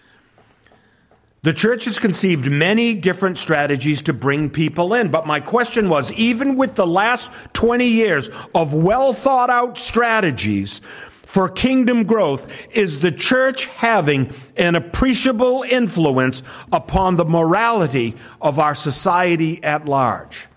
The 1.44 1.54
church 1.54 1.86
has 1.86 2.00
conceived 2.00 2.50
many 2.50 2.94
different 2.94 3.38
strategies 3.38 4.02
to 4.04 4.14
bring 4.14 4.50
people 4.50 4.94
in. 4.94 5.10
But 5.10 5.28
my 5.28 5.40
question 5.40 5.88
was 5.88 6.12
even 6.14 6.56
with 6.56 6.76
the 6.76 6.88
last 6.88 7.30
20 7.54 7.86
years 7.86 8.30
of 8.56 8.74
well 8.74 9.14
thought 9.14 9.50
out 9.50 9.78
strategies 9.78 10.82
for 11.26 11.50
kingdom 11.50 12.06
growth, 12.06 12.68
is 12.76 13.00
the 13.00 13.12
church 13.12 13.66
having 13.66 14.34
an 14.56 14.76
appreciable 14.76 15.64
influence 15.70 16.42
upon 16.72 17.18
the 17.18 17.26
morality 17.26 18.16
of 18.42 18.60
our 18.60 18.74
society 18.74 19.64
at 19.64 19.86
large? 19.86 20.48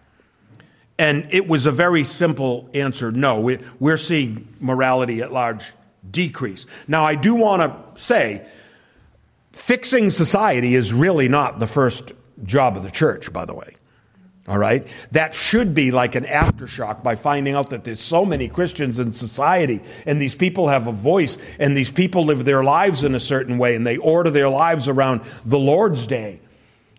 And 0.96 1.26
it 1.30 1.48
was 1.48 1.66
a 1.66 1.72
very 1.72 2.04
simple 2.04 2.70
answer 2.72 3.10
no. 3.10 3.58
We're 3.78 3.96
seeing 3.96 4.54
morality 4.60 5.22
at 5.22 5.32
large 5.32 5.72
decrease. 6.08 6.66
Now, 6.86 7.04
I 7.04 7.14
do 7.14 7.34
want 7.34 7.62
to 7.62 8.00
say, 8.00 8.46
fixing 9.52 10.10
society 10.10 10.74
is 10.74 10.92
really 10.92 11.28
not 11.28 11.58
the 11.58 11.66
first 11.66 12.12
job 12.44 12.76
of 12.76 12.82
the 12.82 12.90
church, 12.90 13.32
by 13.32 13.44
the 13.44 13.54
way. 13.54 13.76
All 14.48 14.58
right? 14.58 14.86
That 15.12 15.34
should 15.34 15.74
be 15.74 15.90
like 15.90 16.14
an 16.14 16.24
aftershock 16.24 17.02
by 17.02 17.14
finding 17.14 17.54
out 17.54 17.70
that 17.70 17.84
there's 17.84 18.00
so 18.00 18.24
many 18.24 18.48
Christians 18.48 18.98
in 18.98 19.12
society 19.12 19.80
and 20.06 20.20
these 20.20 20.34
people 20.34 20.68
have 20.68 20.86
a 20.86 20.92
voice 20.92 21.38
and 21.58 21.76
these 21.76 21.90
people 21.90 22.24
live 22.24 22.44
their 22.44 22.64
lives 22.64 23.04
in 23.04 23.14
a 23.14 23.20
certain 23.20 23.58
way 23.58 23.76
and 23.76 23.86
they 23.86 23.98
order 23.98 24.30
their 24.30 24.48
lives 24.48 24.88
around 24.88 25.22
the 25.44 25.58
Lord's 25.58 26.06
day 26.06 26.40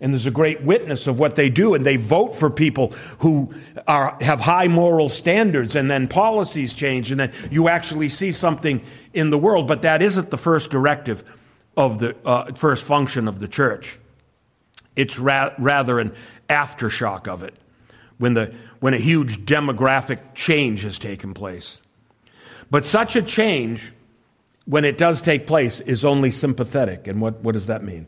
and 0.01 0.11
there's 0.11 0.25
a 0.25 0.31
great 0.31 0.63
witness 0.63 1.05
of 1.05 1.19
what 1.19 1.35
they 1.35 1.49
do, 1.49 1.75
and 1.75 1.85
they 1.85 1.95
vote 1.95 2.33
for 2.33 2.49
people 2.49 2.87
who 3.19 3.53
are, 3.87 4.17
have 4.19 4.39
high 4.39 4.67
moral 4.67 5.07
standards, 5.07 5.75
and 5.75 5.89
then 5.89 6.07
policies 6.07 6.73
change, 6.73 7.11
and 7.11 7.19
then 7.19 7.31
you 7.51 7.69
actually 7.69 8.09
see 8.09 8.31
something 8.31 8.81
in 9.13 9.29
the 9.29 9.37
world. 9.37 9.67
But 9.67 9.83
that 9.83 10.01
isn't 10.01 10.31
the 10.31 10.39
first 10.39 10.71
directive 10.71 11.23
of 11.77 11.99
the 11.99 12.15
uh, 12.25 12.51
first 12.53 12.83
function 12.83 13.27
of 13.27 13.39
the 13.39 13.47
church. 13.47 13.99
It's 14.95 15.17
ra- 15.17 15.53
rather 15.57 15.99
an 15.99 16.13
aftershock 16.49 17.27
of 17.27 17.43
it 17.43 17.55
when, 18.17 18.33
the, 18.33 18.53
when 18.79 18.93
a 18.93 18.97
huge 18.97 19.45
demographic 19.45 20.19
change 20.35 20.83
has 20.83 20.99
taken 20.99 21.33
place. 21.33 21.81
But 22.69 22.85
such 22.85 23.15
a 23.15 23.21
change, 23.21 23.93
when 24.65 24.85
it 24.85 24.97
does 24.97 25.21
take 25.21 25.47
place, 25.47 25.79
is 25.79 26.05
only 26.05 26.31
sympathetic. 26.31 27.07
And 27.07 27.21
what, 27.21 27.41
what 27.41 27.53
does 27.53 27.67
that 27.67 27.83
mean? 27.83 28.07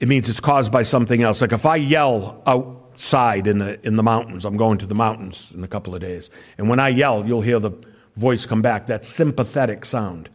it 0.00 0.08
means 0.08 0.28
it's 0.28 0.40
caused 0.40 0.72
by 0.72 0.82
something 0.82 1.22
else. 1.22 1.40
Like 1.42 1.52
if 1.52 1.66
I 1.66 1.76
yell 1.76 2.42
outside 2.46 3.46
in 3.46 3.58
the, 3.58 3.78
in 3.86 3.96
the 3.96 4.02
mountains, 4.02 4.44
I'm 4.44 4.56
going 4.56 4.78
to 4.78 4.86
the 4.86 4.94
mountains 4.94 5.52
in 5.54 5.62
a 5.62 5.68
couple 5.68 5.94
of 5.94 6.00
days, 6.00 6.30
and 6.58 6.68
when 6.68 6.80
I 6.80 6.88
yell, 6.88 7.26
you'll 7.26 7.42
hear 7.42 7.60
the 7.60 7.72
voice 8.16 8.46
come 8.46 8.62
back, 8.62 8.86
that 8.86 9.04
sympathetic 9.04 9.84
sound. 9.84 10.30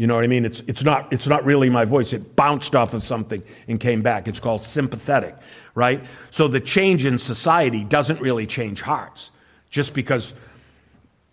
You 0.00 0.06
know 0.06 0.14
what 0.14 0.24
I 0.24 0.28
mean? 0.28 0.46
It's, 0.46 0.60
it's, 0.60 0.82
not, 0.82 1.12
it's 1.12 1.26
not 1.26 1.44
really 1.44 1.68
my 1.68 1.84
voice. 1.84 2.14
It 2.14 2.34
bounced 2.34 2.74
off 2.74 2.94
of 2.94 3.02
something 3.02 3.42
and 3.68 3.78
came 3.78 4.00
back. 4.00 4.28
It's 4.28 4.40
called 4.40 4.64
sympathetic, 4.64 5.36
right? 5.74 6.02
So 6.30 6.48
the 6.48 6.58
change 6.58 7.04
in 7.04 7.18
society 7.18 7.84
doesn't 7.84 8.18
really 8.18 8.46
change 8.46 8.80
hearts 8.80 9.30
just 9.68 9.92
because 9.92 10.32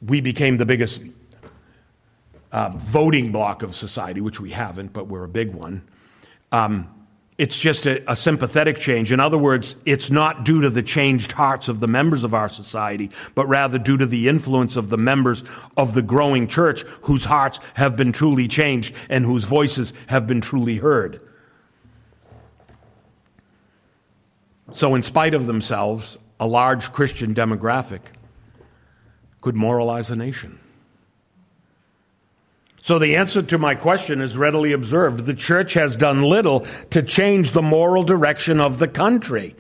we 0.06 0.20
became 0.20 0.58
the 0.58 0.66
biggest 0.66 1.02
uh, 2.52 2.72
voting 2.76 3.32
block 3.32 3.64
of 3.64 3.74
society, 3.74 4.20
which 4.20 4.42
we 4.42 4.50
haven't, 4.50 4.92
but 4.92 5.08
we're 5.08 5.24
a 5.24 5.30
big 5.30 5.54
one. 5.54 5.82
Um, 6.52 6.90
it's 7.38 7.58
just 7.58 7.86
a, 7.86 8.12
a, 8.12 8.16
sympathetic 8.16 8.78
change. 8.78 9.12
In 9.12 9.20
other 9.20 9.38
words, 9.38 9.76
it's 9.86 10.10
not 10.10 10.44
due 10.44 10.62
to 10.62 10.70
the 10.72 10.82
changed 10.82 11.34
hearts 11.34 11.68
of 11.68 11.80
the 11.80 11.88
members 11.88 12.24
of 12.24 12.34
our 12.34 12.50
society, 12.50 13.12
but 13.36 13.48
rather 13.48 13.78
due 13.78 13.98
to 13.98 14.08
the 14.08 14.28
influence 14.28 14.76
of 14.76 14.90
the 14.90 14.98
members 14.98 15.44
of 15.76 15.94
the 15.94 16.02
growing 16.02 16.48
church 16.48 16.82
whose 17.04 17.26
hearts 17.26 17.60
have 17.76 17.96
been 17.96 18.12
truly 18.12 18.48
changed 18.48 18.96
and 19.10 19.24
whose 19.24 19.44
voices 19.44 19.94
have 20.08 20.26
been 20.26 20.42
truly 20.42 20.78
heard. 20.78 21.22
So, 24.74 24.96
in 24.96 25.04
spite 25.04 25.34
of 25.34 25.46
themselves, 25.46 26.18
a 26.40 26.48
large 26.48 26.92
Christian 26.92 27.34
demographic 27.34 28.02
could 29.42 29.56
moralize 29.56 30.10
a 30.10 30.16
nation. 30.16 30.60
So 32.88 33.00
the 33.00 33.18
answer 33.18 33.42
to 33.42 33.58
my 33.58 33.76
question 33.76 34.22
is 34.22 34.38
readily 34.38 34.72
observed. 34.72 35.26
The 35.26 35.34
church 35.34 35.74
has 35.74 35.98
done 35.98 36.22
little 36.22 36.66
to 36.92 37.04
change 37.04 37.52
the 37.52 37.62
moral 37.62 38.06
direction 38.06 38.62
of 38.62 38.78
the 38.78 38.88
country. 38.88 39.58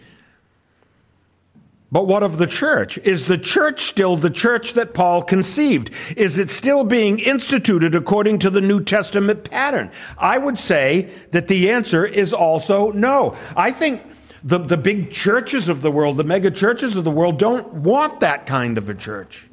But 1.92 2.08
what 2.08 2.24
of 2.24 2.38
the 2.38 2.48
church? 2.48 2.98
Is 3.00 3.26
the 3.26 3.38
church 3.38 3.82
still 3.82 4.16
the 4.16 4.30
church 4.30 4.76
that 4.76 4.94
Paul 4.94 5.24
conceived? 5.24 5.92
Is 6.16 6.38
it 6.38 6.50
still 6.50 6.86
being 6.86 7.20
instituted 7.20 7.96
according 7.96 8.40
to 8.40 8.50
the 8.50 8.62
New 8.62 8.82
Testament 8.82 9.52
pattern? 9.52 9.92
I 10.18 10.38
would 10.38 10.58
say 10.58 11.10
that 11.32 11.50
the 11.50 11.70
answer 11.70 12.06
is 12.06 12.32
also 12.32 12.92
no. 12.92 13.36
I 13.58 13.72
think 13.74 14.04
the, 14.42 14.60
the 14.60 14.78
big 14.78 15.12
churches 15.12 15.68
of 15.68 15.82
the 15.82 15.92
world, 15.92 16.16
the 16.16 16.24
mega 16.24 16.50
churches 16.50 16.96
of 16.96 17.04
the 17.04 17.12
world, 17.12 17.40
don't 17.40 17.74
want 17.74 18.22
that 18.22 18.46
kind 18.46 18.78
of 18.78 18.88
a 18.88 18.96
church. 18.96 19.50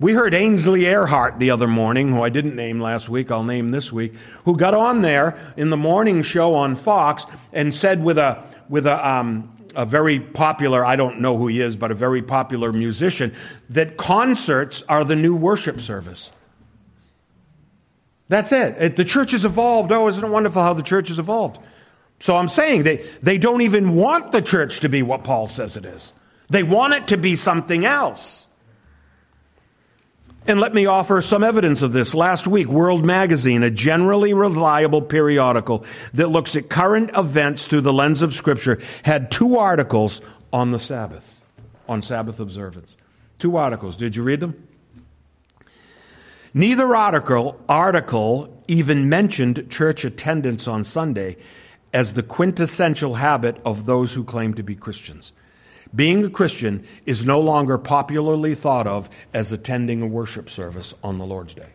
We 0.00 0.14
heard 0.14 0.34
Ainsley 0.34 0.80
Earhardt 0.80 1.38
the 1.38 1.50
other 1.50 1.68
morning, 1.68 2.12
who 2.12 2.22
I 2.22 2.28
didn't 2.28 2.56
name 2.56 2.80
last 2.80 3.08
week, 3.08 3.30
I'll 3.30 3.44
name 3.44 3.70
this 3.70 3.92
week, 3.92 4.14
who 4.44 4.56
got 4.56 4.74
on 4.74 5.02
there 5.02 5.36
in 5.56 5.70
the 5.70 5.76
morning 5.76 6.22
show 6.22 6.54
on 6.54 6.74
Fox 6.76 7.24
and 7.52 7.72
said 7.72 8.02
with 8.02 8.18
a, 8.18 8.42
with 8.68 8.86
a, 8.86 9.08
um, 9.08 9.56
a 9.76 9.86
very 9.86 10.18
popular, 10.18 10.84
I 10.84 10.96
don't 10.96 11.20
know 11.20 11.36
who 11.36 11.46
he 11.46 11.60
is, 11.60 11.76
but 11.76 11.90
a 11.90 11.94
very 11.94 12.22
popular 12.22 12.72
musician, 12.72 13.34
that 13.70 13.96
concerts 13.96 14.82
are 14.88 15.04
the 15.04 15.16
new 15.16 15.36
worship 15.36 15.80
service. 15.80 16.30
That's 18.28 18.50
it. 18.50 18.76
it. 18.78 18.96
The 18.96 19.04
church 19.04 19.32
has 19.32 19.44
evolved. 19.44 19.92
Oh, 19.92 20.08
isn't 20.08 20.24
it 20.24 20.30
wonderful 20.30 20.62
how 20.62 20.72
the 20.72 20.82
church 20.82 21.08
has 21.08 21.18
evolved? 21.18 21.58
So 22.18 22.36
I'm 22.36 22.48
saying 22.48 22.84
they, 22.84 22.98
they 23.22 23.36
don't 23.36 23.60
even 23.60 23.94
want 23.94 24.32
the 24.32 24.40
church 24.40 24.80
to 24.80 24.88
be 24.88 25.02
what 25.02 25.22
Paul 25.22 25.48
says 25.48 25.76
it 25.76 25.84
is. 25.84 26.12
They 26.48 26.62
want 26.62 26.94
it 26.94 27.08
to 27.08 27.18
be 27.18 27.36
something 27.36 27.84
else. 27.84 28.41
And 30.44 30.58
let 30.58 30.74
me 30.74 30.86
offer 30.86 31.22
some 31.22 31.44
evidence 31.44 31.82
of 31.82 31.92
this. 31.92 32.14
Last 32.14 32.48
week, 32.48 32.66
World 32.66 33.04
Magazine, 33.04 33.62
a 33.62 33.70
generally 33.70 34.34
reliable 34.34 35.00
periodical 35.00 35.84
that 36.14 36.28
looks 36.28 36.56
at 36.56 36.68
current 36.68 37.10
events 37.16 37.68
through 37.68 37.82
the 37.82 37.92
lens 37.92 38.22
of 38.22 38.34
Scripture, 38.34 38.80
had 39.04 39.30
two 39.30 39.56
articles 39.56 40.20
on 40.52 40.72
the 40.72 40.80
Sabbath, 40.80 41.40
on 41.88 42.02
Sabbath 42.02 42.40
observance. 42.40 42.96
Two 43.38 43.56
articles. 43.56 43.96
Did 43.96 44.16
you 44.16 44.24
read 44.24 44.40
them? 44.40 44.66
Neither 46.54 46.94
article, 46.94 47.60
article 47.68 48.62
even 48.66 49.08
mentioned 49.08 49.70
church 49.70 50.04
attendance 50.04 50.66
on 50.66 50.84
Sunday 50.84 51.36
as 51.94 52.14
the 52.14 52.22
quintessential 52.22 53.14
habit 53.14 53.58
of 53.64 53.86
those 53.86 54.14
who 54.14 54.24
claim 54.24 54.54
to 54.54 54.62
be 54.62 54.74
Christians. 54.74 55.32
Being 55.94 56.24
a 56.24 56.30
Christian 56.30 56.86
is 57.04 57.24
no 57.24 57.40
longer 57.40 57.76
popularly 57.76 58.54
thought 58.54 58.86
of 58.86 59.10
as 59.34 59.52
attending 59.52 60.02
a 60.02 60.06
worship 60.06 60.48
service 60.48 60.94
on 61.02 61.18
the 61.18 61.26
Lord's 61.26 61.54
Day. 61.54 61.68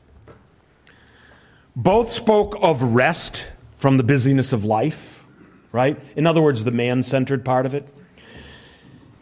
Both 1.76 2.11
spoke 2.11 2.57
of 2.59 2.82
rest 2.82 3.45
from 3.78 3.97
the 3.97 4.03
busyness 4.03 4.51
of 4.51 4.63
life, 4.63 5.24
right? 5.72 6.01
In 6.15 6.26
other 6.26 6.41
words, 6.41 6.63
the 6.63 6.72
man 6.72 7.03
centered 7.03 7.45
part 7.45 7.68
of 7.68 7.76
it. 7.76 7.88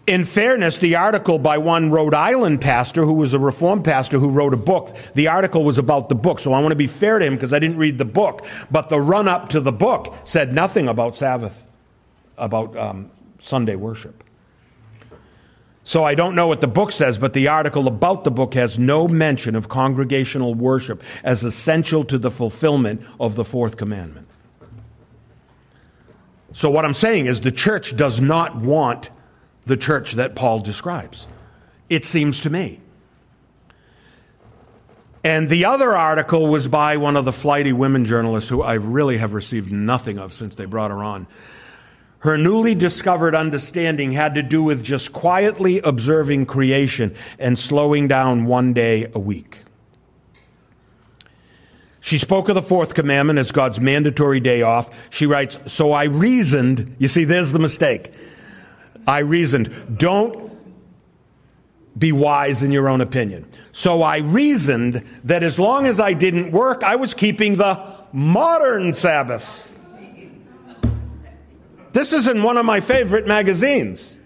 In 0.08 0.24
fairness, 0.24 0.78
the 0.78 0.96
article 0.96 1.40
by 1.40 1.58
one 1.58 1.90
Rhode 1.92 2.14
Island 2.14 2.62
pastor 2.62 3.04
who 3.04 3.14
was 3.14 3.34
a 3.34 3.40
Reformed 3.40 3.84
pastor 3.84 4.20
who 4.20 4.30
wrote 4.30 4.54
a 4.54 4.58
book, 4.58 4.96
the 5.16 5.28
article 5.28 5.64
was 5.64 5.80
about 5.80 6.10
the 6.10 6.16
book. 6.16 6.40
So 6.40 6.54
I 6.54 6.62
want 6.62 6.72
to 6.72 6.78
be 6.78 6.88
fair 6.88 7.20
to 7.20 7.26
him 7.26 7.34
because 7.34 7.52
I 7.52 7.60
didn't 7.60 7.78
read 7.78 7.98
the 7.98 8.06
book. 8.06 8.46
But 8.70 8.90
the 8.90 9.02
run 9.02 9.28
up 9.28 9.50
to 9.50 9.60
the 9.60 9.72
book 9.72 10.16
said 10.24 10.54
nothing 10.54 10.88
about 10.88 11.16
Sabbath, 11.16 11.66
about 12.38 12.78
um, 12.78 13.10
Sunday 13.40 13.76
worship. 13.76 14.25
So 15.86 16.04
I 16.04 16.16
don't 16.16 16.34
know 16.34 16.48
what 16.48 16.62
the 16.62 16.68
book 16.68 16.92
says, 16.92 17.20
but 17.20 17.34
the 17.34 17.48
article 17.48 17.88
about 17.88 18.24
the 18.24 18.32
book 18.32 18.56
has 18.56 18.80
no 18.80 19.08
mention 19.08 19.56
of 19.56 19.70
congregational 19.70 20.56
worship 20.56 21.04
as 21.24 21.44
essential 21.44 22.04
to 22.06 22.18
the 22.18 22.32
fulfillment 22.32 23.04
of 23.20 23.36
the 23.36 23.46
fourth 23.46 23.78
commandment. 23.78 24.28
So 26.54 26.72
what 26.72 26.86
I'm 26.86 26.96
saying 26.96 27.28
is 27.28 27.42
the 27.42 27.52
church 27.52 27.96
does 27.96 28.20
not 28.20 28.56
want 28.56 29.12
the 29.68 29.78
church 29.78 30.14
that 30.14 30.36
Paul 30.36 30.60
describes. 30.60 31.28
It 31.88 32.04
seems 32.04 32.40
to 32.42 32.50
me. 32.50 32.80
And 35.24 35.50
the 35.50 35.66
other 35.66 35.96
article 35.96 36.48
was 36.48 36.68
by 36.68 36.98
one 36.98 37.16
of 37.16 37.26
the 37.26 37.34
flighty 37.34 37.74
women 37.74 38.06
journalists 38.06 38.50
who 38.50 38.64
I 38.64 38.74
really 38.76 39.18
have 39.18 39.34
received 39.34 39.72
nothing 39.72 40.18
of 40.18 40.34
since 40.34 40.56
they 40.56 40.66
brought 40.66 40.90
her 40.90 41.04
on. 41.04 41.28
Her 42.26 42.40
newly 42.40 42.74
discovered 42.74 43.36
understanding 43.36 44.12
had 44.14 44.34
to 44.34 44.42
do 44.42 44.64
with 44.64 44.84
just 44.84 45.14
quietly 45.14 45.78
observing 45.82 46.48
creation 46.48 47.14
and 47.38 47.58
slowing 47.58 48.08
down 48.08 48.46
one 48.46 48.74
day 48.74 49.12
a 49.14 49.20
week. 49.20 49.60
She 52.02 52.18
spoke 52.18 52.50
of 52.50 52.56
the 52.56 52.64
fourth 52.64 52.96
commandment 52.96 53.38
as 53.38 53.52
God's 53.52 53.80
mandatory 53.80 54.40
day 54.40 54.64
off. 54.64 54.90
She 55.12 55.28
writes, 55.28 55.60
So 55.72 55.92
I 55.92 56.06
reasoned, 56.06 56.96
you 56.98 57.08
see, 57.08 57.26
there's 57.26 57.52
the 57.52 57.60
mistake. 57.60 58.12
I 59.06 59.20
reasoned, 59.20 59.96
don't 59.96 60.52
be 61.96 62.12
wise 62.12 62.64
in 62.64 62.72
your 62.72 62.90
own 62.90 63.02
opinion. 63.02 63.48
So 63.72 64.02
I 64.02 64.18
reasoned 64.18 65.04
that 65.26 65.44
as 65.44 65.60
long 65.60 65.86
as 65.86 66.00
I 66.00 66.14
didn't 66.14 66.52
work, 66.52 66.84
I 66.84 66.96
was 66.96 67.14
keeping 67.14 67.58
the 67.58 67.80
modern 68.12 68.94
Sabbath. 68.94 69.75
This 71.96 72.12
is 72.12 72.28
in 72.28 72.44
one 72.44 72.58
of 72.58 72.66
my 72.66 72.82
favorite 72.82 73.26
magazines. 73.26 74.20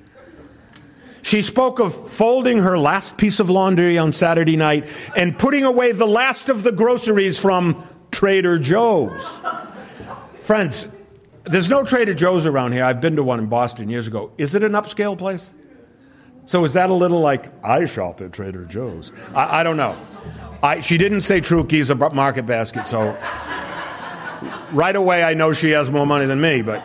She 1.21 1.43
spoke 1.43 1.77
of 1.77 2.09
folding 2.09 2.57
her 2.57 2.79
last 2.79 3.15
piece 3.15 3.39
of 3.39 3.47
laundry 3.47 3.95
on 3.95 4.11
Saturday 4.11 4.57
night 4.57 4.89
and 5.15 5.37
putting 5.37 5.63
away 5.63 5.91
the 5.91 6.07
last 6.07 6.49
of 6.49 6.63
the 6.63 6.71
groceries 6.71 7.39
from 7.39 7.87
Trader 8.09 8.57
Joe's. 8.57 9.37
Friends, 10.33 10.87
there's 11.43 11.69
no 11.69 11.83
Trader 11.83 12.15
Joe's 12.15 12.47
around 12.47 12.71
here. 12.71 12.83
I've 12.83 13.01
been 13.01 13.15
to 13.17 13.23
one 13.23 13.37
in 13.37 13.45
Boston 13.45 13.87
years 13.87 14.07
ago. 14.07 14.31
Is 14.39 14.55
it 14.55 14.63
an 14.63 14.71
upscale 14.71 15.15
place? 15.15 15.51
So 16.47 16.63
is 16.63 16.73
that 16.73 16.89
a 16.89 16.95
little 16.95 17.19
like, 17.19 17.51
I 17.63 17.85
shop 17.85 18.19
at 18.21 18.33
Trader 18.33 18.65
Joe's? 18.65 19.11
I, 19.35 19.59
I 19.59 19.63
don't 19.63 19.77
know. 19.77 19.95
I, 20.63 20.79
she 20.79 20.97
didn't 20.97 21.21
say 21.21 21.39
Trucchi's 21.39 21.91
a 21.91 21.95
market 21.95 22.47
basket, 22.47 22.87
so 22.87 23.15
right 24.71 24.95
away 24.95 25.23
I 25.23 25.35
know 25.35 25.53
she 25.53 25.69
has 25.69 25.91
more 25.91 26.07
money 26.07 26.25
than 26.25 26.41
me, 26.41 26.63
but. 26.63 26.83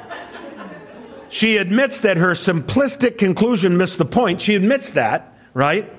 She 1.34 1.56
admits 1.56 2.02
that 2.02 2.16
her 2.16 2.30
simplistic 2.34 3.18
conclusion 3.18 3.76
missed 3.76 3.98
the 3.98 4.04
point. 4.04 4.40
She 4.40 4.54
admits 4.54 4.92
that, 4.92 5.36
right? 5.52 5.92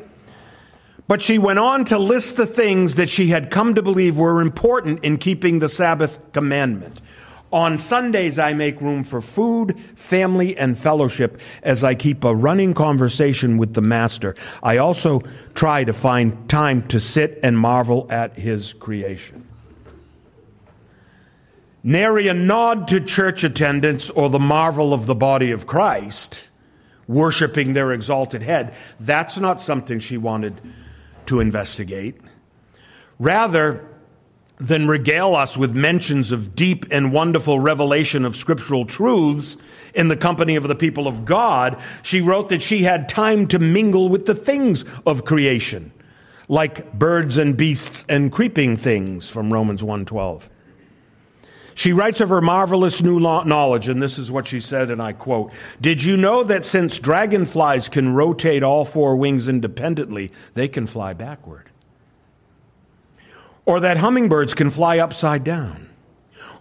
But 1.10 1.22
she 1.22 1.40
went 1.40 1.60
on 1.60 1.84
to 1.86 2.00
list 2.00 2.38
the 2.38 2.46
things 2.46 2.96
that 2.96 3.10
she 3.10 3.28
had 3.28 3.52
come 3.52 3.76
to 3.76 3.82
believe 3.82 4.18
were 4.18 4.40
important 4.40 5.04
in 5.04 5.18
keeping 5.18 5.60
the 5.60 5.68
Sabbath 5.68 6.22
commandment. 6.32 7.02
On 7.52 7.78
Sundays, 7.78 8.40
I 8.40 8.54
make 8.54 8.80
room 8.80 9.04
for 9.04 9.20
food, 9.20 9.78
family, 9.98 10.56
and 10.56 10.78
fellowship 10.78 11.42
as 11.64 11.84
I 11.84 11.96
keep 11.96 12.24
a 12.24 12.34
running 12.34 12.74
conversation 12.74 13.58
with 13.58 13.74
the 13.74 13.82
Master. 13.82 14.36
I 14.64 14.78
also 14.78 15.20
try 15.54 15.84
to 15.84 15.92
find 15.92 16.50
time 16.50 16.88
to 16.88 17.02
sit 17.02 17.42
and 17.44 17.60
marvel 17.60 18.08
at 18.10 18.40
His 18.40 18.72
creation 18.72 19.45
nary 21.86 22.28
a 22.28 22.34
nod 22.34 22.88
to 22.88 23.00
church 23.00 23.44
attendance 23.44 24.10
or 24.10 24.28
the 24.28 24.40
marvel 24.40 24.92
of 24.92 25.06
the 25.06 25.14
body 25.14 25.52
of 25.52 25.68
Christ, 25.68 26.50
worshiping 27.08 27.74
their 27.74 27.92
exalted 27.92 28.42
head. 28.42 28.74
That's 29.00 29.38
not 29.38 29.62
something 29.62 30.00
she 30.00 30.18
wanted 30.18 30.60
to 31.28 31.40
investigate. 31.40 32.20
Rather 33.20 33.88
than 34.58 34.88
regale 34.88 35.36
us 35.36 35.56
with 35.56 35.76
mentions 35.76 36.32
of 36.32 36.56
deep 36.56 36.88
and 36.90 37.14
wonderful 37.14 37.60
revelation 37.60 38.26
of 38.26 38.36
scriptural 38.36 38.86
truths 38.86 39.56
in 39.94 40.08
the 40.08 40.18
company 40.18 40.56
of 40.56 40.68
the 40.68 40.76
people 40.76 41.08
of 41.08 41.24
God, 41.24 41.80
she 42.02 42.20
wrote 42.20 42.50
that 42.50 42.64
she 42.64 42.82
had 42.82 43.08
time 43.08 43.46
to 43.48 43.60
mingle 43.60 44.10
with 44.10 44.26
the 44.26 44.34
things 44.34 44.86
of 45.06 45.24
creation, 45.24 45.92
like 46.48 46.92
birds 46.94 47.38
and 47.38 47.56
beasts 47.56 48.06
and 48.10 48.32
creeping 48.32 48.76
things 48.76 49.30
from 49.30 49.54
Romans 49.54 49.84
1:12. 49.84 50.50
She 51.78 51.92
writes 51.92 52.22
of 52.22 52.30
her 52.30 52.40
marvelous 52.40 53.02
new 53.02 53.20
knowledge, 53.20 53.90
and 53.90 54.02
this 54.02 54.18
is 54.18 54.32
what 54.32 54.48
she 54.48 54.62
said, 54.62 54.90
and 54.90 55.02
I 55.02 55.12
quote 55.12 55.52
Did 55.82 56.02
you 56.02 56.16
know 56.16 56.42
that 56.44 56.64
since 56.64 56.98
dragonflies 57.00 57.90
can 57.90 58.14
rotate 58.14 58.64
all 58.64 58.86
four 58.86 59.18
wings 59.18 59.50
independently, 59.50 60.32
they 60.54 60.70
can 60.70 60.88
fly 60.88 61.12
backward? 61.14 61.70
Or 63.66 63.82
that 63.82 63.98
hummingbirds 63.98 64.54
can 64.54 64.70
fly 64.70 65.00
upside 65.00 65.44
down? 65.44 65.85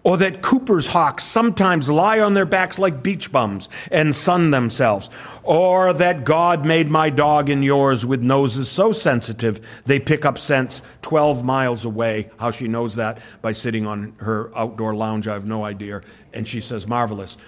Or 0.05 0.19
that 0.19 0.43
Cooper's 0.43 0.89
hawks 0.89 1.25
sometimes 1.25 1.89
lie 1.89 2.21
on 2.21 2.35
their 2.35 2.45
backs 2.45 2.79
like 2.79 3.03
beach 3.03 3.33
bums 3.33 3.71
and 3.91 4.15
sun 4.15 4.51
themselves, 4.51 5.09
or 5.43 5.95
that 5.95 6.25
God 6.25 6.65
made 6.65 6.91
my 6.91 7.09
dog 7.09 7.49
and 7.49 7.65
yours 7.65 8.05
with 8.05 8.23
noses 8.23 8.71
so 8.71 8.93
sensitive 8.93 9.83
they 9.87 9.99
pick 9.99 10.27
up 10.27 10.39
scents 10.39 10.83
12 11.03 11.43
miles 11.43 11.87
away. 11.87 12.31
How 12.39 12.51
she 12.51 12.69
knows 12.69 12.97
that 12.97 13.19
by 13.41 13.53
sitting 13.53 13.87
on 13.87 14.15
her 14.19 14.57
outdoor 14.57 14.95
lounge, 14.95 15.27
I 15.27 15.33
have 15.33 15.47
no 15.47 15.65
idea. 15.65 16.03
And 16.35 16.47
she 16.47 16.61
says, 16.61 16.87
marvelous. 16.87 17.39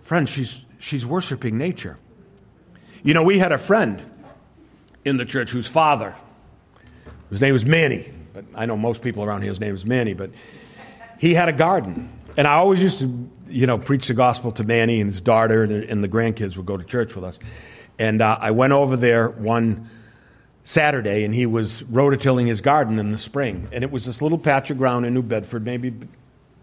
Friend, 0.00 0.26
she's, 0.26 0.64
she's 0.78 1.04
worshiping 1.04 1.58
nature. 1.58 1.98
You 3.02 3.12
know, 3.12 3.22
we 3.22 3.38
had 3.38 3.52
a 3.52 3.58
friend 3.58 4.02
in 5.04 5.18
the 5.18 5.26
church 5.26 5.50
whose 5.50 5.66
father, 5.66 6.16
whose 7.28 7.42
name 7.42 7.52
was 7.52 7.66
Manny, 7.66 8.10
but 8.32 8.46
I 8.54 8.64
know 8.64 8.78
most 8.78 9.02
people 9.02 9.22
around 9.22 9.42
here, 9.42 9.50
his 9.50 9.60
name 9.60 9.74
is 9.74 9.84
Manny, 9.84 10.14
but 10.14 10.30
he 11.18 11.34
had 11.34 11.48
a 11.48 11.52
garden. 11.52 12.10
And 12.36 12.46
I 12.46 12.54
always 12.54 12.80
used 12.80 13.00
to, 13.00 13.30
you 13.48 13.66
know, 13.66 13.78
preach 13.78 14.06
the 14.06 14.14
gospel 14.14 14.52
to 14.52 14.64
Manny 14.64 15.00
and 15.00 15.10
his 15.10 15.20
daughter, 15.20 15.64
and, 15.64 15.72
and 15.72 16.04
the 16.04 16.08
grandkids 16.08 16.56
would 16.56 16.66
go 16.66 16.76
to 16.76 16.84
church 16.84 17.14
with 17.14 17.24
us. 17.24 17.38
And 17.98 18.22
uh, 18.22 18.38
I 18.40 18.52
went 18.52 18.72
over 18.72 18.96
there 18.96 19.28
one 19.28 19.90
Saturday, 20.62 21.24
and 21.24 21.34
he 21.34 21.46
was 21.46 21.82
rototilling 21.82 22.46
his 22.46 22.60
garden 22.60 22.98
in 22.98 23.10
the 23.10 23.18
spring. 23.18 23.68
And 23.72 23.82
it 23.82 23.90
was 23.90 24.06
this 24.06 24.22
little 24.22 24.38
patch 24.38 24.70
of 24.70 24.78
ground 24.78 25.04
in 25.04 25.14
New 25.14 25.22
Bedford, 25.22 25.64
maybe 25.64 25.92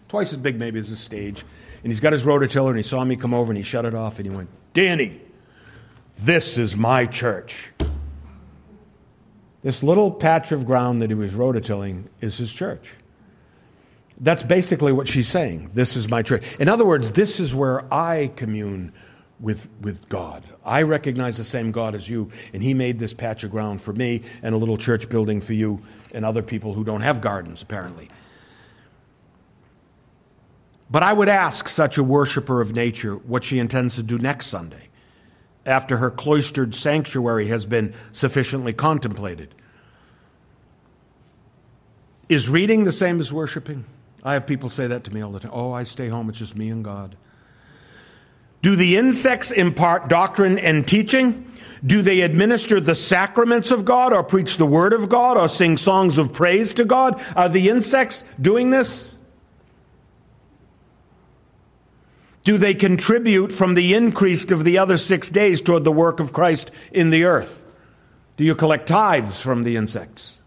twice 0.07 0.31
as 0.31 0.37
big, 0.37 0.57
maybe 0.57 0.79
as 0.79 0.91
a 0.91 0.95
stage. 0.95 1.43
And 1.83 1.91
he's 1.91 1.99
got 1.99 2.13
his 2.13 2.23
rototiller, 2.23 2.69
and 2.69 2.77
he 2.77 2.83
saw 2.83 3.03
me 3.03 3.15
come 3.15 3.33
over, 3.33 3.51
and 3.51 3.57
he 3.57 3.63
shut 3.63 3.83
it 3.83 3.93
off, 3.93 4.17
and 4.17 4.29
he 4.29 4.35
went, 4.35 4.49
Danny, 4.73 5.19
this 6.17 6.57
is 6.57 6.77
my 6.77 7.05
church. 7.05 7.71
This 9.61 9.83
little 9.83 10.11
patch 10.11 10.51
of 10.51 10.65
ground 10.65 11.01
that 11.01 11.09
he 11.09 11.15
was 11.15 11.31
rototilling 11.31 12.05
is 12.21 12.37
his 12.37 12.53
church. 12.53 12.93
That's 14.20 14.43
basically 14.43 14.93
what 14.93 15.07
she's 15.07 15.28
saying. 15.28 15.72
This 15.74 15.95
is 15.95 16.07
my 16.07 16.22
church. 16.22 16.43
In 16.59 16.70
other 16.70 16.86
words, 16.86 17.11
this 17.11 17.39
is 17.39 17.53
where 17.53 17.93
I 17.93 18.32
commune 18.36 18.93
with, 19.39 19.68
with 19.82 20.07
God. 20.07 20.43
I 20.63 20.84
recognize 20.84 21.38
the 21.38 21.43
same 21.43 21.72
God 21.72 21.95
as 21.95 22.09
you, 22.09 22.32
and 22.53 22.63
He 22.63 22.74
made 22.74 22.97
this 22.97 23.13
patch 23.13 23.43
of 23.43 23.51
ground 23.51 23.82
for 23.82 23.93
me 23.93 24.22
and 24.41 24.55
a 24.55 24.57
little 24.57 24.78
church 24.78 25.09
building 25.09 25.41
for 25.41 25.53
you 25.53 25.84
and 26.13 26.24
other 26.24 26.41
people 26.41 26.74
who 26.74 26.84
don't 26.84 27.01
have 27.01 27.20
gardens, 27.20 27.61
apparently. 27.61 28.09
But 30.89 31.03
I 31.03 31.11
would 31.11 31.30
ask 31.30 31.68
such 31.68 31.97
a 31.97 32.03
worshiper 32.03 32.61
of 32.61 32.74
nature 32.74 33.16
what 33.16 33.43
she 33.43 33.59
intends 33.59 33.95
to 33.95 34.03
do 34.03 34.18
next 34.18 34.47
Sunday 34.47 34.89
after 35.66 35.97
her 35.97 36.11
cloistered 36.11 36.76
sanctuary 36.76 37.47
has 37.47 37.66
been 37.66 37.93
sufficiently 38.11 38.72
contemplated. 38.72 39.53
Is 42.30 42.47
reading 42.47 42.84
the 42.84 42.91
same 42.91 43.20
as 43.20 43.34
worshiping? 43.34 43.86
I 44.26 44.34
have 44.34 44.47
people 44.47 44.71
say 44.71 44.88
that 44.88 45.03
to 45.03 45.13
me 45.13 45.21
all 45.21 45.32
the 45.32 45.39
time. 45.39 45.51
Oh, 45.53 45.71
I 45.71 45.84
stay 45.84 46.09
home, 46.09 46.28
it's 46.30 46.39
just 46.39 46.57
me 46.57 46.69
and 46.69 46.84
God. 46.84 47.15
Do 48.63 48.76
the 48.76 48.97
insects 48.97 49.51
impart 49.51 50.07
doctrine 50.07 50.57
and 50.57 50.88
teaching? 50.88 51.51
Do 51.86 52.01
they 52.01 52.21
administer 52.21 52.82
the 52.82 52.95
sacraments 52.95 53.69
of 53.69 53.86
God 53.86 54.11
or 54.11 54.23
preach 54.23 54.57
the 54.57 54.65
word 54.65 54.93
of 54.93 55.09
God 55.09 55.38
or 55.38 55.47
sing 55.47 55.78
songs 55.78 56.17
of 56.17 56.34
praise 56.34 56.73
to 56.73 56.86
God? 56.86 57.21
Are 57.36 57.47
the 57.47 57.69
insects 57.69 58.23
doing 58.41 58.71
this? 58.71 59.13
Do 62.43 62.57
they 62.57 62.73
contribute 62.73 63.51
from 63.51 63.76
the 63.76 63.93
increase 63.93 64.49
of 64.49 64.63
the 64.63 64.80
other 64.80 64.97
six 64.97 65.30
days 65.30 65.61
toward 65.61 65.84
the 65.84 65.91
work 65.91 66.19
of 66.19 66.34
Christ 66.34 66.71
in 66.91 67.11
the 67.11 67.26
earth? 67.26 67.63
Do 68.38 68.43
you 68.43 68.55
collect 68.55 68.88
tithes 68.88 69.39
from 69.39 69.63
the 69.63 69.76
insects? 69.76 70.39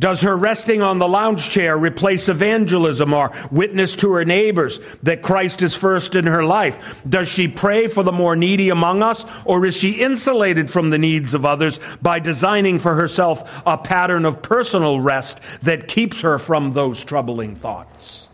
Does 0.00 0.22
her 0.22 0.34
resting 0.34 0.80
on 0.80 0.98
the 0.98 1.06
lounge 1.06 1.50
chair 1.50 1.76
replace 1.76 2.30
evangelism 2.30 3.12
or 3.12 3.30
witness 3.52 3.94
to 3.96 4.12
her 4.14 4.24
neighbors 4.24 4.80
that 5.02 5.20
Christ 5.20 5.60
is 5.60 5.76
first 5.76 6.14
in 6.14 6.24
her 6.26 6.42
life? 6.42 6.98
Does 7.06 7.28
she 7.28 7.46
pray 7.46 7.86
for 7.86 8.02
the 8.02 8.10
more 8.10 8.34
needy 8.34 8.70
among 8.70 9.02
us, 9.02 9.26
or 9.44 9.66
is 9.66 9.76
she 9.76 10.00
insulated 10.00 10.70
from 10.70 10.88
the 10.88 10.98
needs 10.98 11.34
of 11.34 11.44
others 11.44 11.78
by 12.00 12.18
designing 12.18 12.78
for 12.78 12.94
herself 12.94 13.62
a 13.66 13.76
pattern 13.76 14.24
of 14.24 14.40
personal 14.40 15.00
rest 15.00 15.40
that 15.62 15.86
keeps 15.86 16.22
her 16.22 16.38
from 16.38 16.72
those 16.72 17.04
troubling 17.04 17.54
thoughts? 17.54 18.29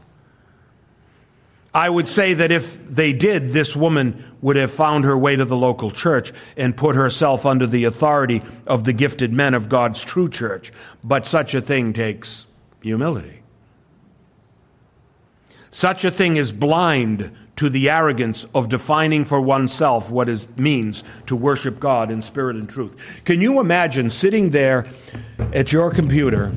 I 1.76 1.90
would 1.90 2.08
say 2.08 2.32
that 2.32 2.50
if 2.50 2.82
they 2.88 3.12
did, 3.12 3.50
this 3.50 3.76
woman 3.76 4.24
would 4.40 4.56
have 4.56 4.70
found 4.70 5.04
her 5.04 5.16
way 5.16 5.36
to 5.36 5.44
the 5.44 5.58
local 5.58 5.90
church 5.90 6.32
and 6.56 6.74
put 6.74 6.96
herself 6.96 7.44
under 7.44 7.66
the 7.66 7.84
authority 7.84 8.40
of 8.66 8.84
the 8.84 8.94
gifted 8.94 9.30
men 9.30 9.52
of 9.52 9.68
God's 9.68 10.02
true 10.02 10.30
church. 10.30 10.72
But 11.04 11.26
such 11.26 11.54
a 11.54 11.60
thing 11.60 11.92
takes 11.92 12.46
humility. 12.80 13.42
Such 15.70 16.02
a 16.06 16.10
thing 16.10 16.36
is 16.36 16.50
blind 16.50 17.30
to 17.56 17.68
the 17.68 17.90
arrogance 17.90 18.46
of 18.54 18.70
defining 18.70 19.26
for 19.26 19.42
oneself 19.42 20.10
what 20.10 20.30
it 20.30 20.58
means 20.58 21.04
to 21.26 21.36
worship 21.36 21.78
God 21.78 22.10
in 22.10 22.22
spirit 22.22 22.56
and 22.56 22.66
truth. 22.66 23.20
Can 23.26 23.42
you 23.42 23.60
imagine 23.60 24.08
sitting 24.08 24.48
there 24.48 24.86
at 25.52 25.72
your 25.72 25.90
computer, 25.90 26.54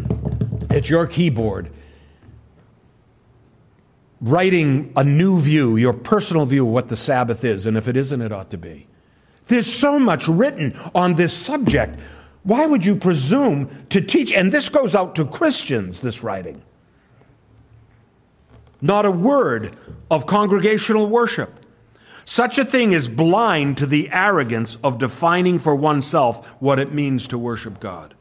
at 0.70 0.90
your 0.90 1.06
keyboard, 1.08 1.72
writing 4.22 4.92
a 4.96 5.04
new 5.04 5.40
view, 5.40 5.78
your 5.78 5.94
personal 5.94 6.46
view 6.46 6.68
of 6.68 6.74
what 6.74 6.88
the 6.90 6.98
Sabbath 6.98 7.44
is, 7.44 7.66
and 7.66 7.78
if 7.78 7.88
it 7.88 7.96
isn't, 7.96 8.22
it 8.22 8.32
ought 8.32 8.50
to 8.52 8.58
be. 8.58 8.88
There's 9.48 9.72
so 9.72 10.00
much 10.00 10.28
written 10.28 10.78
on 10.94 11.16
this 11.16 11.34
subject. 11.34 12.00
Why 12.44 12.66
would 12.66 12.86
you 12.86 12.96
presume 12.96 13.86
to 13.90 14.02
teach? 14.02 14.34
And 14.34 14.52
this 14.52 14.70
goes 14.70 14.96
out 14.96 15.16
to 15.16 15.26
Christians, 15.26 16.02
this 16.02 16.24
writing. 16.24 16.62
not 18.82 19.06
a 19.06 19.12
word 19.12 19.76
of 20.10 20.26
congregational 20.26 21.08
worship. 21.08 21.54
Such 22.26 22.58
a 22.58 22.66
thing 22.66 22.92
is 22.92 23.08
blind 23.08 23.78
to 23.78 23.86
the 23.86 24.10
arrogance 24.12 24.78
of 24.84 25.00
defining 25.00 25.60
for 25.60 25.76
oneself 25.76 26.62
what 26.62 26.80
it 26.80 26.94
means 26.94 27.28
to 27.30 27.38
worship 27.38 27.80
God. 27.80 28.14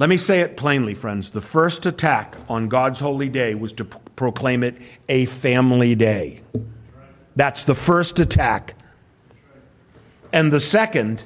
Let 0.00 0.08
me 0.08 0.16
say 0.16 0.40
it 0.40 0.56
plainly, 0.56 0.94
friends. 0.94 1.28
The 1.28 1.42
first 1.42 1.84
attack 1.84 2.34
on 2.48 2.68
God's 2.68 3.00
holy 3.00 3.28
day 3.28 3.54
was 3.54 3.74
to 3.74 3.84
proclaim 3.84 4.62
it 4.62 4.80
a 5.10 5.26
family 5.26 5.94
day. 5.94 6.40
That's 7.36 7.64
the 7.64 7.74
first 7.74 8.18
attack. 8.18 8.76
And 10.32 10.50
the 10.50 10.58
second 10.58 11.22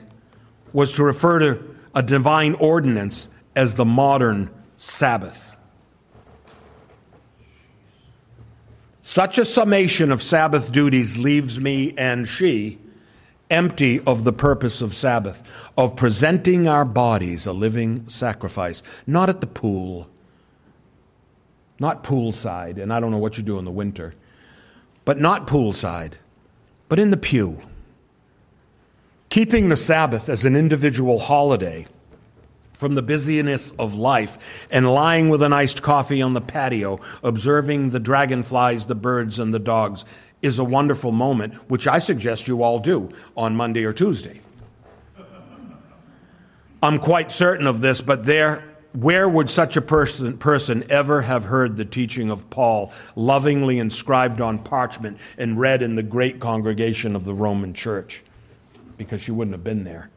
was 0.73 0.91
to 0.95 1.05
refer 1.05 1.39
to 1.39 1.77
a 1.95 2.03
divine 2.03 2.55
ordinance 2.55 3.29
as 3.55 3.77
the 3.77 3.85
modern 3.85 4.51
Sabbath. 4.77 5.55
Such 9.03 9.39
a 9.39 9.45
summation 9.45 10.11
of 10.11 10.21
Sabbath 10.21 10.73
duties 10.73 11.17
leaves 11.17 11.61
me 11.61 11.95
and 11.97 12.27
she 12.27 12.81
empty 13.55 14.01
of 14.01 14.25
the 14.25 14.33
purpose 14.33 14.83
of 14.83 14.95
Sabbath, 14.95 15.43
of 15.79 15.97
presenting 15.97 16.67
our 16.67 16.85
bodies 16.85 17.47
a 17.47 17.53
living 17.53 18.09
sacrifice, 18.09 18.83
not 19.07 19.31
at 19.31 19.41
the 19.41 19.47
pool, 19.47 20.09
not 21.79 22.03
poolside, 22.03 22.79
and 22.79 22.93
I 22.93 23.01
don't 23.01 23.11
know 23.11 23.19
what 23.19 23.39
you 23.39 23.45
do 23.45 23.59
in 23.59 23.65
the 23.65 23.71
winter, 23.71 24.15
but 25.05 25.21
not 25.21 25.47
poolside, 25.47 26.15
but 26.89 26.99
in 26.99 27.11
the 27.11 27.17
pew. 27.17 27.63
Keeping 29.29 29.69
the 29.69 29.77
Sabbath 29.77 30.29
as 30.29 30.45
an 30.45 30.57
individual 30.57 31.19
holiday 31.19 31.87
from 32.73 32.95
the 32.97 33.03
busyness 33.03 33.71
of 33.73 33.95
life 33.95 34.67
and 34.71 34.93
lying 34.93 35.29
with 35.29 35.43
an 35.43 35.53
iced 35.53 35.83
coffee 35.83 36.21
on 36.21 36.35
the 36.35 36.41
patio, 36.41 37.01
observing 37.23 37.91
the 37.91 38.01
dragonflies, 38.01 38.87
the 38.87 38.95
birds, 38.95 39.39
and 39.39 39.55
the 39.55 39.59
dogs 39.59 40.05
is 40.45 40.59
a 40.59 40.65
wonderful 40.65 41.11
moment, 41.11 41.55
which 41.71 41.89
I 41.89 41.99
suggest 41.99 42.47
you 42.47 42.63
all 42.63 42.79
do 42.79 43.11
on 43.37 43.57
Monday 43.57 43.85
or 43.85 43.93
Tuesday. 43.93 44.41
I'm 46.83 46.99
quite 46.99 47.33
certain 47.33 47.67
of 47.67 47.81
this, 47.81 48.03
but 48.03 48.25
there, 48.25 48.63
where 48.93 49.27
would 49.27 49.49
such 49.49 49.79
a 49.79 49.81
person, 49.81 50.37
person 50.37 50.85
ever 50.91 51.23
have 51.23 51.47
heard 51.47 51.79
the 51.79 51.87
teaching 51.87 52.31
of 52.31 52.51
Paul 52.51 52.93
lovingly 53.17 53.79
inscribed 53.79 54.43
on 54.43 54.59
parchment 54.59 55.19
and 55.39 55.59
read 55.59 55.83
in 55.83 55.95
the 55.95 56.03
great 56.03 56.41
congregation 56.41 57.17
of 57.17 57.25
the 57.25 57.33
Roman 57.33 57.73
church? 57.73 58.23
Because 58.99 59.23
she 59.23 59.33
wouldn't 59.33 59.55
have 59.55 59.65
been 59.65 59.85
there. 59.85 60.11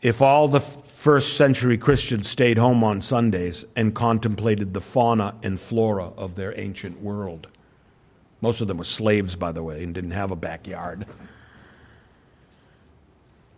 If 0.00 0.22
all 0.22 0.46
the 0.46 0.60
first 0.60 1.36
century 1.36 1.76
Christians 1.76 2.28
stayed 2.28 2.58
home 2.58 2.84
on 2.84 3.00
Sundays 3.00 3.64
and 3.74 3.92
contemplated 3.92 4.72
the 4.72 4.80
fauna 4.80 5.34
and 5.42 5.58
flora 5.58 6.12
of 6.16 6.36
their 6.36 6.56
ancient 6.58 7.00
world, 7.02 7.48
most 8.42 8.60
of 8.60 8.68
them 8.68 8.76
were 8.76 8.84
slaves, 8.84 9.36
by 9.36 9.52
the 9.52 9.62
way, 9.62 9.82
and 9.82 9.94
didn't 9.94 10.10
have 10.10 10.32
a 10.32 10.36
backyard. 10.36 11.06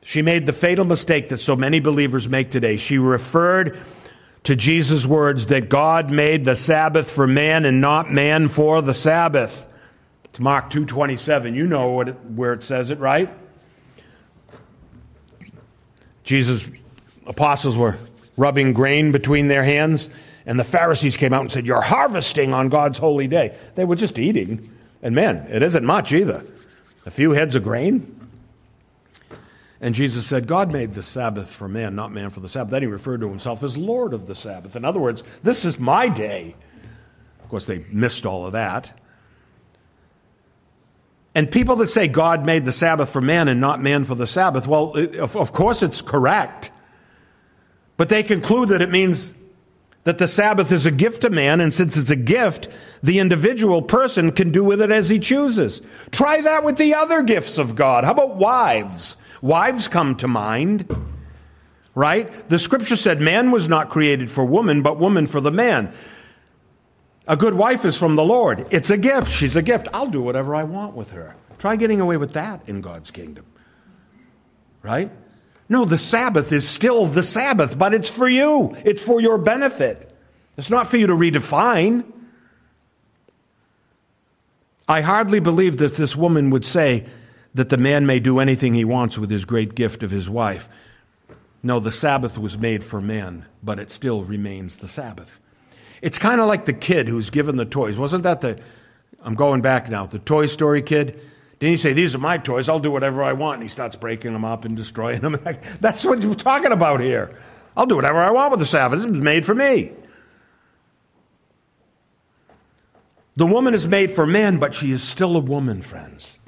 She 0.02 0.20
made 0.20 0.44
the 0.44 0.52
fatal 0.52 0.84
mistake 0.84 1.28
that 1.30 1.38
so 1.38 1.56
many 1.56 1.80
believers 1.80 2.28
make 2.28 2.50
today. 2.50 2.76
She 2.76 2.98
referred 2.98 3.78
to 4.44 4.54
Jesus' 4.54 5.06
words 5.06 5.46
that 5.46 5.70
God 5.70 6.10
made 6.10 6.44
the 6.44 6.54
Sabbath 6.54 7.10
for 7.10 7.26
man 7.26 7.64
and 7.64 7.80
not 7.80 8.12
man 8.12 8.48
for 8.48 8.82
the 8.82 8.92
Sabbath. 8.92 9.66
It's 10.24 10.38
Mark 10.38 10.68
2:27. 10.68 11.54
You 11.54 11.66
know 11.66 12.02
it, 12.02 12.08
where 12.34 12.52
it 12.52 12.62
says 12.62 12.90
it, 12.90 12.98
right? 12.98 13.30
Jesus 16.24 16.68
apostles 17.26 17.74
were 17.74 17.96
rubbing 18.36 18.74
grain 18.74 19.12
between 19.12 19.48
their 19.48 19.64
hands 19.64 20.10
and 20.46 20.60
the 20.60 20.64
Pharisees 20.64 21.16
came 21.16 21.32
out 21.32 21.40
and 21.40 21.50
said, 21.50 21.66
"You're 21.66 21.80
harvesting 21.80 22.52
on 22.52 22.68
God's 22.68 22.98
holy 22.98 23.26
day." 23.26 23.54
They 23.76 23.86
were 23.86 23.96
just 23.96 24.18
eating. 24.18 24.68
And 25.04 25.14
man, 25.14 25.46
it 25.50 25.62
isn't 25.62 25.84
much 25.84 26.12
either. 26.12 26.42
A 27.06 27.10
few 27.10 27.32
heads 27.32 27.54
of 27.54 27.62
grain. 27.62 28.10
And 29.80 29.94
Jesus 29.94 30.26
said, 30.26 30.46
God 30.46 30.72
made 30.72 30.94
the 30.94 31.02
Sabbath 31.02 31.50
for 31.50 31.68
man, 31.68 31.94
not 31.94 32.10
man 32.10 32.30
for 32.30 32.40
the 32.40 32.48
Sabbath. 32.48 32.70
Then 32.70 32.80
he 32.80 32.88
referred 32.88 33.20
to 33.20 33.28
himself 33.28 33.62
as 33.62 33.76
Lord 33.76 34.14
of 34.14 34.26
the 34.26 34.34
Sabbath. 34.34 34.74
In 34.76 34.84
other 34.84 34.98
words, 34.98 35.22
this 35.42 35.66
is 35.66 35.78
my 35.78 36.08
day. 36.08 36.56
Of 37.42 37.50
course, 37.50 37.66
they 37.66 37.84
missed 37.90 38.24
all 38.24 38.46
of 38.46 38.52
that. 38.52 38.98
And 41.34 41.50
people 41.50 41.76
that 41.76 41.90
say 41.90 42.08
God 42.08 42.46
made 42.46 42.64
the 42.64 42.72
Sabbath 42.72 43.10
for 43.10 43.20
man 43.20 43.48
and 43.48 43.60
not 43.60 43.82
man 43.82 44.04
for 44.04 44.14
the 44.14 44.26
Sabbath, 44.26 44.66
well, 44.66 44.96
of 45.20 45.52
course 45.52 45.82
it's 45.82 46.00
correct. 46.00 46.70
But 47.98 48.08
they 48.08 48.22
conclude 48.22 48.70
that 48.70 48.80
it 48.80 48.90
means 48.90 49.34
that 50.04 50.18
the 50.18 50.28
Sabbath 50.28 50.70
is 50.70 50.86
a 50.86 50.90
gift 50.90 51.22
to 51.22 51.30
man, 51.30 51.60
and 51.60 51.72
since 51.72 51.96
it's 51.96 52.10
a 52.10 52.16
gift, 52.16 52.68
the 53.02 53.18
individual 53.18 53.82
person 53.82 54.30
can 54.32 54.52
do 54.52 54.62
with 54.62 54.80
it 54.80 54.90
as 54.90 55.08
he 55.08 55.18
chooses. 55.18 55.80
Try 56.10 56.42
that 56.42 56.62
with 56.62 56.76
the 56.76 56.94
other 56.94 57.22
gifts 57.22 57.58
of 57.58 57.74
God. 57.74 58.04
How 58.04 58.12
about 58.12 58.36
wives? 58.36 59.16
Wives 59.40 59.88
come 59.88 60.14
to 60.16 60.28
mind, 60.28 60.86
right? 61.94 62.48
The 62.48 62.58
scripture 62.58 62.96
said 62.96 63.20
man 63.20 63.50
was 63.50 63.68
not 63.68 63.90
created 63.90 64.30
for 64.30 64.44
woman, 64.44 64.82
but 64.82 64.98
woman 64.98 65.26
for 65.26 65.40
the 65.40 65.50
man. 65.50 65.92
A 67.26 67.36
good 67.36 67.54
wife 67.54 67.86
is 67.86 67.96
from 67.96 68.16
the 68.16 68.24
Lord. 68.24 68.66
It's 68.70 68.90
a 68.90 68.98
gift. 68.98 69.30
She's 69.30 69.56
a 69.56 69.62
gift. 69.62 69.88
I'll 69.94 70.06
do 70.06 70.20
whatever 70.20 70.54
I 70.54 70.64
want 70.64 70.94
with 70.94 71.10
her. 71.12 71.34
Try 71.58 71.76
getting 71.76 72.02
away 72.02 72.18
with 72.18 72.34
that 72.34 72.60
in 72.66 72.82
God's 72.82 73.10
kingdom, 73.10 73.46
right? 74.82 75.10
No, 75.68 75.84
the 75.84 75.98
Sabbath 75.98 76.52
is 76.52 76.68
still 76.68 77.06
the 77.06 77.22
Sabbath, 77.22 77.78
but 77.78 77.94
it's 77.94 78.08
for 78.08 78.28
you. 78.28 78.76
It's 78.84 79.02
for 79.02 79.20
your 79.20 79.38
benefit. 79.38 80.10
It's 80.56 80.70
not 80.70 80.88
for 80.88 80.96
you 80.96 81.06
to 81.06 81.14
redefine. 81.14 82.04
I 84.86 85.00
hardly 85.00 85.40
believe 85.40 85.78
that 85.78 85.96
this 85.96 86.14
woman 86.14 86.50
would 86.50 86.64
say 86.64 87.06
that 87.54 87.70
the 87.70 87.78
man 87.78 88.04
may 88.04 88.20
do 88.20 88.38
anything 88.38 88.74
he 88.74 88.84
wants 88.84 89.16
with 89.16 89.30
his 89.30 89.44
great 89.44 89.74
gift 89.74 90.02
of 90.02 90.10
his 90.10 90.28
wife. 90.28 90.68
No, 91.62 91.80
the 91.80 91.92
Sabbath 91.92 92.36
was 92.36 92.58
made 92.58 92.84
for 92.84 93.00
man, 93.00 93.46
but 93.62 93.78
it 93.78 93.90
still 93.90 94.22
remains 94.22 94.76
the 94.76 94.88
Sabbath. 94.88 95.40
It's 96.02 96.18
kind 96.18 96.40
of 96.40 96.46
like 96.46 96.66
the 96.66 96.74
kid 96.74 97.08
who's 97.08 97.30
given 97.30 97.56
the 97.56 97.64
toys. 97.64 97.98
Wasn't 97.98 98.24
that 98.24 98.42
the, 98.42 98.60
I'm 99.22 99.34
going 99.34 99.62
back 99.62 99.88
now, 99.88 100.04
the 100.04 100.18
Toy 100.18 100.44
Story 100.44 100.82
kid? 100.82 101.18
Didn't 101.64 101.72
he 101.72 101.76
say, 101.78 101.94
These 101.94 102.14
are 102.14 102.18
my 102.18 102.36
toys, 102.36 102.68
I'll 102.68 102.78
do 102.78 102.90
whatever 102.90 103.22
I 103.22 103.32
want? 103.32 103.54
And 103.54 103.62
he 103.62 103.70
starts 103.70 103.96
breaking 103.96 104.34
them 104.34 104.44
up 104.44 104.66
and 104.66 104.76
destroying 104.76 105.22
them. 105.22 105.38
That's 105.80 106.04
what 106.04 106.20
you're 106.20 106.34
talking 106.34 106.72
about 106.72 107.00
here. 107.00 107.34
I'll 107.74 107.86
do 107.86 107.96
whatever 107.96 108.18
I 108.18 108.32
want 108.32 108.50
with 108.50 108.60
the 108.60 108.66
Sabbath. 108.66 109.02
It 109.02 109.08
was 109.08 109.18
made 109.18 109.46
for 109.46 109.54
me. 109.54 109.92
The 113.36 113.46
woman 113.46 113.72
is 113.72 113.88
made 113.88 114.10
for 114.10 114.26
man, 114.26 114.58
but 114.58 114.74
she 114.74 114.90
is 114.90 115.02
still 115.02 115.34
a 115.36 115.40
woman, 115.40 115.80
friends. 115.80 116.38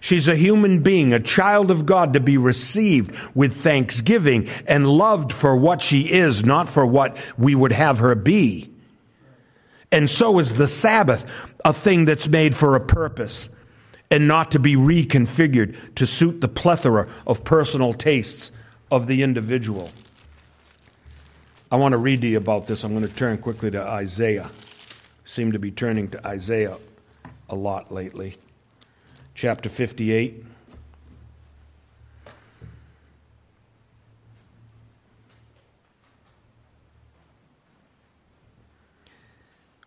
She's 0.00 0.28
a 0.28 0.36
human 0.36 0.82
being, 0.82 1.14
a 1.14 1.20
child 1.20 1.70
of 1.70 1.86
God 1.86 2.12
to 2.12 2.20
be 2.20 2.36
received 2.36 3.16
with 3.34 3.56
thanksgiving 3.56 4.46
and 4.66 4.86
loved 4.86 5.32
for 5.32 5.56
what 5.56 5.80
she 5.80 6.02
is, 6.02 6.44
not 6.44 6.68
for 6.68 6.84
what 6.84 7.16
we 7.38 7.54
would 7.54 7.72
have 7.72 8.00
her 8.00 8.14
be. 8.14 8.70
And 9.90 10.10
so 10.10 10.38
is 10.38 10.56
the 10.56 10.68
Sabbath, 10.68 11.24
a 11.64 11.72
thing 11.72 12.04
that's 12.04 12.28
made 12.28 12.54
for 12.54 12.76
a 12.76 12.80
purpose 12.80 13.48
and 14.10 14.28
not 14.28 14.50
to 14.52 14.58
be 14.58 14.74
reconfigured 14.76 15.94
to 15.94 16.06
suit 16.06 16.40
the 16.40 16.48
plethora 16.48 17.08
of 17.26 17.44
personal 17.44 17.92
tastes 17.92 18.52
of 18.90 19.06
the 19.06 19.22
individual. 19.22 19.90
I 21.70 21.76
want 21.76 21.92
to 21.92 21.98
read 21.98 22.20
to 22.20 22.28
you 22.28 22.38
about 22.38 22.68
this. 22.68 22.84
I'm 22.84 22.94
going 22.94 23.06
to 23.06 23.14
turn 23.14 23.38
quickly 23.38 23.70
to 23.72 23.82
Isaiah. 23.82 24.50
Seem 25.24 25.50
to 25.52 25.58
be 25.58 25.72
turning 25.72 26.08
to 26.10 26.26
Isaiah 26.26 26.78
a 27.48 27.56
lot 27.56 27.90
lately. 27.92 28.36
Chapter 29.34 29.68
58. 29.68 30.44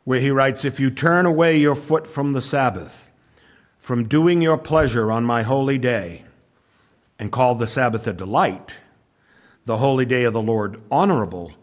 Where 0.04 0.20
he 0.20 0.32
writes, 0.32 0.66
If 0.66 0.80
you 0.80 0.90
turn 0.90 1.26
away 1.26 1.58
your 1.58 1.76
foot 1.76 2.08
from 2.08 2.34
the 2.34 2.42
Sabbath, 2.42 3.09
from 3.90 4.08
doing 4.08 4.40
your 4.40 4.56
pleasure 4.56 5.12
on 5.12 5.24
my 5.24 5.42
holy 5.42 5.80
day 5.80 6.24
and 7.18 7.32
call 7.32 7.56
the 7.56 7.66
Sabbath 7.66 8.06
a 8.06 8.14
delight, 8.14 8.78
the 9.66 9.78
holy 9.78 10.06
day 10.06 10.26
of 10.26 10.34
the 10.34 10.40
Lord 10.40 10.80
honorable, 10.92 11.54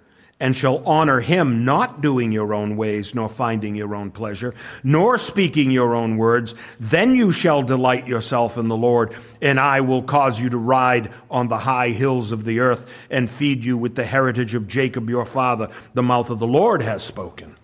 and 0.40 0.56
shall 0.56 0.84
honor 0.84 1.20
him 1.20 1.64
not 1.64 2.00
doing 2.00 2.32
your 2.32 2.52
own 2.52 2.76
ways, 2.76 3.14
nor 3.14 3.28
finding 3.28 3.76
your 3.76 3.94
own 3.94 4.10
pleasure, 4.10 4.52
nor 4.82 5.18
speaking 5.18 5.70
your 5.70 5.94
own 5.94 6.16
words, 6.16 6.56
then 6.80 7.14
you 7.14 7.30
shall 7.30 7.62
delight 7.62 8.08
yourself 8.08 8.58
in 8.58 8.66
the 8.66 8.76
Lord, 8.76 9.14
and 9.40 9.60
I 9.60 9.80
will 9.80 10.02
cause 10.02 10.40
you 10.40 10.50
to 10.50 10.58
ride 10.58 11.12
on 11.30 11.46
the 11.46 11.58
high 11.58 11.90
hills 11.90 12.32
of 12.32 12.44
the 12.44 12.58
earth 12.58 13.06
and 13.08 13.30
feed 13.30 13.64
you 13.64 13.78
with 13.78 13.94
the 13.94 14.04
heritage 14.04 14.56
of 14.56 14.66
Jacob 14.66 15.08
your 15.08 15.26
father. 15.26 15.70
The 15.94 16.02
mouth 16.02 16.28
of 16.30 16.40
the 16.40 16.46
Lord 16.48 16.82
has 16.82 17.04
spoken. 17.04 17.54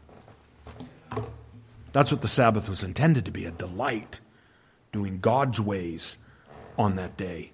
That's 1.90 2.12
what 2.12 2.22
the 2.22 2.28
Sabbath 2.28 2.68
was 2.68 2.84
intended 2.84 3.24
to 3.24 3.32
be 3.32 3.44
a 3.44 3.50
delight 3.50 4.20
doing 4.92 5.18
God's 5.18 5.58
ways 5.58 6.18
on 6.78 6.96
that 6.96 7.16
day. 7.16 7.52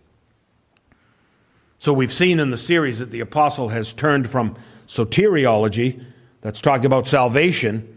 So 1.78 1.92
we've 1.92 2.12
seen 2.12 2.40
in 2.40 2.50
the 2.50 2.58
series 2.58 2.98
that 2.98 3.12
the 3.12 3.20
apostle 3.20 3.68
has 3.68 3.92
turned 3.92 4.28
from 4.28 4.56
soteriology, 4.88 6.04
that's 6.40 6.60
talking 6.60 6.86
about 6.86 7.06
salvation, 7.06 7.94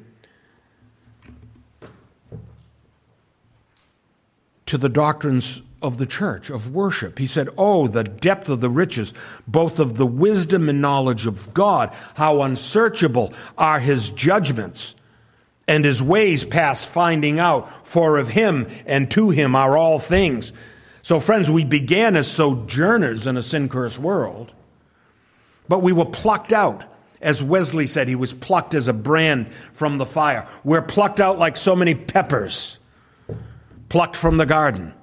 to 4.68 4.78
the 4.78 4.90
doctrines 4.90 5.64
of 5.82 5.98
the 5.98 6.06
church, 6.06 6.52
of 6.52 6.72
worship. 6.74 7.18
He 7.18 7.26
said, 7.26 7.50
Oh, 7.58 7.88
the 7.88 8.04
depth 8.04 8.48
of 8.48 8.62
the 8.62 8.70
riches, 8.70 9.12
both 9.48 9.80
of 9.80 9.98
the 9.98 10.06
wisdom 10.06 10.70
and 10.70 10.80
knowledge 10.80 11.26
of 11.26 11.52
God, 11.56 11.92
how 12.14 12.44
unsearchable 12.44 13.34
are 13.58 13.80
his 13.80 14.12
judgments 14.12 14.94
and 15.72 15.86
his 15.86 16.04
ways 16.04 16.44
past 16.44 16.86
finding 16.86 17.40
out. 17.40 17.88
For 17.88 18.18
of 18.18 18.28
him 18.28 18.68
and 18.86 19.10
to 19.12 19.30
him 19.30 19.56
are 19.56 19.78
all 19.78 20.00
things. 20.00 20.52
So, 21.02 21.20
friends, 21.20 21.50
we 21.50 21.64
began 21.64 22.18
as 22.18 22.30
sojourners 22.30 23.26
in 23.26 23.38
a 23.38 23.42
sin 23.42 23.70
cursed 23.70 23.98
world, 23.98 24.52
but 25.70 25.80
we 25.80 25.94
were 25.94 26.06
plucked 26.06 26.52
out. 26.52 26.84
As 27.22 27.42
Wesley 27.42 27.88
said, 27.88 28.08
he 28.08 28.16
was 28.16 28.34
plucked 28.34 28.74
as 28.74 28.88
a 28.88 28.94
brand 28.94 29.54
from 29.54 29.98
the 29.98 30.06
fire. 30.06 30.48
We're 30.64 30.82
plucked 30.82 31.20
out 31.20 31.40
like 31.40 31.56
so 31.56 31.76
many 31.76 31.96
peppers 31.96 32.78
plucked 33.88 34.18
from 34.18 34.38
the 34.38 34.46
garden. 34.46 34.94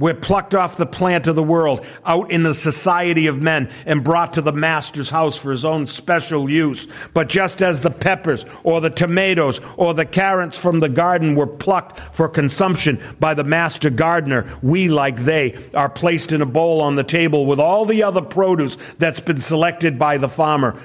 We're 0.00 0.14
plucked 0.14 0.54
off 0.54 0.78
the 0.78 0.86
plant 0.86 1.26
of 1.26 1.36
the 1.36 1.42
world, 1.42 1.84
out 2.06 2.30
in 2.30 2.42
the 2.42 2.54
society 2.54 3.26
of 3.26 3.42
men, 3.42 3.68
and 3.84 4.02
brought 4.02 4.32
to 4.32 4.40
the 4.40 4.50
master's 4.50 5.10
house 5.10 5.36
for 5.36 5.50
his 5.50 5.62
own 5.62 5.86
special 5.86 6.48
use. 6.48 6.88
But 7.12 7.28
just 7.28 7.60
as 7.60 7.82
the 7.82 7.90
peppers, 7.90 8.46
or 8.64 8.80
the 8.80 8.88
tomatoes, 8.88 9.60
or 9.76 9.92
the 9.92 10.06
carrots 10.06 10.56
from 10.56 10.80
the 10.80 10.88
garden 10.88 11.34
were 11.34 11.46
plucked 11.46 12.00
for 12.14 12.30
consumption 12.30 12.98
by 13.20 13.34
the 13.34 13.44
master 13.44 13.90
gardener, 13.90 14.50
we, 14.62 14.88
like 14.88 15.18
they, 15.18 15.62
are 15.74 15.90
placed 15.90 16.32
in 16.32 16.40
a 16.40 16.46
bowl 16.46 16.80
on 16.80 16.96
the 16.96 17.04
table 17.04 17.44
with 17.44 17.60
all 17.60 17.84
the 17.84 18.02
other 18.02 18.22
produce 18.22 18.76
that's 18.94 19.20
been 19.20 19.40
selected 19.42 19.98
by 19.98 20.16
the 20.16 20.30
farmer. 20.30 20.80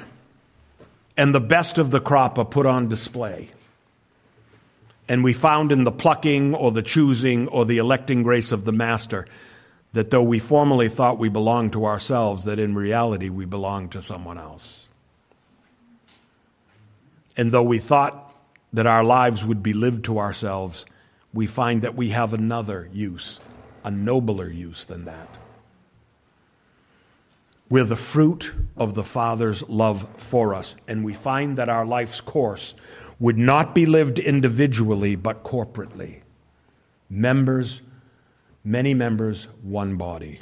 And 1.15 1.33
the 1.33 1.39
best 1.39 1.77
of 1.77 1.89
the 1.89 2.01
crop 2.01 2.37
are 2.37 2.43
put 2.43 2.65
on 2.65 2.89
display. 2.89 3.49
And 5.07 5.23
we 5.23 5.33
found 5.33 5.71
in 5.71 5.83
the 5.83 5.91
plucking 5.91 6.55
or 6.55 6.71
the 6.71 6.81
choosing 6.81 7.47
or 7.47 7.65
the 7.65 7.77
electing 7.77 8.23
grace 8.23 8.51
of 8.51 8.65
the 8.65 8.71
Master 8.71 9.27
that 9.93 10.11
though 10.11 10.23
we 10.23 10.39
formerly 10.39 10.89
thought 10.89 11.17
we 11.17 11.29
belonged 11.29 11.71
to 11.71 11.85
ourselves, 11.85 12.43
that 12.43 12.59
in 12.59 12.75
reality 12.75 13.29
we 13.29 13.45
belonged 13.45 13.93
to 13.93 14.01
someone 14.01 14.37
else. 14.37 14.87
And 17.37 17.51
though 17.51 17.63
we 17.63 17.79
thought 17.79 18.35
that 18.73 18.87
our 18.87 19.03
lives 19.03 19.45
would 19.45 19.63
be 19.63 19.71
lived 19.71 20.03
to 20.05 20.19
ourselves, 20.19 20.85
we 21.33 21.47
find 21.47 21.81
that 21.81 21.95
we 21.95 22.09
have 22.09 22.33
another 22.33 22.89
use, 22.91 23.39
a 23.83 23.91
nobler 23.91 24.49
use 24.49 24.83
than 24.85 25.05
that. 25.05 25.29
We're 27.69 27.85
the 27.85 27.95
fruit 27.95 28.53
of 28.77 28.95
the 28.95 29.03
Father's 29.03 29.67
love 29.69 30.07
for 30.17 30.53
us, 30.53 30.75
and 30.87 31.03
we 31.03 31.13
find 31.13 31.57
that 31.57 31.69
our 31.69 31.85
life's 31.85 32.21
course 32.21 32.75
would 33.19 33.37
not 33.37 33.73
be 33.73 33.85
lived 33.85 34.19
individually, 34.19 35.15
but 35.15 35.43
corporately. 35.43 36.21
Members, 37.09 37.81
many 38.63 38.93
members, 38.93 39.47
one 39.61 39.95
body. 39.95 40.41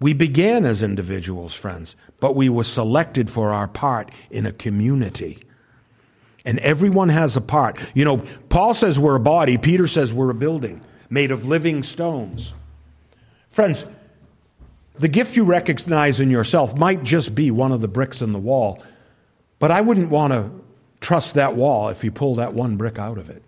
We 0.00 0.12
began 0.12 0.64
as 0.64 0.82
individuals, 0.82 1.54
friends, 1.54 1.96
but 2.20 2.34
we 2.34 2.48
were 2.48 2.64
selected 2.64 3.30
for 3.30 3.52
our 3.52 3.68
part 3.68 4.10
in 4.30 4.46
a 4.46 4.52
community. 4.52 5.38
And 6.44 6.58
everyone 6.58 7.08
has 7.08 7.36
a 7.36 7.40
part. 7.40 7.78
You 7.94 8.04
know, 8.04 8.18
Paul 8.48 8.74
says 8.74 8.98
we're 8.98 9.16
a 9.16 9.20
body, 9.20 9.58
Peter 9.58 9.86
says 9.86 10.12
we're 10.12 10.30
a 10.30 10.34
building 10.34 10.82
made 11.08 11.30
of 11.30 11.46
living 11.46 11.82
stones. 11.82 12.54
Friends, 13.48 13.84
the 14.98 15.08
gift 15.08 15.36
you 15.36 15.44
recognize 15.44 16.20
in 16.20 16.30
yourself 16.30 16.76
might 16.76 17.02
just 17.02 17.34
be 17.34 17.50
one 17.50 17.72
of 17.72 17.80
the 17.80 17.88
bricks 17.88 18.22
in 18.22 18.32
the 18.32 18.38
wall, 18.38 18.82
but 19.58 19.70
I 19.70 19.80
wouldn't 19.80 20.10
want 20.10 20.32
to 20.32 20.50
trust 21.00 21.34
that 21.34 21.56
wall 21.56 21.88
if 21.88 22.02
you 22.02 22.10
pull 22.10 22.34
that 22.34 22.54
one 22.54 22.76
brick 22.76 22.98
out 22.98 23.18
of 23.18 23.30
it. 23.30 23.42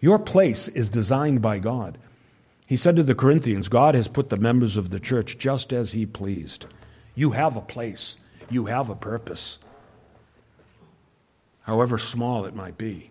Your 0.00 0.18
place 0.18 0.68
is 0.68 0.88
designed 0.88 1.42
by 1.42 1.58
God. 1.58 1.98
He 2.66 2.76
said 2.76 2.96
to 2.96 3.02
the 3.02 3.14
Corinthians, 3.14 3.68
God 3.68 3.94
has 3.94 4.08
put 4.08 4.28
the 4.28 4.36
members 4.36 4.76
of 4.76 4.90
the 4.90 5.00
church 5.00 5.38
just 5.38 5.72
as 5.72 5.92
He 5.92 6.06
pleased. 6.06 6.66
You 7.14 7.32
have 7.32 7.56
a 7.56 7.62
place, 7.62 8.16
you 8.50 8.66
have 8.66 8.88
a 8.88 8.94
purpose, 8.94 9.58
however 11.62 11.98
small 11.98 12.44
it 12.44 12.54
might 12.54 12.78
be. 12.78 13.10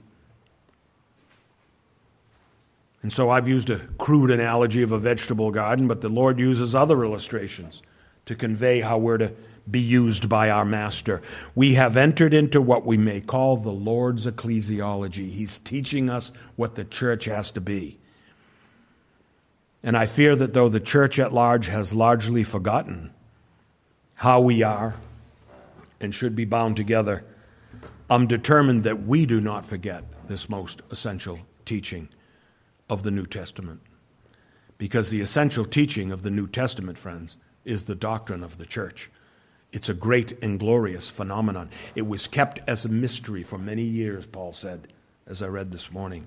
And 3.02 3.14
so 3.14 3.30
I've 3.30 3.48
used 3.48 3.70
a 3.70 3.80
crude 3.98 4.32
analogy 4.32 4.82
of 4.82 4.92
a 4.92 5.00
vegetable 5.00 5.52
garden, 5.52 5.88
but 5.88 6.02
the 6.02 6.10
Lord 6.10 6.40
uses 6.40 6.76
other 6.76 7.04
illustrations 7.04 7.82
to 8.26 8.36
convey 8.36 8.82
how 8.82 8.98
we're 8.98 9.18
to 9.18 9.34
be 9.70 9.80
used 9.80 10.30
by 10.30 10.50
our 10.50 10.66
master. 10.66 11.22
We 11.56 11.74
have 11.74 11.98
entered 11.98 12.34
into 12.34 12.62
what 12.62 12.86
we 12.86 12.98
may 12.98 13.22
call 13.22 13.58
the 13.58 13.72
Lord's 13.72 14.26
ecclesiology. 14.26 15.30
He's 15.30 15.60
teaching 15.60 16.10
us 16.10 16.32
what 16.56 16.76
the 16.76 16.86
church 16.86 17.26
has 17.26 17.52
to 17.52 17.62
be. 17.62 17.98
And 19.84 19.96
I 19.96 20.06
fear 20.06 20.36
that 20.36 20.54
though 20.54 20.70
the 20.70 20.80
church 20.80 21.20
at 21.20 21.34
large 21.34 21.68
has 21.68 21.94
largely 21.94 22.44
forgotten 22.44 23.12
how 24.16 24.42
we 24.42 24.64
are 24.64 24.96
and 26.00 26.14
should 26.14 26.36
be 26.36 26.46
bound 26.46 26.76
together, 26.76 27.24
I'm 28.10 28.28
determined 28.28 28.84
that 28.84 29.04
we 29.04 29.26
do 29.26 29.42
not 29.42 29.66
forget 29.66 30.04
this 30.28 30.50
most 30.50 30.82
essential 30.92 31.40
teaching 31.66 32.10
of 32.90 33.04
the 33.04 33.12
New 33.12 33.26
Testament. 33.26 33.82
Because 34.78 35.10
the 35.10 35.22
essential 35.22 35.66
teaching 35.66 36.12
of 36.12 36.22
the 36.22 36.30
New 36.30 36.48
Testament, 36.48 36.98
friends, 36.98 37.38
is 37.66 37.84
the 37.84 37.96
doctrine 37.96 38.44
of 38.44 38.58
the 38.58 38.66
church. 38.66 39.12
It's 39.78 39.90
a 39.90 39.94
great 39.94 40.44
and 40.44 40.60
glorious 40.60 41.08
phenomenon. 41.08 41.70
It 41.94 42.08
was 42.08 42.26
kept 42.26 42.60
as 42.68 42.84
a 42.84 42.90
mystery 42.90 43.44
for 43.44 43.60
many 43.60 43.84
years, 43.84 44.26
Paul 44.26 44.52
said, 44.52 44.92
as 45.28 45.44
I 45.44 45.50
read 45.50 45.70
this 45.70 45.92
morning. 45.92 46.26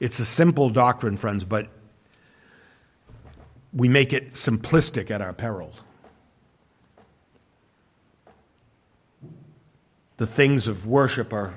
It's 0.00 0.18
a 0.18 0.26
simple 0.26 0.68
doctrine, 0.68 1.16
friends, 1.16 1.44
but 1.44 1.68
we 3.72 3.88
make 3.88 4.12
it 4.12 4.34
simplistic 4.34 5.10
at 5.10 5.22
our 5.22 5.32
peril. 5.32 5.72
The 10.18 10.26
things 10.26 10.68
of 10.68 10.86
worship 10.86 11.32
are 11.32 11.54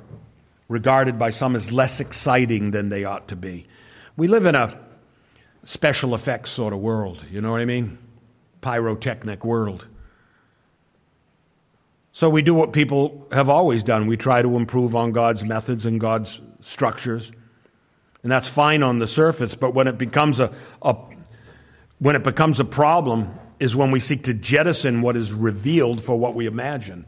regarded 0.70 1.20
by 1.20 1.32
some 1.32 1.58
as 1.58 1.74
less 1.74 2.00
exciting 2.00 2.72
than 2.72 2.88
they 2.88 3.04
ought 3.04 3.28
to 3.28 3.36
be. 3.36 3.68
We 4.16 4.30
live 4.30 4.46
in 4.46 4.56
a 4.56 4.80
special 5.66 6.16
effects 6.16 6.52
sort 6.52 6.72
of 6.72 6.80
world, 6.80 7.26
you 7.30 7.42
know 7.42 7.52
what 7.52 7.60
I 7.60 7.66
mean? 7.66 7.98
Pyrotechnic 8.62 9.44
world. 9.44 9.88
So 12.12 12.30
we 12.30 12.42
do 12.42 12.54
what 12.54 12.74
people 12.74 13.28
have 13.32 13.50
always 13.50 13.84
done. 13.84 14.06
We 14.06 14.18
try 14.18 14.42
to 14.42 14.58
improve 14.58 14.96
on 14.96 15.12
God's 15.12 15.44
methods 15.44 15.86
and 15.86 16.00
God's 16.00 16.42
structures. 16.60 17.32
And 18.24 18.32
that's 18.32 18.48
fine 18.48 18.84
on 18.84 19.00
the 19.00 19.08
surface, 19.08 19.56
but 19.56 19.74
when 19.74 19.88
it 19.88 19.98
becomes 19.98 20.40
a, 20.40 20.54
a 20.82 20.96
when 22.00 22.16
it 22.16 22.24
becomes 22.24 22.60
a 22.60 22.66
problem 22.66 23.34
is 23.60 23.76
when 23.76 23.92
we 23.92 24.00
seek 24.00 24.24
to 24.24 24.34
jettison 24.34 25.02
what 25.04 25.16
is 25.16 25.32
revealed 25.32 26.02
for 26.02 26.18
what 26.18 26.34
we 26.34 26.48
imagine 26.48 27.06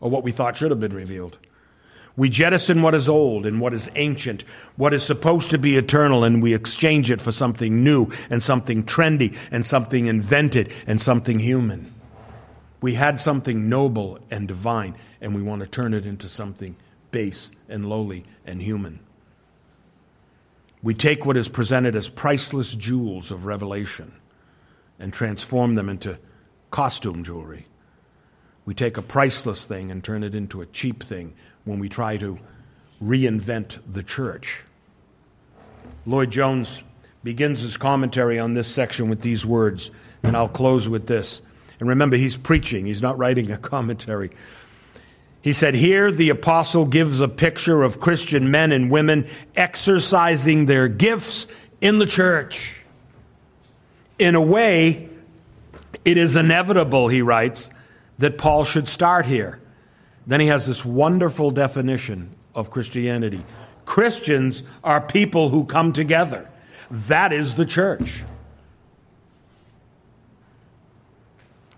or 0.00 0.10
what 0.10 0.24
we 0.24 0.32
thought 0.32 0.56
should 0.56 0.70
have 0.70 0.80
been 0.80 0.94
revealed. 0.94 1.38
We 2.16 2.28
jettison 2.28 2.82
what 2.82 2.94
is 2.94 3.08
old 3.08 3.46
and 3.46 3.60
what 3.60 3.72
is 3.72 3.90
ancient, 3.94 4.42
what 4.76 4.92
is 4.92 5.02
supposed 5.04 5.50
to 5.50 5.58
be 5.58 5.76
eternal, 5.76 6.24
and 6.24 6.42
we 6.42 6.54
exchange 6.54 7.10
it 7.10 7.20
for 7.20 7.32
something 7.32 7.84
new 7.84 8.10
and 8.30 8.42
something 8.42 8.84
trendy 8.84 9.36
and 9.50 9.64
something 9.64 10.06
invented 10.06 10.72
and 10.86 11.00
something 11.00 11.38
human. 11.38 11.91
We 12.82 12.94
had 12.94 13.20
something 13.20 13.68
noble 13.68 14.18
and 14.30 14.46
divine, 14.46 14.96
and 15.20 15.34
we 15.34 15.40
want 15.40 15.62
to 15.62 15.68
turn 15.68 15.94
it 15.94 16.04
into 16.04 16.28
something 16.28 16.76
base 17.12 17.50
and 17.68 17.88
lowly 17.88 18.24
and 18.44 18.60
human. 18.60 18.98
We 20.82 20.92
take 20.92 21.24
what 21.24 21.36
is 21.36 21.48
presented 21.48 21.94
as 21.94 22.08
priceless 22.08 22.74
jewels 22.74 23.30
of 23.30 23.46
revelation 23.46 24.14
and 24.98 25.12
transform 25.12 25.76
them 25.76 25.88
into 25.88 26.18
costume 26.72 27.22
jewelry. 27.22 27.66
We 28.64 28.74
take 28.74 28.96
a 28.96 29.02
priceless 29.02 29.64
thing 29.64 29.90
and 29.90 30.02
turn 30.02 30.24
it 30.24 30.34
into 30.34 30.60
a 30.60 30.66
cheap 30.66 31.04
thing 31.04 31.34
when 31.64 31.78
we 31.78 31.88
try 31.88 32.16
to 32.16 32.38
reinvent 33.00 33.78
the 33.90 34.02
church. 34.02 34.64
Lloyd 36.04 36.32
Jones 36.32 36.82
begins 37.22 37.60
his 37.60 37.76
commentary 37.76 38.40
on 38.40 38.54
this 38.54 38.68
section 38.68 39.08
with 39.08 39.20
these 39.20 39.46
words, 39.46 39.92
and 40.24 40.36
I'll 40.36 40.48
close 40.48 40.88
with 40.88 41.06
this. 41.06 41.42
And 41.82 41.88
remember, 41.88 42.16
he's 42.16 42.36
preaching, 42.36 42.86
he's 42.86 43.02
not 43.02 43.18
writing 43.18 43.50
a 43.50 43.58
commentary. 43.58 44.30
He 45.40 45.52
said, 45.52 45.74
Here 45.74 46.12
the 46.12 46.28
apostle 46.28 46.86
gives 46.86 47.20
a 47.20 47.26
picture 47.26 47.82
of 47.82 47.98
Christian 47.98 48.52
men 48.52 48.70
and 48.70 48.88
women 48.88 49.26
exercising 49.56 50.66
their 50.66 50.86
gifts 50.86 51.48
in 51.80 51.98
the 51.98 52.06
church. 52.06 52.84
In 54.16 54.36
a 54.36 54.40
way, 54.40 55.08
it 56.04 56.16
is 56.18 56.36
inevitable, 56.36 57.08
he 57.08 57.20
writes, 57.20 57.68
that 58.18 58.38
Paul 58.38 58.62
should 58.62 58.86
start 58.86 59.26
here. 59.26 59.58
Then 60.24 60.38
he 60.38 60.46
has 60.46 60.68
this 60.68 60.84
wonderful 60.84 61.50
definition 61.50 62.30
of 62.54 62.70
Christianity 62.70 63.44
Christians 63.86 64.62
are 64.84 65.00
people 65.00 65.48
who 65.48 65.64
come 65.64 65.92
together. 65.92 66.48
That 66.92 67.32
is 67.32 67.56
the 67.56 67.66
church. 67.66 68.22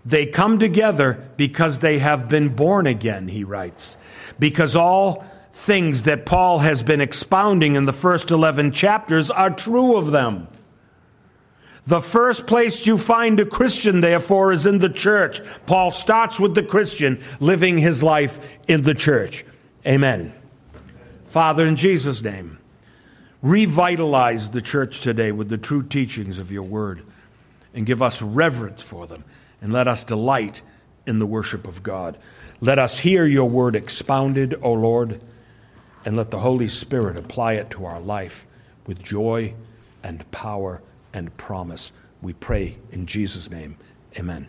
They 0.05 0.27
come 0.27 0.59
together 0.59 1.27
because 1.35 1.79
they 1.79 1.97
have 1.97 2.29
been 2.29 2.49
born 2.49 2.85
again, 2.85 3.27
he 3.27 3.43
writes. 3.43 3.97
Because 4.37 4.75
all 4.75 5.25
things 5.51 6.03
that 6.03 6.25
Paul 6.25 6.59
has 6.59 6.83
been 6.83 7.01
expounding 7.01 7.73
in 7.73 7.85
the 7.85 7.93
first 7.93 8.29
11 8.29 8.71
chapters 8.71 9.31
are 9.31 9.49
true 9.49 9.97
of 9.97 10.11
them. 10.11 10.47
The 11.87 12.01
first 12.01 12.45
place 12.45 12.85
you 12.85 12.97
find 12.97 13.39
a 13.39 13.45
Christian, 13.45 14.01
therefore, 14.01 14.51
is 14.51 14.65
in 14.65 14.79
the 14.79 14.89
church. 14.89 15.41
Paul 15.65 15.91
starts 15.91 16.39
with 16.39 16.55
the 16.55 16.63
Christian 16.63 17.21
living 17.39 17.77
his 17.77 18.03
life 18.03 18.59
in 18.67 18.83
the 18.83 18.95
church. 18.95 19.45
Amen. 19.87 20.33
Father, 21.27 21.65
in 21.65 21.75
Jesus' 21.75 22.23
name, 22.23 22.57
revitalize 23.41 24.49
the 24.49 24.61
church 24.61 25.01
today 25.01 25.31
with 25.31 25.49
the 25.49 25.57
true 25.57 25.83
teachings 25.83 26.37
of 26.37 26.51
your 26.51 26.63
word 26.63 27.03
and 27.73 27.85
give 27.85 28.01
us 28.01 28.21
reverence 28.21 28.81
for 28.81 29.05
them 29.05 29.23
and 29.65 29.73
let 29.73 29.87
us 29.87 30.03
delight 30.03 30.61
in 31.07 31.17
the 31.17 31.25
worship 31.25 31.67
of 31.67 31.81
God. 31.81 32.19
Let 32.61 32.77
us 32.77 32.99
hear 32.99 33.25
your 33.25 33.49
word 33.49 33.75
expounded, 33.75 34.53
O 34.61 34.71
Lord, 34.73 35.19
and 36.05 36.15
let 36.15 36.29
the 36.29 36.41
Holy 36.41 36.69
Spirit 36.69 37.17
apply 37.17 37.53
it 37.53 37.71
to 37.71 37.83
our 37.85 37.99
life 37.99 38.45
with 38.85 39.01
joy 39.01 39.55
and 40.03 40.29
power 40.29 40.83
and 41.15 41.35
promise. 41.35 41.91
We 42.21 42.33
pray 42.33 42.77
in 42.91 43.07
Jesus' 43.07 43.49
name. 43.49 43.77
Amen. 44.19 44.45